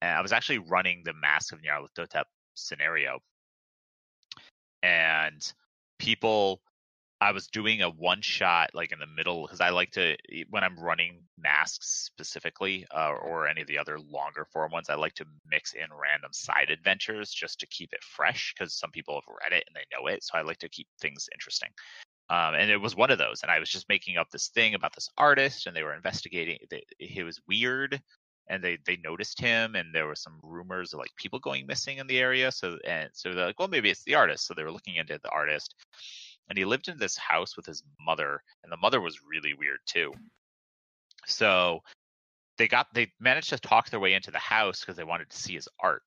and 0.00 0.12
I 0.12 0.22
was 0.22 0.32
actually 0.32 0.60
running 0.60 1.02
the 1.04 1.12
Mask 1.12 1.52
of 1.52 1.60
Nyarlathotep 1.60 2.24
scenario, 2.54 3.18
and 4.82 5.52
people 5.98 6.62
I 7.20 7.32
was 7.32 7.46
doing 7.46 7.80
a 7.80 7.88
one 7.88 8.20
shot 8.20 8.70
like 8.74 8.92
in 8.92 8.98
the 8.98 9.06
middle 9.06 9.42
because 9.42 9.60
I 9.60 9.70
like 9.70 9.92
to 9.92 10.16
when 10.50 10.62
I'm 10.62 10.78
running 10.78 11.22
masks 11.38 12.04
specifically 12.06 12.86
uh, 12.94 13.12
or 13.12 13.48
any 13.48 13.62
of 13.62 13.68
the 13.68 13.78
other 13.78 13.98
longer 13.98 14.46
form 14.52 14.72
ones. 14.72 14.90
I 14.90 14.96
like 14.96 15.14
to 15.14 15.26
mix 15.50 15.72
in 15.72 15.86
random 15.90 16.32
side 16.32 16.70
adventures 16.70 17.30
just 17.30 17.60
to 17.60 17.66
keep 17.68 17.92
it 17.92 18.04
fresh 18.04 18.54
because 18.56 18.74
some 18.74 18.90
people 18.90 19.14
have 19.14 19.34
read 19.42 19.56
it 19.56 19.64
and 19.66 19.74
they 19.74 19.96
know 19.96 20.08
it. 20.08 20.24
So 20.24 20.36
I 20.36 20.42
like 20.42 20.58
to 20.58 20.68
keep 20.68 20.88
things 21.00 21.28
interesting. 21.32 21.70
Um, 22.28 22.54
and 22.54 22.70
it 22.70 22.78
was 22.78 22.96
one 22.96 23.10
of 23.10 23.18
those, 23.18 23.42
and 23.42 23.52
I 23.52 23.60
was 23.60 23.70
just 23.70 23.88
making 23.88 24.16
up 24.16 24.30
this 24.30 24.48
thing 24.48 24.74
about 24.74 24.94
this 24.94 25.08
artist, 25.16 25.66
and 25.66 25.76
they 25.76 25.84
were 25.84 25.94
investigating. 25.94 26.58
They, 26.70 26.82
he 26.98 27.22
was 27.22 27.40
weird, 27.46 28.00
and 28.48 28.62
they 28.64 28.78
they 28.84 28.96
noticed 28.96 29.40
him, 29.40 29.76
and 29.76 29.94
there 29.94 30.08
were 30.08 30.16
some 30.16 30.40
rumors 30.42 30.92
of 30.92 30.98
like 30.98 31.14
people 31.16 31.38
going 31.38 31.66
missing 31.66 31.98
in 31.98 32.08
the 32.08 32.18
area. 32.18 32.50
So 32.50 32.78
and 32.84 33.10
so 33.12 33.32
they're 33.32 33.46
like, 33.46 33.60
well, 33.60 33.68
maybe 33.68 33.90
it's 33.90 34.02
the 34.02 34.16
artist. 34.16 34.46
So 34.46 34.54
they 34.54 34.64
were 34.64 34.72
looking 34.72 34.96
into 34.96 35.20
the 35.22 35.30
artist, 35.30 35.76
and 36.48 36.58
he 36.58 36.64
lived 36.64 36.88
in 36.88 36.98
this 36.98 37.16
house 37.16 37.56
with 37.56 37.66
his 37.66 37.82
mother, 38.00 38.42
and 38.62 38.72
the 38.72 38.76
mother 38.76 39.00
was 39.00 39.20
really 39.28 39.54
weird 39.54 39.80
too. 39.86 40.12
So 41.26 41.82
they 42.58 42.68
got 42.68 42.92
they 42.94 43.12
managed 43.20 43.50
to 43.50 43.58
talk 43.58 43.90
their 43.90 44.00
way 44.00 44.14
into 44.14 44.30
the 44.30 44.38
house 44.38 44.80
because 44.80 44.96
they 44.96 45.04
wanted 45.04 45.30
to 45.30 45.36
see 45.36 45.54
his 45.54 45.68
art. 45.80 46.02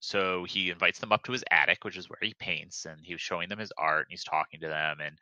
So 0.00 0.44
he 0.44 0.70
invites 0.70 0.98
them 0.98 1.12
up 1.12 1.24
to 1.24 1.32
his 1.32 1.44
attic, 1.50 1.84
which 1.84 1.96
is 1.96 2.08
where 2.08 2.18
he 2.22 2.34
paints, 2.38 2.84
and 2.84 3.00
he 3.02 3.14
was 3.14 3.20
showing 3.20 3.48
them 3.48 3.58
his 3.58 3.72
art 3.78 4.06
and 4.06 4.10
he's 4.10 4.24
talking 4.24 4.60
to 4.60 4.68
them. 4.68 4.98
And 5.00 5.18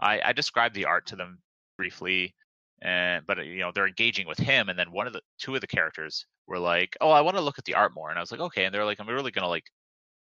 I, 0.00 0.20
I 0.24 0.32
described 0.32 0.74
the 0.74 0.86
art 0.86 1.06
to 1.06 1.16
them 1.16 1.38
briefly, 1.76 2.34
and 2.80 3.26
but 3.26 3.44
you 3.44 3.60
know 3.60 3.72
they're 3.74 3.86
engaging 3.86 4.26
with 4.26 4.38
him. 4.38 4.68
And 4.68 4.78
then 4.78 4.92
one 4.92 5.06
of 5.06 5.12
the 5.12 5.22
two 5.38 5.54
of 5.54 5.60
the 5.60 5.66
characters 5.66 6.26
were 6.46 6.58
like, 6.58 6.96
"Oh, 7.00 7.10
I 7.10 7.20
want 7.20 7.36
to 7.36 7.42
look 7.42 7.58
at 7.58 7.64
the 7.64 7.74
art 7.74 7.94
more," 7.94 8.10
and 8.10 8.18
I 8.18 8.22
was 8.22 8.32
like, 8.32 8.40
"Okay." 8.40 8.64
And 8.64 8.74
they're 8.74 8.84
like, 8.84 9.00
"I'm 9.00 9.08
really 9.08 9.30
gonna 9.30 9.48
like." 9.48 9.64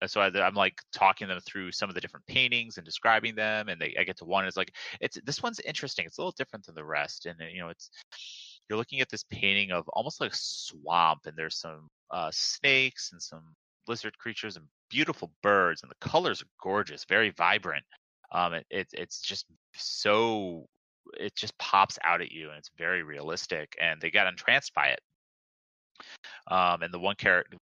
So 0.08 0.22
I, 0.22 0.28
I'm 0.28 0.56
like 0.56 0.82
talking 0.94 1.28
them 1.28 1.40
through 1.46 1.72
some 1.72 1.90
of 1.90 1.96
the 1.96 2.02
different 2.02 2.26
paintings 2.28 2.78
and 2.78 2.86
describing 2.86 3.36
them, 3.36 3.70
and 3.70 3.80
they 3.80 3.96
I 4.00 4.04
get 4.04 4.18
to 4.18 4.26
one. 4.26 4.46
It's 4.46 4.58
like 4.58 4.74
it's 5.00 5.18
this 5.26 5.42
one's 5.42 5.60
interesting. 5.62 6.06
It's 6.06 6.18
a 6.18 6.22
little 6.22 6.36
different 6.38 6.66
than 6.66 6.76
the 6.76 6.84
rest, 6.84 7.26
and 7.26 7.36
you 7.52 7.60
know 7.62 7.70
it's 7.70 7.90
you're 8.70 8.78
looking 8.78 9.02
at 9.02 9.10
this 9.10 9.24
painting 9.30 9.72
of 9.72 9.88
almost 9.90 10.20
like 10.22 10.32
a 10.32 10.38
swamp, 10.38 11.22
and 11.26 11.38
there's 11.38 11.58
some 11.58 11.88
uh, 12.12 12.30
snakes 12.34 13.12
and 13.12 13.22
some 13.22 13.56
lizard 13.88 14.18
creatures 14.18 14.58
and 14.58 14.66
beautiful 14.90 15.32
birds, 15.42 15.82
and 15.84 15.92
the 15.92 16.08
colors 16.08 16.42
are 16.42 16.48
gorgeous, 16.62 17.06
very 17.06 17.30
vibrant. 17.32 17.84
Um, 18.32 18.54
it, 18.54 18.66
it 18.70 18.88
it's 18.94 19.22
just 19.22 19.46
so 19.76 20.68
it 21.20 21.36
just 21.36 21.58
pops 21.58 22.00
out 22.04 22.22
at 22.22 22.32
you, 22.32 22.50
and 22.50 22.58
it's 22.58 22.72
very 22.78 23.04
realistic, 23.04 23.76
and 23.82 24.02
they 24.02 24.12
got 24.12 24.28
entranced 24.28 24.74
by 24.74 24.88
it. 24.88 25.00
Um, 26.48 26.84
and 26.84 26.94
the 26.94 27.00
one 27.00 27.16
character, 27.16 27.58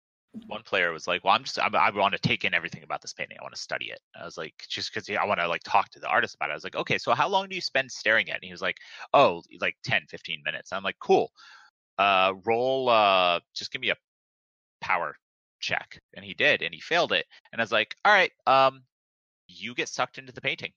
one 0.46 0.62
player 0.62 0.92
was 0.92 1.06
like, 1.06 1.24
"Well, 1.24 1.34
I'm 1.34 1.44
just 1.44 1.58
I, 1.58 1.68
I 1.68 1.90
want 1.90 2.12
to 2.14 2.20
take 2.20 2.44
in 2.44 2.54
everything 2.54 2.82
about 2.82 3.02
this 3.02 3.12
painting. 3.12 3.38
I 3.40 3.44
want 3.44 3.54
to 3.54 3.60
study 3.60 3.86
it." 3.90 4.00
I 4.18 4.24
was 4.24 4.36
like, 4.36 4.54
"Just 4.68 4.92
because 4.92 5.08
I 5.10 5.24
want 5.24 5.40
to 5.40 5.48
like 5.48 5.62
talk 5.64 5.90
to 5.90 6.00
the 6.00 6.08
artist 6.08 6.34
about 6.34 6.50
it." 6.50 6.52
I 6.52 6.56
was 6.56 6.64
like, 6.64 6.76
"Okay, 6.76 6.98
so 6.98 7.14
how 7.14 7.28
long 7.28 7.48
do 7.48 7.54
you 7.54 7.60
spend 7.60 7.90
staring 7.90 8.28
at?" 8.30 8.36
it? 8.36 8.38
And 8.38 8.44
he 8.44 8.52
was 8.52 8.62
like, 8.62 8.76
"Oh, 9.14 9.42
like 9.60 9.76
10, 9.84 10.02
15 10.08 10.42
minutes." 10.44 10.72
I'm 10.72 10.82
like, 10.82 10.98
"Cool. 11.00 11.32
Uh, 11.98 12.34
roll. 12.44 12.88
Uh, 12.88 13.40
just 13.54 13.72
give 13.72 13.80
me 13.82 13.90
a 13.90 13.96
power 14.80 15.16
check." 15.60 16.00
And 16.14 16.24
he 16.24 16.34
did, 16.34 16.62
and 16.62 16.74
he 16.74 16.80
failed 16.80 17.12
it. 17.12 17.26
And 17.52 17.60
I 17.60 17.64
was 17.64 17.72
like, 17.72 17.94
"All 18.04 18.12
right, 18.12 18.32
um, 18.46 18.82
you 19.48 19.74
get 19.74 19.88
sucked 19.88 20.18
into 20.18 20.32
the 20.32 20.40
painting." 20.40 20.72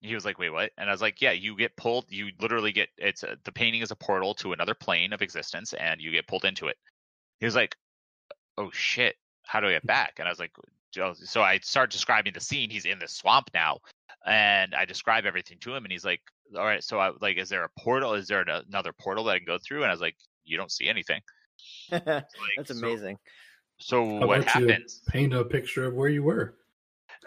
He 0.00 0.14
was 0.14 0.24
like, 0.24 0.38
"Wait, 0.38 0.50
what?" 0.50 0.72
And 0.78 0.88
I 0.88 0.92
was 0.92 1.02
like, 1.02 1.20
"Yeah, 1.22 1.32
you 1.32 1.56
get 1.56 1.76
pulled. 1.76 2.06
You 2.10 2.30
literally 2.40 2.72
get 2.72 2.88
it's 2.98 3.22
a, 3.22 3.36
the 3.44 3.52
painting 3.52 3.82
is 3.82 3.90
a 3.90 3.96
portal 3.96 4.34
to 4.36 4.52
another 4.52 4.74
plane 4.74 5.12
of 5.12 5.22
existence, 5.22 5.72
and 5.74 6.00
you 6.00 6.10
get 6.12 6.26
pulled 6.26 6.44
into 6.44 6.68
it." 6.68 6.76
He 7.40 7.46
was 7.46 7.54
like, 7.54 7.76
"Oh 8.58 8.70
shit, 8.72 9.16
how 9.44 9.60
do 9.60 9.68
I 9.68 9.72
get 9.72 9.86
back?" 9.86 10.14
And 10.18 10.26
I 10.28 10.30
was 10.30 10.38
like, 10.38 10.52
"Oh," 10.98 11.12
"So 11.14 11.42
I 11.42 11.58
start 11.58 11.90
describing 11.90 12.32
the 12.32 12.40
scene. 12.40 12.70
He's 12.70 12.84
in 12.86 12.98
the 12.98 13.08
swamp 13.08 13.50
now, 13.54 13.78
and 14.26 14.74
I 14.74 14.84
describe 14.84 15.26
everything 15.26 15.58
to 15.60 15.74
him, 15.74 15.84
and 15.84 15.92
he's 15.92 16.04
like, 16.04 16.20
"All 16.56 16.64
right, 16.64 16.82
so 16.82 16.98
I 16.98 17.12
like, 17.20 17.36
is 17.38 17.48
there 17.48 17.64
a 17.64 17.70
portal? 17.78 18.14
Is 18.14 18.28
there 18.28 18.40
an- 18.40 18.64
another 18.68 18.92
portal 18.92 19.24
that 19.24 19.32
I 19.32 19.38
can 19.38 19.46
go 19.46 19.58
through?" 19.58 19.82
And 19.82 19.90
I 19.90 19.94
was 19.94 20.00
like, 20.00 20.16
"You 20.44 20.56
don't 20.56 20.72
see 20.72 20.88
anything." 20.88 21.20
That's 21.90 22.06
Like, 22.56 22.66
so- 22.66 22.86
amazing. 22.86 23.18
So 23.78 24.20
How 24.20 24.26
what 24.26 24.38
about 24.38 24.48
happens? 24.48 25.02
paint 25.08 25.34
a 25.34 25.44
picture 25.44 25.84
of 25.84 25.94
where 25.94 26.08
you 26.08 26.22
were? 26.22 26.56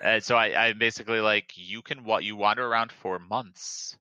Uh, 0.04 0.20
so 0.20 0.36
I, 0.36 0.68
I 0.70 0.74
basically 0.74 1.22
like 1.22 1.52
you 1.56 1.82
can 1.84 2.04
what 2.04 2.24
you 2.24 2.36
wander 2.36 2.66
around 2.66 2.92
for 2.92 3.20
months, 3.20 3.98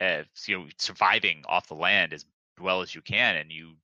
uh, 0.00 0.22
you 0.46 0.58
know, 0.58 0.66
surviving 0.78 1.44
off 1.46 1.68
the 1.68 1.74
land 1.74 2.12
as 2.12 2.24
well 2.60 2.80
as 2.82 2.94
you 2.94 3.02
can, 3.02 3.36
and 3.36 3.52
you 3.52 3.76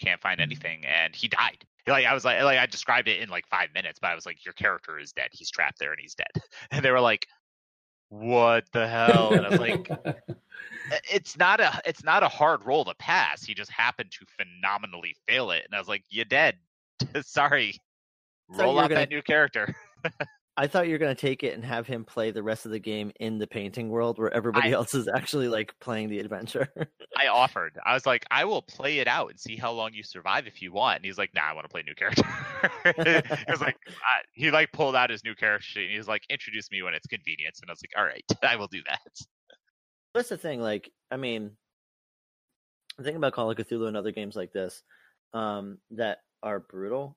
can't 0.00 0.20
find 0.20 0.38
mm-hmm. 0.38 0.42
anything. 0.42 0.84
And 0.86 1.14
he 1.14 1.28
died. 1.28 1.64
Like 1.86 2.06
I 2.06 2.14
was 2.14 2.24
like, 2.24 2.42
like 2.42 2.58
I 2.58 2.66
described 2.66 3.08
it 3.08 3.20
in 3.20 3.28
like 3.28 3.46
five 3.48 3.68
minutes, 3.74 3.98
but 4.00 4.08
I 4.08 4.14
was 4.14 4.24
like, 4.24 4.44
your 4.44 4.54
character 4.54 4.98
is 4.98 5.12
dead. 5.12 5.28
He's 5.32 5.50
trapped 5.50 5.78
there 5.78 5.90
and 5.90 6.00
he's 6.00 6.14
dead. 6.14 6.30
And 6.70 6.84
they 6.84 6.90
were 6.90 7.00
like, 7.00 7.26
what 8.08 8.64
the 8.72 8.88
hell? 8.88 9.34
And 9.34 9.46
I 9.46 9.50
was 9.50 9.60
like, 9.60 9.90
it's 11.12 11.36
not 11.36 11.60
a 11.60 11.80
it's 11.84 12.04
not 12.04 12.22
a 12.22 12.28
hard 12.28 12.64
roll 12.64 12.84
to 12.84 12.94
pass. 12.94 13.42
He 13.42 13.54
just 13.54 13.70
happened 13.70 14.12
to 14.12 14.26
phenomenally 14.38 15.16
fail 15.26 15.50
it, 15.50 15.64
and 15.64 15.74
I 15.74 15.78
was 15.78 15.88
like, 15.88 16.04
you're 16.10 16.24
dead. 16.24 16.56
Sorry. 17.22 17.72
So 18.52 18.62
Roll 18.62 18.78
out 18.78 18.90
gonna- 18.90 19.00
that 19.00 19.10
new 19.10 19.22
character. 19.22 19.74
I 20.56 20.68
thought 20.68 20.86
you 20.86 20.92
were 20.92 20.98
going 20.98 21.14
to 21.14 21.20
take 21.20 21.42
it 21.42 21.54
and 21.54 21.64
have 21.64 21.86
him 21.86 22.04
play 22.04 22.30
the 22.30 22.42
rest 22.42 22.64
of 22.64 22.70
the 22.70 22.78
game 22.78 23.10
in 23.18 23.38
the 23.38 23.46
painting 23.46 23.88
world 23.88 24.18
where 24.18 24.32
everybody 24.32 24.68
I- 24.68 24.72
else 24.72 24.94
is 24.94 25.08
actually 25.08 25.48
like 25.48 25.74
playing 25.80 26.10
the 26.10 26.20
adventure. 26.20 26.68
I 27.18 27.26
offered. 27.26 27.76
I 27.84 27.92
was 27.92 28.06
like, 28.06 28.24
I 28.30 28.44
will 28.44 28.62
play 28.62 28.98
it 28.98 29.08
out 29.08 29.30
and 29.30 29.40
see 29.40 29.56
how 29.56 29.72
long 29.72 29.94
you 29.94 30.04
survive 30.04 30.46
if 30.46 30.62
you 30.62 30.72
want. 30.72 30.96
And 30.96 31.04
he's 31.04 31.18
like, 31.18 31.34
Nah, 31.34 31.42
I 31.42 31.54
want 31.54 31.64
to 31.64 31.68
play 31.68 31.80
a 31.80 31.84
new 31.84 31.94
character. 31.94 32.22
he 33.44 33.50
was 33.50 33.60
like, 33.60 33.76
uh, 33.88 34.22
he 34.32 34.52
like 34.52 34.70
pulled 34.70 34.94
out 34.94 35.10
his 35.10 35.24
new 35.24 35.34
character 35.34 35.66
sheet 35.66 35.82
and 35.84 35.92
he 35.92 35.98
was 35.98 36.08
like, 36.08 36.22
introduce 36.30 36.70
me 36.70 36.82
when 36.82 36.94
it's 36.94 37.06
convenient. 37.08 37.56
And 37.60 37.68
I 37.68 37.72
was 37.72 37.82
like, 37.82 37.92
all 37.96 38.04
right, 38.04 38.24
I 38.48 38.54
will 38.56 38.68
do 38.68 38.82
that. 38.86 39.00
That's 40.14 40.28
the 40.28 40.38
thing. 40.38 40.60
Like, 40.60 40.92
I 41.10 41.16
mean, 41.16 41.50
the 42.96 43.02
thing 43.02 43.16
about 43.16 43.32
Call 43.32 43.50
of 43.50 43.56
Cthulhu 43.56 43.88
and 43.88 43.96
other 43.96 44.12
games 44.12 44.36
like 44.36 44.52
this 44.52 44.84
um, 45.32 45.78
that 45.90 46.18
are 46.44 46.60
brutal 46.60 47.16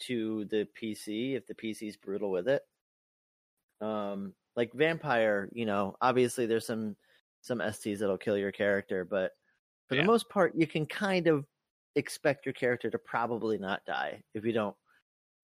to 0.00 0.44
the 0.46 0.66
PC, 0.80 1.34
if 1.36 1.46
the 1.46 1.54
PC's 1.54 1.96
brutal 1.96 2.30
with 2.30 2.48
it, 2.48 2.62
um, 3.80 4.34
like 4.56 4.72
Vampire, 4.72 5.48
you 5.52 5.66
know, 5.66 5.96
obviously 6.00 6.46
there's 6.46 6.66
some 6.66 6.96
some 7.40 7.58
STs 7.58 7.98
that'll 7.98 8.16
kill 8.16 8.38
your 8.38 8.52
character, 8.52 9.04
but 9.04 9.32
for 9.88 9.96
Yeah. 9.96 10.00
the 10.00 10.06
most 10.06 10.28
part, 10.30 10.54
you 10.54 10.66
can 10.66 10.86
kind 10.86 11.26
of 11.26 11.44
expect 11.94 12.46
your 12.46 12.54
character 12.54 12.90
to 12.90 12.98
probably 12.98 13.58
not 13.58 13.84
die 13.84 14.22
if 14.32 14.44
you 14.46 14.52
don't, 14.52 14.74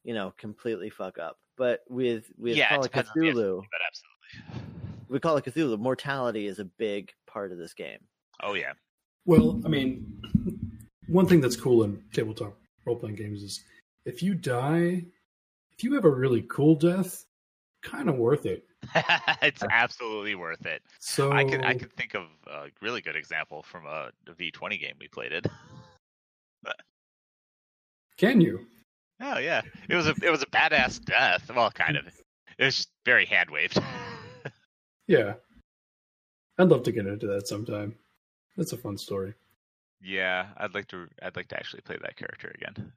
you 0.05 0.15
know, 0.15 0.33
completely 0.39 0.89
fuck 0.89 1.19
up. 1.19 1.39
But 1.59 1.81
with 1.91 2.31
with 2.39 2.57
yeah, 2.57 2.71
Call 2.71 2.79
it 2.81 2.87
of 2.87 2.93
depends 2.93 3.11
on 3.11 3.21
the 3.21 3.27
Cthulhu, 3.33 3.63
but 3.71 3.81
absolutely. 3.87 5.05
we 5.09 5.21
Call 5.21 5.37
of 5.37 5.45
Cthulhu, 5.45 5.79
mortality 5.79 6.47
is 6.47 6.59
a 6.59 6.65
big 6.65 7.13
part 7.27 7.53
of 7.53 7.59
this 7.59 7.75
game. 7.75 7.99
Oh 8.43 8.55
yeah. 8.55 8.73
Well, 9.27 9.61
I 9.67 9.69
mean, 9.69 10.23
one 11.09 11.27
thing 11.27 11.43
that's 11.43 11.57
cool 11.57 11.83
in 11.85 12.03
tabletop 12.15 12.57
role 12.87 12.97
playing 12.97 13.17
games 13.17 13.43
is 13.43 13.63
if 14.05 14.23
you 14.23 14.35
die, 14.35 15.05
if 15.73 15.85
you 15.85 15.95
have 15.95 16.05
a 16.05 16.11
really 16.11 16.43
cool 16.43 16.75
death, 16.75 17.25
kind 17.83 18.09
of 18.09 18.17
worth 18.17 18.47
it. 18.47 18.65
it's 19.43 19.63
absolutely 19.71 20.35
worth 20.35 20.65
it. 20.67 20.83
So 20.99 21.33
I 21.33 21.45
could 21.45 21.63
I 21.65 21.75
could 21.75 21.93
think 21.93 22.15
of 22.15 22.25
a 22.47 22.67
really 22.81 23.01
good 23.03 23.17
example 23.17 23.63
from 23.63 23.87
a 23.87 24.11
V 24.37 24.51
twenty 24.51 24.79
game 24.79 24.95
we 24.99 25.09
played 25.09 25.33
it. 25.33 25.47
can 28.17 28.41
you? 28.41 28.67
Oh 29.21 29.39
yeah, 29.39 29.63
it 29.89 29.95
was 29.95 30.07
a 30.07 30.15
it 30.23 30.31
was 30.31 30.43
a 30.43 30.47
badass 30.47 31.03
death. 31.05 31.51
Well, 31.55 31.71
kind 31.71 31.97
of. 31.97 32.07
It 32.59 32.65
was 32.65 32.77
just 32.77 32.91
very 33.05 33.27
hand 33.27 33.51
waved. 33.51 33.79
Yeah, 35.07 35.35
I'd 36.57 36.69
love 36.69 36.85
to 36.85 36.93
get 36.93 37.05
into 37.09 37.27
that 37.27 37.49
sometime. 37.49 37.97
That's 38.57 38.73
a 38.73 38.77
fun 38.77 38.97
story. 38.97 39.35
yeah, 40.01 40.47
I'd 40.57 40.73
like 40.73 40.87
to 40.89 41.09
I'd 41.21 41.35
like 41.35 41.49
to 41.49 41.57
actually 41.57 41.81
play 41.81 41.97
that 42.01 42.17
character 42.17 42.55
again. 42.55 42.93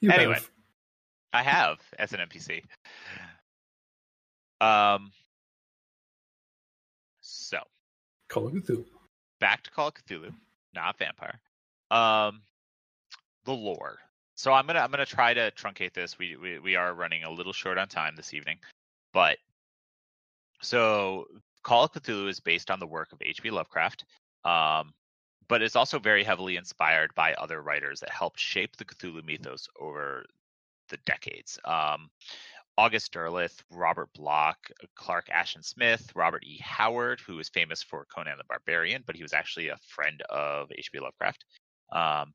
You 0.00 0.10
Anyway. 0.10 0.34
have. 0.34 0.50
I 1.32 1.42
have 1.42 1.78
as 1.98 2.12
an 2.12 2.20
NPC. 2.20 2.62
Um. 4.60 5.10
So 7.20 7.58
Call 8.28 8.46
of 8.46 8.52
Cthulhu. 8.54 8.84
back 9.40 9.62
to 9.64 9.70
Call 9.70 9.88
of 9.88 9.94
Cthulhu, 9.94 10.32
not 10.74 10.98
vampire. 10.98 11.38
Um, 11.90 12.42
the 13.44 13.52
lore. 13.52 13.98
So 14.36 14.52
I'm 14.52 14.66
gonna 14.66 14.80
I'm 14.80 14.90
gonna 14.90 15.06
try 15.06 15.34
to 15.34 15.50
truncate 15.52 15.92
this. 15.92 16.18
We 16.18 16.36
we 16.36 16.58
we 16.58 16.76
are 16.76 16.94
running 16.94 17.24
a 17.24 17.30
little 17.30 17.52
short 17.52 17.78
on 17.78 17.88
time 17.88 18.14
this 18.16 18.34
evening, 18.34 18.58
but 19.12 19.38
so 20.60 21.26
Call 21.62 21.84
of 21.84 21.92
Cthulhu 21.92 22.28
is 22.28 22.40
based 22.40 22.70
on 22.70 22.78
the 22.80 22.86
work 22.86 23.12
of 23.12 23.20
H.P. 23.22 23.50
Lovecraft, 23.50 24.04
um, 24.44 24.92
but 25.48 25.62
it's 25.62 25.76
also 25.76 25.98
very 25.98 26.22
heavily 26.22 26.56
inspired 26.56 27.14
by 27.14 27.34
other 27.34 27.62
writers 27.62 28.00
that 28.00 28.10
helped 28.10 28.38
shape 28.38 28.76
the 28.76 28.84
Cthulhu 28.84 29.24
mythos 29.24 29.68
over 29.80 30.24
the 30.88 30.98
decades. 31.06 31.58
Um, 31.64 32.10
August 32.76 33.12
Derleth, 33.12 33.60
Robert 33.70 34.08
Bloch, 34.14 34.58
Clark 34.94 35.28
Ashton 35.30 35.62
Smith, 35.62 36.12
Robert 36.14 36.44
E. 36.44 36.60
Howard, 36.62 37.20
who 37.20 37.38
is 37.40 37.48
famous 37.48 37.82
for 37.82 38.06
Conan 38.14 38.38
the 38.38 38.44
Barbarian, 38.48 39.02
but 39.04 39.16
he 39.16 39.22
was 39.22 39.32
actually 39.32 39.68
a 39.68 39.78
friend 39.88 40.22
of 40.30 40.70
H.P. 40.70 41.00
Lovecraft. 41.00 41.44
Um, 41.90 42.34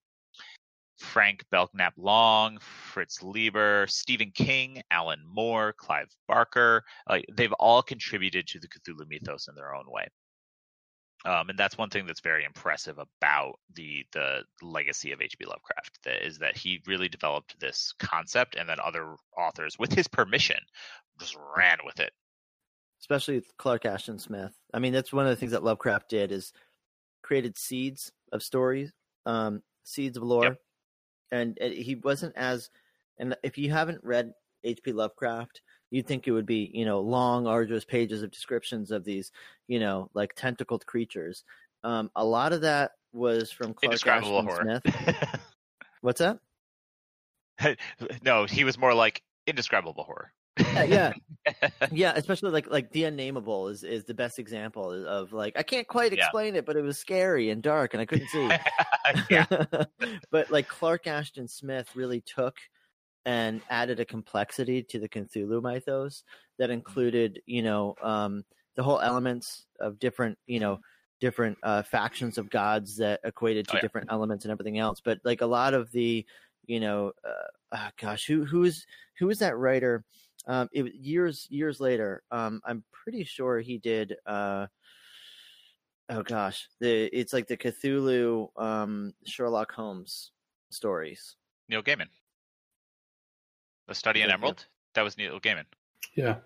Frank 1.00 1.46
Belknap 1.50 1.94
Long, 1.98 2.60
Fritz 2.60 3.24
Leiber, 3.24 3.86
Stephen 3.88 4.32
King, 4.32 4.82
Alan 4.92 5.22
Moore, 5.26 5.74
Clive 5.74 6.10
Barker. 6.28 6.84
They've 7.32 7.54
all 7.54 7.82
contributed 7.82 8.48
to 8.48 8.60
the 8.60 8.68
Cthulhu 8.68 9.08
mythos 9.08 9.48
in 9.48 9.56
their 9.56 9.74
own 9.74 9.86
way. 9.88 10.08
Um, 11.26 11.50
and 11.50 11.58
that's 11.58 11.78
one 11.78 11.90
thing 11.90 12.06
that's 12.06 12.20
very 12.22 12.44
impressive 12.44 12.98
about 13.00 13.54
the 13.74 14.06
the 14.12 14.44
legacy 14.62 15.12
of 15.14 15.22
H.P. 15.22 15.46
Lovecraft 15.46 16.00
that 16.04 16.26
is 16.26 16.40
that 16.40 16.58
he 16.58 16.82
really 16.86 17.08
developed 17.10 17.58
this 17.60 17.94
concept, 18.00 18.56
and 18.56 18.68
then 18.68 18.78
other 18.84 19.16
authors, 19.38 19.78
with 19.80 19.94
his 19.94 20.08
permission, 20.08 20.58
just 21.20 21.38
ran 21.56 21.78
with 21.86 22.00
it. 22.02 22.12
especially 23.00 23.36
with 23.36 23.56
Clark 23.58 23.86
Ashton 23.86 24.20
Smith. 24.20 24.54
I 24.74 24.80
mean, 24.80 24.92
that's 24.94 25.14
one 25.14 25.26
of 25.26 25.30
the 25.30 25.36
things 25.38 25.52
that 25.54 25.64
Lovecraft 25.64 26.10
did 26.10 26.32
is 26.32 26.52
created 27.22 27.58
seeds 27.58 28.12
of 28.34 28.44
stories, 28.44 28.92
um, 29.26 29.62
seeds 29.84 30.18
of 30.18 30.24
lore, 30.24 30.44
Yep. 30.44 30.58
and 31.32 31.58
it, 31.62 31.74
he 31.74 31.96
wasn't 31.96 32.36
as. 32.36 32.70
And 33.18 33.36
if 33.44 33.58
you 33.58 33.72
haven't 33.72 34.04
read 34.04 34.34
H.P. 34.64 34.92
Lovecraft, 34.92 35.62
you'd 35.94 36.08
think 36.08 36.28
it 36.28 36.32
would 36.32 36.48
be 36.48 36.72
you 36.74 36.86
know 36.86 37.00
long, 37.00 37.46
arduous 37.46 37.86
pages 37.86 38.24
of 38.24 38.32
descriptions 38.32 38.90
of 38.92 39.04
these 39.06 39.32
you 39.68 39.80
know 39.80 40.10
like 40.14 40.34
tentacled 40.36 40.86
creatures. 40.86 41.44
Um, 41.84 42.10
a 42.16 42.26
lot 42.26 42.52
of 42.52 42.62
that 42.62 42.94
was 43.14 43.52
from 43.52 43.74
Clark 43.74 44.08
Ashton 44.08 44.46
horror. 44.48 44.82
Smith. 44.82 44.96
What's 46.02 46.20
that? 46.20 46.40
no, 48.24 48.46
he 48.46 48.64
was 48.64 48.78
more 48.78 48.94
like 48.94 49.22
indescribable 49.48 50.04
horror. 50.04 50.34
Yeah, 50.60 50.84
yeah. 50.84 51.70
yeah, 51.92 52.14
especially 52.16 52.52
like 52.52 52.70
like 52.70 52.92
the 52.92 53.04
unnameable 53.06 53.68
is 53.68 53.84
is 53.84 54.04
the 54.06 54.14
best 54.14 54.40
example 54.40 54.92
of 55.06 55.32
like 55.34 55.54
I 55.58 55.64
can't 55.64 55.88
quite 55.88 56.12
Yeah. 56.12 56.24
explain 56.24 56.56
it, 56.56 56.66
but 56.66 56.76
it 56.76 56.82
was 56.82 56.98
scary 56.98 57.50
and 57.52 57.62
dark 57.62 57.94
and 57.94 58.02
I 58.02 58.06
couldn't 58.06 58.30
see. 58.30 58.50
but 60.32 60.52
like 60.52 60.68
Clark 60.68 61.08
Ashton 61.08 61.48
Smith 61.48 61.96
really 61.96 62.22
took 62.22 62.58
and 63.26 63.62
added 63.70 64.00
a 64.00 64.06
complexity 64.06 64.84
to 64.84 65.00
the 65.00 65.10
Cthulhu 65.10 65.62
mythos 65.62 66.24
that 66.60 66.70
Mm-hmm. 66.88 66.94
included, 66.94 67.42
you 67.46 67.62
know, 67.62 67.96
um, 68.02 68.44
the 68.76 68.84
whole 68.84 69.00
elements 69.00 69.66
of 69.80 70.00
different, 70.00 70.38
you 70.48 70.60
know, 70.60 70.80
different 71.20 71.58
uh, 71.64 71.84
factions 71.84 72.38
of 72.38 72.50
gods 72.50 72.98
that 72.98 73.20
equated 73.24 73.68
to 73.70 73.76
Oh, 73.76 73.78
yeah. 73.78 73.82
different 73.82 74.12
elements 74.12 74.46
and 74.46 74.52
everything 74.52 74.78
else. 74.80 75.00
But 75.04 75.20
like 75.24 75.42
a 75.42 75.46
lot 75.46 75.74
of 75.74 75.92
the, 75.92 76.26
you 76.66 76.80
know, 76.80 77.14
uh, 77.24 77.48
ah, 77.72 77.92
gosh, 78.00 78.26
who 78.26 78.46
who 78.46 78.64
is 78.64 78.86
who 79.18 79.30
is 79.30 79.40
that 79.40 79.58
writer? 79.58 80.04
Um, 80.48 80.70
it 80.74 80.84
was 80.84 80.94
years 80.94 81.48
years 81.50 81.80
later. 81.80 82.24
Um, 82.32 82.62
I'm 82.66 82.84
pretty 82.92 83.24
sure 83.24 83.60
he 83.60 83.78
did. 83.78 84.16
Uh, 84.26 84.68
oh 86.10 86.24
gosh, 86.24 86.68
the 86.80 87.06
it's 87.18 87.34
like 87.34 87.48
the 87.48 87.58
Cthulhu 87.58 88.50
um, 88.62 89.14
Sherlock 89.26 89.72
Holmes 89.72 90.32
stories. 90.70 91.36
Neil 91.68 91.84
Gaiman. 91.84 92.10
The 93.88 93.96
Study 93.96 94.22
in 94.22 94.30
Yep, 94.30 94.40
yep. 94.44 94.58
Emerald. 94.58 94.68
That 94.94 95.04
was 95.04 95.18
Neil 95.18 95.40
Gaiman. 95.40 95.66
Yeah. 96.16 96.40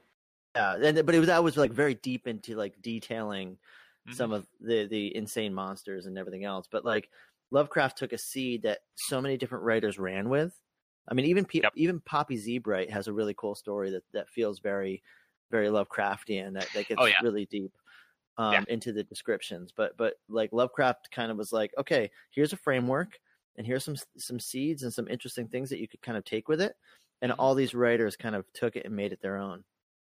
Yeah, 0.56 0.76
and 0.76 1.06
but 1.06 1.16
it 1.16 1.20
was 1.20 1.28
that 1.28 1.44
was 1.44 1.58
like 1.58 1.72
very 1.72 1.96
deep 1.96 2.28
into 2.28 2.56
like 2.56 2.82
detailing 2.82 3.60
Mhm. 4.08 4.14
some 4.16 4.32
of 4.34 4.48
the 4.60 4.88
the 4.88 5.16
insane 5.16 5.54
monsters 5.54 6.06
and 6.06 6.18
everything 6.18 6.46
else. 6.46 6.68
But 6.72 6.86
like 6.86 7.12
Lovecraft 7.52 7.98
took 7.98 8.14
a 8.14 8.18
seed 8.18 8.64
that 8.64 8.82
so 8.96 9.22
many 9.22 9.38
different 9.38 9.64
writers 9.66 10.00
ran 10.00 10.30
with. 10.30 10.60
I 11.08 11.14
mean, 11.14 11.26
even 11.26 11.46
pe- 11.46 11.64
Yep. 11.64 11.74
even 11.76 12.02
Poppy 12.02 12.38
Z. 12.38 12.60
Brite 12.60 12.90
has 12.92 13.08
a 13.08 13.14
really 13.14 13.34
cool 13.36 13.56
story 13.56 13.92
that 13.92 14.04
that 14.14 14.30
feels 14.30 14.60
very 14.60 15.04
very 15.52 15.68
Lovecraftian. 15.68 16.54
That 16.54 16.70
that 16.74 16.88
gets 16.88 17.02
Oh, 17.02 17.06
yeah. 17.06 17.22
really 17.22 17.46
deep 17.48 17.78
um, 18.38 18.54
Yeah. 18.54 18.66
into 18.68 18.94
the 18.94 19.04
descriptions. 19.04 19.72
But 19.72 19.98
but 19.98 20.16
like 20.30 20.52
Lovecraft 20.54 21.12
kind 21.12 21.32
of 21.32 21.38
was 21.38 21.52
like, 21.54 21.74
okay, 21.78 22.12
here's 22.32 22.54
a 22.54 22.58
framework, 22.58 23.20
and 23.58 23.68
here's 23.68 23.84
some 23.86 23.96
some 24.18 24.40
seeds 24.40 24.84
and 24.84 24.94
some 24.94 25.08
interesting 25.08 25.48
things 25.48 25.70
that 25.70 25.80
you 25.80 25.88
could 25.88 26.02
kind 26.02 26.18
of 26.18 26.24
take 26.26 26.48
with 26.48 26.62
it. 26.62 26.76
And 27.22 27.32
Mhm. 27.32 27.36
all 27.40 27.56
these 27.56 27.74
writers 27.74 28.16
kind 28.16 28.36
of 28.36 28.46
took 28.54 28.76
it 28.76 28.86
and 28.86 28.96
made 28.96 29.12
it 29.12 29.22
their 29.22 29.38
own. 29.38 29.64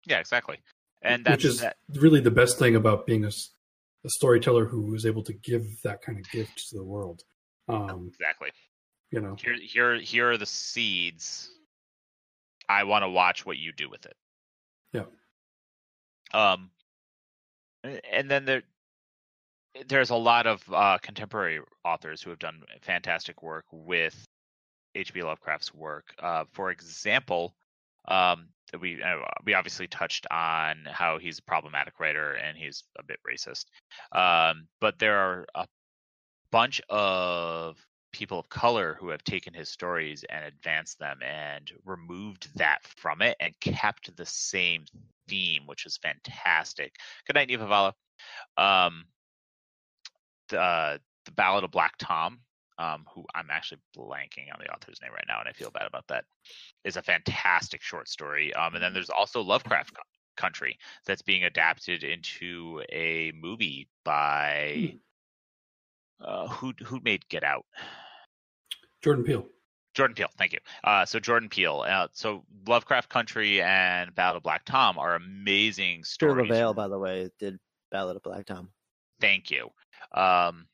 Yeah, 0.05 0.19
exactly. 0.21 0.61
And 1.03 1.25
that's 1.25 1.43
Which 1.43 1.53
is 1.53 1.61
that. 1.61 1.79
really 1.95 2.21
the 2.21 2.31
best 2.31 2.59
thing 2.59 2.77
about 2.77 3.07
being 3.07 3.25
a 3.25 3.31
storyteller 4.07 4.67
who 4.67 4.95
is 4.95 5.05
able 5.07 5.25
to 5.25 5.33
give 5.33 5.65
that 5.83 6.01
kind 6.03 6.19
of 6.19 6.31
gift 6.31 6.57
to 6.71 6.77
the 6.77 6.85
world. 6.85 7.23
Um, 7.69 8.09
Exactly. 8.09 8.51
you 9.11 9.21
know, 9.21 9.35
Here, 9.37 9.55
here, 9.61 9.95
here 10.01 10.31
are 10.31 10.37
the 10.37 10.47
seeds. 10.47 11.51
I 12.69 12.85
want 12.85 13.03
to 13.03 13.09
watch 13.09 13.45
what 13.45 13.59
you 13.59 13.73
do 13.73 13.89
with 13.91 14.07
it. 14.07 14.17
Yeah. 14.93 15.07
Um, 16.33 16.71
and 17.83 18.31
then 18.31 18.45
there, 18.45 18.63
there's 19.87 20.11
a 20.11 20.17
lot 20.17 20.47
of 20.47 20.63
uh, 20.73 20.99
contemporary 20.99 21.61
authors 21.85 22.23
who 22.23 22.31
have 22.31 22.39
done 22.39 22.63
fantastic 22.81 23.43
work 23.43 23.65
with 23.73 24.25
H.P. 24.95 25.23
Lovecraft's 25.23 25.75
work. 25.75 26.15
Uh, 26.19 26.45
for 26.53 26.71
example, 26.71 27.55
um, 28.09 28.49
we 28.81 29.03
uh, 29.03 29.17
we 29.45 29.55
obviously 29.55 29.87
touched 29.87 30.27
on 30.31 30.87
how 30.91 31.19
he's 31.19 31.39
a 31.39 31.43
problematic 31.43 32.01
writer 32.01 32.33
and 32.33 32.57
he's 32.57 32.85
a 32.99 33.03
bit 33.03 33.19
racist. 33.29 33.67
Um, 34.13 34.67
but 34.81 34.99
there 34.99 35.19
are 35.19 35.47
a 35.55 35.67
bunch 36.51 36.81
of 36.89 37.77
people 38.13 38.39
of 38.39 38.49
color 38.49 38.97
who 39.01 39.09
have 39.09 39.25
taken 39.25 39.55
his 39.55 39.69
stories 39.69 40.25
and 40.29 40.45
advanced 40.45 40.99
them 40.99 41.19
and 41.23 41.73
removed 41.85 42.49
that 42.57 42.81
from 42.85 43.23
it 43.23 43.37
and 43.41 43.59
kept 43.61 44.15
the 44.17 44.27
same 44.27 44.85
theme, 45.29 45.63
which 45.67 45.87
is 45.87 45.99
fantastic. 45.99 46.95
Good 47.27 47.35
night, 47.35 47.49
Neva 47.49 47.67
Vala. 47.67 47.95
Um, 48.57 49.07
the, 50.51 50.61
uh, 50.61 50.99
the 51.25 51.33
Ballad 51.33 51.65
of 51.65 51.71
Black 51.71 51.95
Tom, 51.99 52.41
um, 52.83 53.05
who 53.15 53.25
I'm 53.35 53.49
actually 53.51 53.81
blanking 53.97 54.53
on 54.53 54.59
the 54.59 54.73
author's 54.73 55.01
name 55.01 55.13
right 55.13 55.25
now, 55.29 55.39
and 55.39 55.49
I 55.49 55.53
feel 55.53 55.71
bad 55.71 55.87
about 55.87 56.09
that, 56.09 56.25
is 56.85 56.97
a 56.97 57.03
fantastic 57.03 57.81
short 57.81 58.09
story. 58.09 58.53
Um, 58.55 58.75
and 58.75 58.83
then 58.83 58.93
there's 58.93 59.11
also 59.11 59.41
Lovecraft 59.41 59.93
Country 60.37 60.79
that's 61.07 61.23
being 61.23 61.45
adapted 61.45 62.03
into 62.03 62.83
a 62.91 63.33
movie 63.41 63.89
by 64.05 64.95
uh, 66.21 66.49
who 66.49 66.73
who 66.85 67.01
made 67.05 67.29
Get 67.29 67.45
Out? 67.45 67.67
Jordan 69.03 69.25
Peele. 69.25 69.47
Jordan 69.95 70.15
Peele, 70.15 70.31
thank 70.39 70.55
you. 70.55 70.59
Uh, 70.83 71.05
so 71.05 71.21
Jordan 71.21 71.51
Peele. 71.51 71.85
Uh, 71.87 72.09
so 72.13 72.45
Lovecraft 72.67 73.11
Country 73.11 73.61
and 73.61 74.15
Ballad 74.15 74.37
of 74.37 74.43
Black 74.43 74.65
Tom 74.65 74.99
are 74.99 75.15
amazing 75.15 76.03
stories. 76.03 76.45
Peter 76.45 76.55
LaValle, 76.55 76.75
by 76.75 76.89
the 76.89 76.99
way, 76.99 77.31
did 77.39 77.59
Ballad 77.91 78.17
of 78.17 78.23
Black 78.23 78.47
Tom. 78.47 78.71
Thank 79.21 79.51
you. 79.51 79.69
Um, 80.15 80.67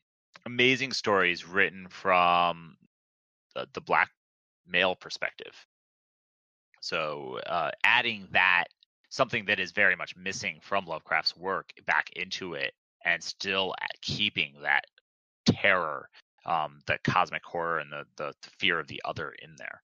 amazing 0.49 0.91
stories 0.91 1.45
written 1.45 1.87
from 1.89 2.75
the, 3.55 3.67
the 3.73 3.81
black 3.81 4.09
male 4.67 4.95
perspective. 4.95 5.53
So 6.81 7.39
uh, 7.45 7.71
adding 7.83 8.27
that 8.31 8.65
something 9.09 9.45
that 9.45 9.59
is 9.59 9.71
very 9.71 9.95
much 9.95 10.15
missing 10.15 10.59
from 10.61 10.85
Lovecraft's 10.85 11.35
work 11.37 11.71
back 11.85 12.09
into 12.15 12.53
it, 12.53 12.73
and 13.05 13.23
still 13.23 13.73
keeping 14.01 14.53
that 14.63 14.85
terror, 15.45 16.09
um, 16.45 16.79
the 16.85 16.97
cosmic 17.03 17.43
horror, 17.43 17.79
and 17.79 17.91
the, 17.91 18.05
the 18.17 18.33
fear 18.59 18.79
of 18.79 18.87
the 18.87 19.01
other 19.05 19.33
in 19.41 19.55
there. 19.57 19.81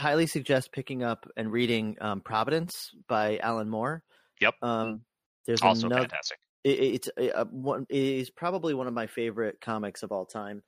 Highly 0.00 0.26
suggest 0.26 0.72
picking 0.72 1.02
up 1.02 1.28
and 1.36 1.52
reading 1.52 1.96
um, 2.00 2.20
Providence 2.20 2.90
by 3.08 3.38
Alan 3.38 3.68
Moore. 3.68 4.02
Yep. 4.40 4.54
Um, 4.62 5.02
there's 5.46 5.62
also 5.62 5.86
another, 5.86 6.02
fantastic. 6.02 6.38
It, 6.64 7.08
it's 7.18 7.34
uh, 7.36 7.44
one. 7.46 7.86
It 7.88 7.96
is 8.02 8.30
probably 8.30 8.74
one 8.74 8.86
of 8.86 8.94
my 8.94 9.06
favorite 9.06 9.60
comics 9.60 10.02
of 10.02 10.12
all 10.12 10.26
time. 10.26 10.62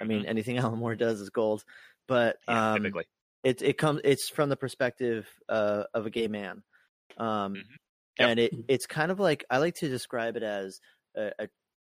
I 0.00 0.04
mean, 0.04 0.24
Mhm. 0.24 0.26
anything 0.26 0.58
Alan 0.58 0.78
Moore 0.78 0.96
does 0.96 1.20
is 1.20 1.30
gold. 1.30 1.64
But 2.08 2.38
yeah, 2.46 2.60
um, 2.60 2.72
typically. 2.72 3.04
it 3.44 3.62
it 3.62 3.78
comes 3.78 4.00
it's 4.04 4.28
from 4.30 4.48
the 4.48 4.56
perspective 4.56 5.28
uh, 5.48 5.84
of 5.94 6.06
a 6.06 6.10
gay 6.10 6.28
man, 6.28 6.62
um, 7.18 7.64
Mhm. 7.64 7.76
Yep. 8.18 8.30
and 8.30 8.40
it 8.40 8.54
it's 8.68 8.86
kind 8.86 9.12
of 9.12 9.20
like 9.20 9.44
I 9.50 9.58
like 9.58 9.76
to 9.76 9.88
describe 9.88 10.36
it 10.36 10.42
as 10.44 10.80
a, 11.16 11.32
a 11.40 11.48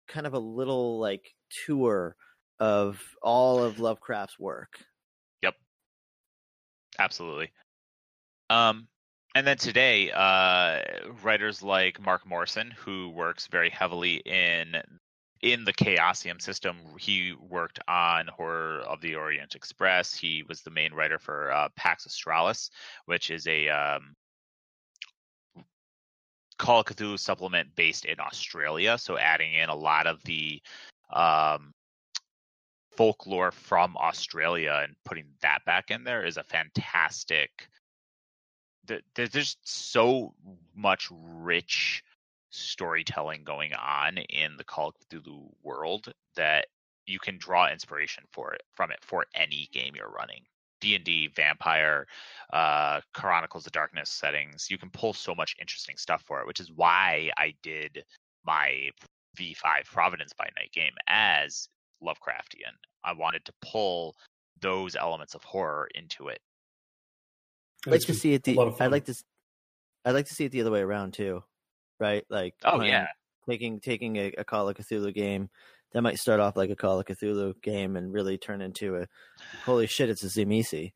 kind 0.07 0.27
of 0.27 0.33
a 0.33 0.39
little 0.39 0.99
like 0.99 1.35
tour 1.65 2.17
of 2.59 3.01
all 3.23 3.63
of 3.63 3.79
Lovecraft's 3.79 4.39
work. 4.39 4.85
Yep, 5.41 5.55
absolutely. 6.99 7.51
Um, 8.49 8.87
and 9.35 9.45
then 9.45 9.57
today, 9.57 10.11
uh, 10.11 10.81
writers 11.21 11.61
like 11.61 12.01
Mark 12.03 12.25
Morrison, 12.25 12.71
who 12.71 13.09
works 13.09 13.47
very 13.47 13.69
heavily 13.69 14.15
in 14.25 14.81
in 15.41 15.65
the 15.65 15.73
Chaosium 15.73 16.41
system, 16.41 16.77
he 16.97 17.33
worked 17.33 17.79
on 17.87 18.27
Horror 18.27 18.79
of 18.79 19.01
the 19.01 19.15
Orient 19.15 19.53
Express. 19.53 20.15
He 20.15 20.43
was 20.47 20.61
the 20.61 20.71
main 20.71 20.93
writer 20.93 21.19
for 21.19 21.51
uh, 21.51 21.69
Pax 21.75 22.07
Australis, 22.07 22.71
which 23.05 23.29
is 23.29 23.45
a 23.45 23.69
um, 23.69 24.15
Call 26.57 26.79
of 26.79 26.85
Cthulhu 26.85 27.19
supplement 27.19 27.75
based 27.75 28.05
in 28.05 28.19
Australia. 28.19 28.97
So 28.97 29.17
adding 29.17 29.53
in 29.55 29.69
a 29.69 29.75
lot 29.75 30.07
of 30.07 30.23
the 30.23 30.61
um, 31.11 31.73
folklore 32.95 33.51
from 33.51 33.97
Australia 33.97 34.81
and 34.83 34.95
putting 35.03 35.25
that 35.41 35.65
back 35.65 35.91
in 35.91 36.05
there 36.05 36.25
is 36.25 36.37
a 36.37 36.43
fantastic. 36.43 37.67
Th- 38.87 39.03
th- 39.15 39.31
There's 39.31 39.57
so 39.63 40.33
much 40.75 41.09
rich 41.11 42.03
storytelling 42.51 43.43
going 43.43 43.73
on 43.73 44.17
in 44.17 44.57
the 44.57 44.63
Call 44.63 44.89
of 44.89 44.95
Cthulhu 45.09 45.49
world 45.63 46.13
that 46.35 46.67
you 47.05 47.19
can 47.19 47.37
draw 47.37 47.69
inspiration 47.69 48.23
for 48.31 48.53
it 48.53 48.63
from 48.75 48.91
it 48.91 48.99
for 49.01 49.25
any 49.35 49.69
game 49.71 49.93
you're 49.95 50.09
running. 50.09 50.43
D 50.81 50.95
and 50.95 51.03
D, 51.03 51.27
Vampire, 51.35 52.07
uh, 52.53 53.01
Chronicles 53.13 53.65
of 53.65 53.71
Darkness 53.71 54.09
settings. 54.09 54.69
You 54.69 54.77
can 54.77 54.89
pull 54.89 55.13
so 55.13 55.33
much 55.33 55.55
interesting 55.59 55.97
stuff 55.97 56.23
for 56.25 56.41
it, 56.41 56.47
which 56.47 56.59
is 56.59 56.71
why 56.71 57.31
I 57.37 57.53
did 57.63 58.03
my 58.45 58.89
V5 59.37 59.85
Providence 59.85 60.33
by 60.37 60.49
Night 60.57 60.71
game 60.71 60.93
as 61.07 61.67
Lovecraftian. 62.03 62.73
I 63.03 63.13
wanted 63.13 63.45
to 63.45 63.53
pull 63.61 64.15
those 64.61 64.95
elements 64.95 65.33
of 65.35 65.43
horror 65.43 65.89
into 65.95 66.27
it. 66.27 66.39
I'd 67.85 67.91
like 67.91 68.01
to 68.01 68.13
see 68.13 68.33
it. 68.33 68.43
The 68.43 68.59
I'd 68.79 68.91
like 68.91 69.05
to. 69.05 69.11
s- 69.11 69.23
I'd 70.03 70.11
like 70.13 70.27
to 70.27 70.33
see 70.33 70.45
it 70.45 70.51
the 70.51 70.61
other 70.61 70.71
way 70.71 70.81
around 70.81 71.13
too, 71.13 71.43
right? 71.99 72.23
Like 72.29 72.53
Oh 72.63 72.77
playing- 72.77 72.91
yeah, 72.91 73.07
taking 73.49 73.79
taking 73.79 74.15
a, 74.17 74.31
a 74.37 74.43
Call 74.43 74.69
of 74.69 74.75
Cthulhu 74.77 75.13
game 75.13 75.49
that 75.93 76.01
might 76.01 76.17
start 76.19 76.39
off 76.39 76.55
like 76.57 76.69
a 76.69 76.75
Call 76.75 76.99
of 76.99 77.05
Cthulhu 77.05 77.53
game 77.61 77.95
and 77.95 78.13
really 78.13 78.37
turn 78.37 78.61
into 78.61 78.97
a 78.97 79.07
holy 79.65 79.87
shit, 79.87 80.09
it's 80.09 80.23
a 80.23 80.27
Tzimisce. 80.27 80.91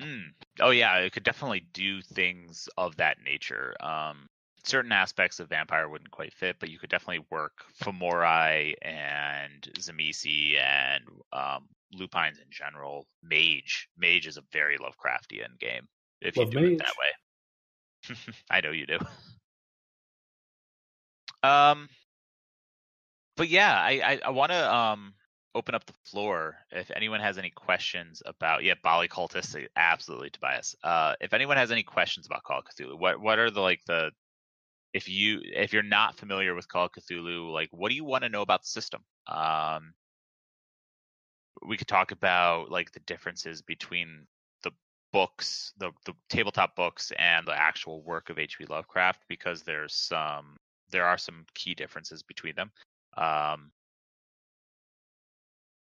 Mm. 0.00 0.24
Oh 0.60 0.70
yeah, 0.70 0.96
it 0.98 1.12
could 1.12 1.22
definitely 1.22 1.66
do 1.72 2.02
things 2.02 2.68
of 2.76 2.96
that 2.96 3.16
nature. 3.24 3.74
Um, 3.80 4.28
certain 4.64 4.92
aspects 4.92 5.40
of 5.40 5.48
Vampire 5.48 5.88
wouldn't 5.88 6.10
quite 6.10 6.34
fit, 6.34 6.56
but 6.60 6.68
you 6.68 6.78
could 6.78 6.90
definitely 6.90 7.24
work 7.30 7.52
Fomori 7.82 8.74
and 8.82 9.62
Tzimisce 9.78 10.58
and 10.60 11.04
um, 11.32 11.68
Lupines 11.92 12.38
in 12.38 12.46
general. 12.50 13.06
Mage, 13.22 13.88
Mage 13.96 14.26
is 14.26 14.36
a 14.36 14.42
very 14.52 14.78
Lovecraftian 14.78 15.58
game 15.58 15.88
if 16.20 16.36
you 16.36 16.42
Love 16.42 16.52
do 16.52 16.64
it 16.64 16.78
that 16.78 16.94
way. 16.98 18.16
I 18.50 18.60
know 18.60 18.70
you 18.70 18.86
do. 18.86 18.98
Um, 21.42 21.88
but 23.36 23.48
yeah, 23.48 23.74
I 23.74 24.00
I, 24.04 24.20
I 24.26 24.30
want 24.30 24.52
to 24.52 24.74
um 24.74 25.14
open 25.54 25.74
up 25.74 25.86
the 25.86 25.94
floor 26.04 26.54
if 26.70 26.90
anyone 26.94 27.20
has 27.20 27.38
any 27.38 27.50
questions 27.50 28.22
about 28.26 28.62
yeah 28.62 28.74
Baali 28.84 29.08
cultists 29.08 29.66
absolutely 29.76 30.30
Tobias. 30.30 30.74
Uh, 30.82 31.14
if 31.20 31.32
anyone 31.32 31.56
has 31.56 31.70
any 31.70 31.82
questions 31.82 32.26
about 32.26 32.44
Call 32.44 32.58
of 32.60 32.64
Cthulhu, 32.64 32.98
what 32.98 33.20
what 33.20 33.38
are 33.38 33.50
the 33.50 33.60
like 33.60 33.80
the 33.86 34.10
if 34.92 35.08
you 35.08 35.40
if 35.42 35.72
you're 35.72 35.82
not 35.82 36.16
familiar 36.16 36.54
with 36.54 36.68
Call 36.68 36.86
of 36.86 36.92
Cthulhu, 36.92 37.52
like 37.52 37.68
what 37.72 37.90
do 37.90 37.94
you 37.94 38.04
want 38.04 38.24
to 38.24 38.30
know 38.30 38.42
about 38.42 38.62
the 38.62 38.68
system? 38.68 39.02
Um, 39.26 39.94
we 41.64 41.76
could 41.76 41.88
talk 41.88 42.12
about 42.12 42.70
like 42.70 42.92
the 42.92 43.00
differences 43.00 43.62
between 43.62 44.26
the 44.62 44.72
books, 45.12 45.72
the 45.78 45.92
the 46.04 46.14
tabletop 46.28 46.76
books, 46.76 47.12
and 47.18 47.46
the 47.46 47.58
actual 47.58 48.02
work 48.02 48.30
of 48.30 48.38
H.P. 48.38 48.66
Lovecraft 48.66 49.22
because 49.28 49.62
there's 49.62 49.94
some 49.94 50.56
there 50.90 51.04
are 51.04 51.18
some 51.18 51.44
key 51.54 51.74
differences 51.74 52.22
between 52.22 52.54
them. 52.54 52.70
Um, 53.16 53.70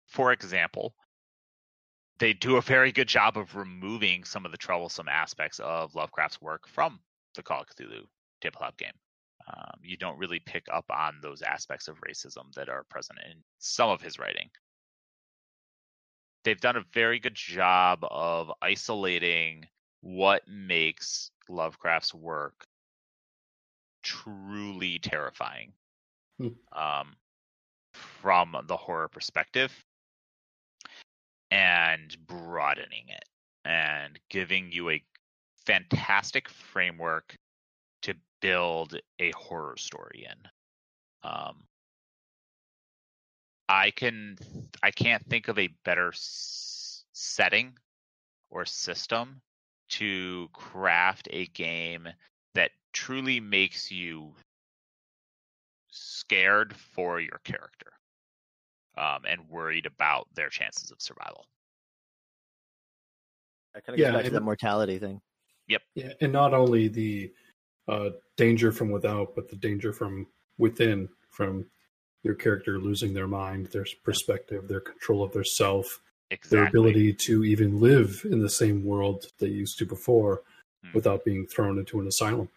for 0.08 0.32
example, 0.32 0.96
they 2.20 2.34
do 2.34 2.58
a 2.58 2.62
very 2.62 2.92
good 2.92 3.08
job 3.08 3.38
of 3.38 3.56
removing 3.56 4.24
some 4.24 4.46
of 4.46 4.52
the 4.52 4.58
troublesome 4.58 5.08
aspects 5.08 5.60
of 5.60 5.94
Lovecraft's 5.96 6.42
work 6.42 6.68
from 6.68 7.00
the 7.36 7.44
Call 7.44 7.62
of 7.62 7.68
Cthulhu 7.68 8.06
tabletop 8.42 8.78
game. 8.78 8.94
Um, 9.48 9.80
you 9.82 9.98
don't 9.98 10.18
really 10.18 10.40
pick 10.40 10.66
up 10.74 10.86
on 10.90 11.20
those 11.22 11.42
aspects 11.42 11.88
of 11.88 12.02
racism 12.02 12.52
that 12.56 12.70
are 12.70 12.84
present 12.90 13.20
in 13.30 13.38
some 13.60 13.90
of 13.90 14.02
his 14.02 14.20
writing. 14.20 14.50
They've 16.48 16.62
done 16.62 16.78
a 16.78 16.86
very 16.94 17.20
good 17.20 17.36
job 17.36 18.06
of 18.10 18.54
isolating 18.62 19.68
what 20.00 20.48
makes 20.48 21.30
Lovecraft's 21.50 22.14
work 22.14 22.66
truly 24.02 24.98
terrifying 25.00 25.74
Hmm. 26.38 26.48
um, 26.72 27.18
from 27.92 28.56
the 28.64 28.78
horror 28.78 29.10
perspective 29.10 29.74
and 31.52 32.16
broadening 32.26 33.10
it 33.10 33.26
and 33.66 34.18
giving 34.30 34.72
you 34.72 34.90
a 34.90 35.04
fantastic 35.66 36.48
framework 36.48 37.36
to 38.04 38.16
build 38.42 38.98
a 39.20 39.32
horror 39.32 39.76
story 39.76 40.26
in. 40.30 41.30
Um, 41.30 41.68
I 43.70 43.92
can 43.92 44.38
I 44.82 44.92
can't 44.92 45.26
think 45.30 45.48
of 45.48 45.60
a 45.60 45.68
better 45.84 46.10
s- 46.10 47.04
setting 47.14 47.78
or 48.50 48.66
system 48.66 49.42
to 49.90 50.48
craft 50.54 51.28
a 51.32 51.48
game 51.48 52.08
that 52.56 52.72
truly 52.94 53.40
makes 53.40 53.92
you 53.92 54.34
scared 55.90 56.76
for 56.76 57.20
your 57.20 57.40
character 57.44 57.92
um, 58.98 59.24
and 59.28 59.48
worried 59.50 59.86
about 59.86 60.28
their 60.34 60.50
chances 60.50 60.92
of 60.92 61.02
survival. 61.02 61.46
I 63.76 63.80
kind 63.82 63.96
of 63.96 64.00
Yeah, 64.00 64.12
go 64.12 64.18
back 64.18 64.26
to 64.30 64.36
and- 64.36 64.46
mortality 64.46 64.98
thing. 65.00 65.22
Yep. 65.68 65.82
Yeah, 65.96 66.14
and 66.22 66.32
not 66.32 66.54
only 66.54 66.88
the 66.88 67.34
uh, 67.90 68.10
danger 68.38 68.72
from 68.72 68.90
without, 68.90 69.36
but 69.36 69.50
the 69.50 69.56
danger 69.58 69.92
from 69.92 70.28
within, 70.58 71.10
from 71.30 71.66
your 72.24 72.36
character 72.36 72.80
losing 72.80 73.14
their 73.14 73.28
mind, 73.28 73.68
their 73.68 73.86
perspective, 74.04 74.68
their 74.68 74.80
control 74.80 75.24
of 75.24 75.32
their 75.34 75.44
self, 75.44 76.00
exactly. 76.32 76.58
their 76.58 76.68
ability 76.68 77.14
to 77.28 77.44
even 77.44 77.80
live 77.80 78.22
in 78.26 78.42
the 78.42 78.50
same 78.50 78.84
world 78.84 79.26
they 79.40 79.48
used 79.48 79.78
to 79.80 79.86
before 79.86 80.42
Hmm. 80.84 80.92
without 80.94 81.26
being 81.26 81.48
thrown 81.48 81.80
into 81.80 82.00
an 82.00 82.08
asylum. 82.08 82.50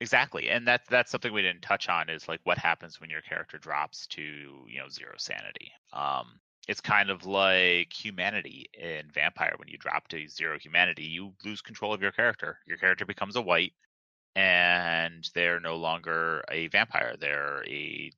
Exactly, 0.00 0.50
and 0.50 0.66
that's 0.66 0.86
that's 0.88 1.10
something 1.10 1.32
we 1.32 1.40
didn't 1.42 1.62
touch 1.62 1.88
on 1.88 2.10
is 2.10 2.28
like 2.28 2.40
what 2.44 2.58
happens 2.58 3.00
when 3.00 3.08
your 3.08 3.22
character 3.22 3.56
drops 3.58 4.06
to 4.08 4.22
you 4.22 4.78
know 4.78 4.88
zero 4.90 5.14
sanity. 5.16 5.72
Um, 5.92 6.40
it's 6.68 6.80
kind 6.80 7.10
of 7.10 7.24
like 7.24 7.92
humanity 7.92 8.66
in 8.74 9.10
Vampire. 9.12 9.54
When 9.56 9.68
you 9.68 9.78
drop 9.78 10.08
to 10.08 10.26
zero 10.28 10.58
humanity, 10.58 11.04
you 11.04 11.32
lose 11.44 11.62
control 11.62 11.94
of 11.94 12.02
your 12.02 12.12
character. 12.12 12.58
Your 12.66 12.76
character 12.76 13.06
becomes 13.06 13.36
a 13.36 13.42
wight, 13.42 13.72
and 14.36 15.28
they're 15.34 15.60
no 15.60 15.76
longer 15.76 16.44
a 16.50 16.68
vampire. 16.68 17.16
They're 17.18 17.64
a 17.66 18.10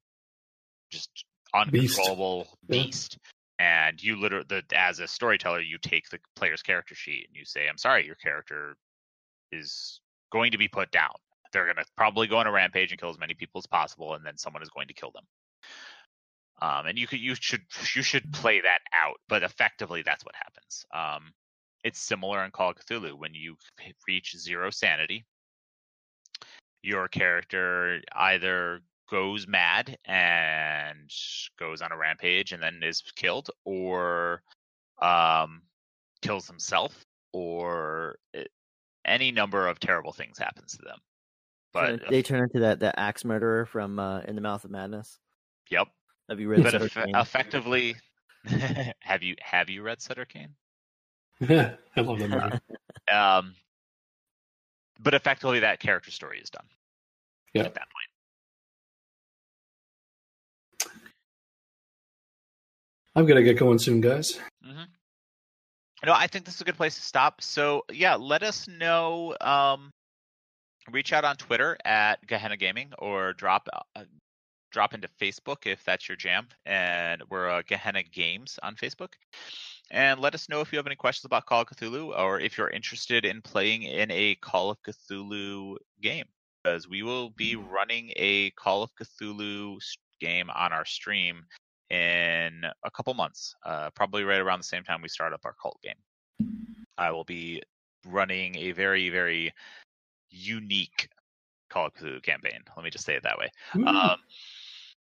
just 0.90 1.24
Beast. 1.70 1.98
uncontrollable 1.98 2.46
Yeah. 2.68 2.84
beast. 2.84 3.18
And 3.58 4.02
you 4.02 4.16
literally, 4.16 4.44
the, 4.48 4.64
as 4.74 4.98
a 5.00 5.06
storyteller, 5.08 5.60
you 5.60 5.78
take 5.78 6.10
the 6.10 6.18
player's 6.34 6.62
character 6.62 6.94
sheet 6.94 7.26
and 7.28 7.36
you 7.36 7.44
say, 7.46 7.68
"I'm 7.68 7.78
sorry, 7.78 8.04
your 8.04 8.16
character 8.16 8.76
is 9.50 10.00
going 10.30 10.52
to 10.52 10.58
be 10.58 10.68
put 10.68 10.90
down. 10.90 11.14
They're 11.52 11.64
going 11.64 11.76
to 11.76 11.86
probably 11.96 12.26
go 12.26 12.36
on 12.36 12.46
a 12.46 12.52
rampage 12.52 12.90
and 12.92 13.00
kill 13.00 13.08
as 13.08 13.18
many 13.18 13.32
people 13.32 13.58
as 13.60 13.66
possible, 13.66 14.14
and 14.14 14.26
then 14.26 14.36
someone 14.36 14.62
is 14.62 14.68
going 14.68 14.88
to 14.88 14.94
kill 14.94 15.10
them." 15.12 15.24
Um, 16.60 16.86
and 16.86 16.98
you 16.98 17.06
could, 17.06 17.20
you 17.20 17.34
should, 17.34 17.62
you 17.94 18.02
should 18.02 18.32
play 18.32 18.60
that 18.60 18.80
out. 18.92 19.20
But 19.28 19.42
effectively, 19.42 20.02
that's 20.02 20.24
what 20.24 20.34
happens. 20.34 20.84
Um, 20.92 21.32
it's 21.84 22.00
similar 22.00 22.44
in 22.44 22.50
Call 22.50 22.70
of 22.70 22.76
Cthulhu 22.76 23.14
when 23.14 23.32
you 23.34 23.56
reach 24.06 24.36
zero 24.36 24.70
sanity. 24.70 25.24
Your 26.82 27.08
character 27.08 28.00
either 28.14 28.80
goes 29.10 29.46
mad 29.46 29.96
and 30.04 31.10
goes 31.58 31.80
on 31.82 31.92
a 31.92 31.96
rampage 31.96 32.52
and 32.52 32.62
then 32.62 32.80
is 32.82 33.02
killed, 33.14 33.50
or 33.64 34.42
um, 35.00 35.62
kills 36.22 36.46
himself, 36.46 37.04
or 37.32 38.18
it, 38.32 38.50
any 39.04 39.30
number 39.30 39.68
of 39.68 39.78
terrible 39.78 40.12
things 40.12 40.38
happens 40.38 40.72
to 40.72 40.82
them. 40.84 40.98
But 41.72 42.00
they 42.08 42.22
turn 42.22 42.42
into 42.44 42.60
that 42.60 42.80
that 42.80 42.94
axe 42.98 43.24
murderer 43.24 43.66
from 43.66 43.98
uh, 43.98 44.20
In 44.20 44.34
the 44.34 44.40
Mouth 44.40 44.64
of 44.64 44.70
Madness. 44.70 45.18
yep, 45.70 45.88
Have 46.30 46.40
you 46.40 46.48
read? 46.48 46.62
but 46.62 46.74
eff- 46.74 46.96
effectively, 46.96 47.96
have 49.00 49.22
you 49.22 49.34
have 49.40 49.68
you 49.68 49.82
read 49.82 50.00
Sutter 50.00 50.24
Cane? 50.24 50.54
I 51.42 51.76
love 52.00 52.18
that 52.18 52.30
movie. 52.30 52.58
Um, 53.14 53.54
but 54.98 55.14
effectively, 55.14 55.60
that 55.60 55.78
character 55.78 56.10
story 56.10 56.40
is 56.40 56.50
done 56.50 56.64
Yeah. 57.52 57.62
at 57.64 57.74
that 57.74 57.82
point. 57.90 58.05
I'm 63.16 63.24
gonna 63.24 63.42
get 63.42 63.56
going 63.56 63.78
soon, 63.78 64.02
guys. 64.02 64.38
hmm 64.62 64.82
No, 66.04 66.12
I 66.12 66.26
think 66.26 66.44
this 66.44 66.56
is 66.56 66.60
a 66.60 66.64
good 66.64 66.76
place 66.76 66.94
to 66.96 67.00
stop. 67.00 67.40
So 67.40 67.82
yeah, 67.90 68.14
let 68.14 68.42
us 68.42 68.68
know. 68.68 69.34
Um, 69.40 69.90
reach 70.92 71.14
out 71.14 71.24
on 71.24 71.36
Twitter 71.36 71.78
at 71.86 72.24
Gehenna 72.26 72.58
Gaming 72.58 72.92
or 72.98 73.32
drop 73.32 73.68
uh, 73.96 74.04
drop 74.70 74.92
into 74.92 75.08
Facebook 75.18 75.64
if 75.66 75.82
that's 75.84 76.08
your 76.10 76.16
jam, 76.16 76.48
and 76.66 77.22
we're 77.30 77.48
uh, 77.48 77.62
Gehenna 77.66 78.02
Games 78.02 78.58
on 78.62 78.76
Facebook. 78.76 79.14
And 79.90 80.20
let 80.20 80.34
us 80.34 80.50
know 80.50 80.60
if 80.60 80.70
you 80.70 80.78
have 80.78 80.86
any 80.86 80.96
questions 80.96 81.24
about 81.24 81.46
Call 81.46 81.62
of 81.62 81.68
Cthulhu 81.68 82.14
or 82.18 82.38
if 82.38 82.58
you're 82.58 82.68
interested 82.68 83.24
in 83.24 83.40
playing 83.40 83.84
in 83.84 84.10
a 84.10 84.34
Call 84.34 84.68
of 84.68 84.78
Cthulhu 84.82 85.76
game. 86.02 86.26
Because 86.62 86.86
we 86.86 87.02
will 87.02 87.30
be 87.30 87.56
running 87.56 88.12
a 88.16 88.50
Call 88.50 88.82
of 88.82 88.90
Cthulhu 89.00 89.78
game 90.20 90.50
on 90.50 90.72
our 90.74 90.84
stream 90.84 91.44
in 91.90 92.62
a 92.84 92.90
couple 92.90 93.14
months, 93.14 93.54
uh, 93.64 93.90
probably 93.90 94.24
right 94.24 94.40
around 94.40 94.58
the 94.58 94.64
same 94.64 94.82
time 94.82 95.02
we 95.02 95.08
start 95.08 95.32
up 95.32 95.42
our 95.44 95.54
cult 95.60 95.80
game. 95.82 95.94
I 96.98 97.10
will 97.10 97.24
be 97.24 97.62
running 98.04 98.56
a 98.56 98.72
very, 98.72 99.08
very 99.10 99.52
unique 100.30 101.08
Call 101.68 101.86
of 101.86 101.94
Cthulhu 101.94 102.22
campaign. 102.22 102.60
Let 102.76 102.84
me 102.84 102.90
just 102.90 103.04
say 103.04 103.14
it 103.14 103.24
that 103.24 103.38
way. 103.38 103.50
Um, 103.74 104.16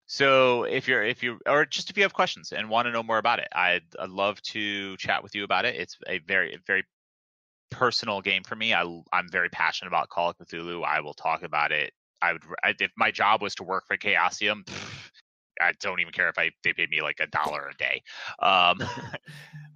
so 0.07 0.63
if 0.63 0.87
you're 0.87 1.03
if 1.03 1.23
you 1.23 1.39
or 1.45 1.65
just 1.65 1.89
if 1.89 1.97
you 1.97 2.03
have 2.03 2.13
questions 2.13 2.51
and 2.51 2.69
want 2.69 2.87
to 2.87 2.91
know 2.91 3.03
more 3.03 3.17
about 3.17 3.39
it, 3.39 3.47
I'd, 3.53 3.83
I'd 3.99 4.09
love 4.09 4.41
to 4.41 4.97
chat 4.97 5.23
with 5.23 5.35
you 5.35 5.43
about 5.43 5.65
it. 5.65 5.75
It's 5.75 5.97
a 6.07 6.19
very 6.19 6.57
very 6.67 6.83
personal 7.71 8.19
game 8.21 8.43
for 8.43 8.55
me. 8.55 8.73
I 8.73 8.83
I'm 9.13 9.29
very 9.29 9.49
passionate 9.49 9.89
about 9.89 10.09
Call 10.09 10.31
of 10.31 10.37
Cthulhu. 10.37 10.83
I 10.83 11.01
will 11.01 11.13
talk 11.13 11.43
about 11.43 11.71
it. 11.71 11.93
I 12.21 12.33
would 12.33 12.43
I, 12.63 12.73
if 12.79 12.91
my 12.97 13.11
job 13.11 13.41
was 13.41 13.55
to 13.55 13.63
work 13.63 13.85
for 13.87 13.97
Chaosium. 13.97 14.65
pff, 14.65 14.98
I 15.59 15.73
don't 15.79 15.99
even 15.99 16.13
care 16.13 16.29
if 16.29 16.37
I 16.37 16.51
they 16.63 16.73
paid 16.73 16.89
me 16.89 17.01
like 17.01 17.19
a 17.19 17.27
dollar 17.27 17.69
a 17.71 17.77
day. 17.77 18.03
Um, 18.41 18.79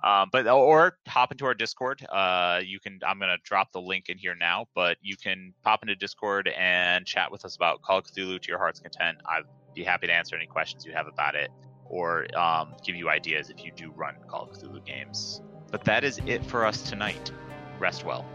um, 0.04 0.30
but 0.32 0.48
or 0.48 0.98
hop 1.08 1.32
into 1.32 1.46
our 1.46 1.54
Discord. 1.54 2.06
Uh, 2.10 2.62
you 2.64 2.80
can. 2.80 3.00
I'm 3.06 3.20
gonna 3.20 3.38
drop 3.44 3.72
the 3.72 3.82
link 3.82 4.10
in 4.10 4.18
here 4.18 4.36
now, 4.36 4.68
but 4.74 4.98
you 5.02 5.16
can 5.18 5.54
pop 5.64 5.84
into 5.84 5.96
Discord 5.96 6.48
and 6.48 7.06
chat 7.06 7.32
with 7.32 7.46
us 7.46 7.56
about 7.56 7.82
Call 7.82 8.00
of 8.00 8.06
Cthulhu 8.06 8.42
to 8.42 8.48
your 8.48 8.58
heart's 8.58 8.80
content. 8.80 9.18
I'd 9.26 9.44
be 9.74 9.84
happy 9.84 10.08
to 10.08 10.14
answer 10.14 10.36
any 10.36 10.46
questions 10.46 10.86
you 10.86 10.94
have 10.94 11.08
about 11.08 11.36
it, 11.36 11.50
or 11.86 12.26
um, 12.38 12.76
give 12.86 12.96
you 12.96 13.10
ideas 13.10 13.50
if 13.50 13.64
you 13.64 13.72
do 13.76 13.92
run 13.96 14.16
Call 14.28 14.44
of 14.44 14.52
Cthulhu 14.52 14.86
games. 14.86 15.42
But 15.72 15.84
that 15.86 16.04
is 16.04 16.20
it 16.26 16.46
for 16.46 16.66
us 16.66 16.84
tonight. 16.84 17.32
Rest 17.80 18.06
well. 18.06 18.26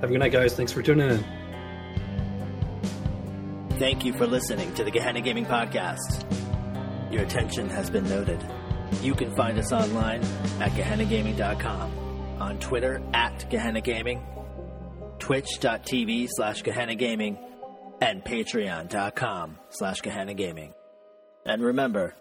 Have 0.00 0.10
a 0.10 0.12
good 0.12 0.20
night, 0.20 0.32
guys. 0.32 0.54
Thanks 0.54 0.72
for 0.72 0.82
tuning 0.82 1.10
in. 1.10 1.47
Thank 3.78 4.04
you 4.04 4.12
for 4.12 4.26
listening 4.26 4.74
to 4.74 4.82
the 4.82 4.90
Gehenna 4.90 5.20
Gaming 5.20 5.46
Podcast. 5.46 6.24
Your 7.12 7.22
attention 7.22 7.68
has 7.70 7.88
been 7.90 8.08
noted. 8.08 8.44
You 9.02 9.14
can 9.14 9.34
find 9.36 9.56
us 9.58 9.72
online 9.72 10.22
at 10.60 10.72
GehennaGaming.com, 10.72 12.38
on 12.40 12.58
Twitter 12.58 13.00
at 13.14 13.48
Gehenna 13.50 13.80
Gaming, 13.80 14.26
twitch.tv 15.20 16.26
slash 16.30 16.62
Gehenna 16.62 16.96
Gaming, 16.96 17.38
and 18.00 18.24
patreon.com 18.24 19.58
slash 19.70 20.00
Gehenna 20.00 20.34
Gaming. 20.34 20.74
And 21.46 21.62
remember, 21.62 22.16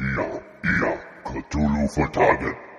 Ia, 0.00 0.42
ia, 0.64 1.00
Cthulhu 1.24 1.92
fhtagn. 1.92 2.69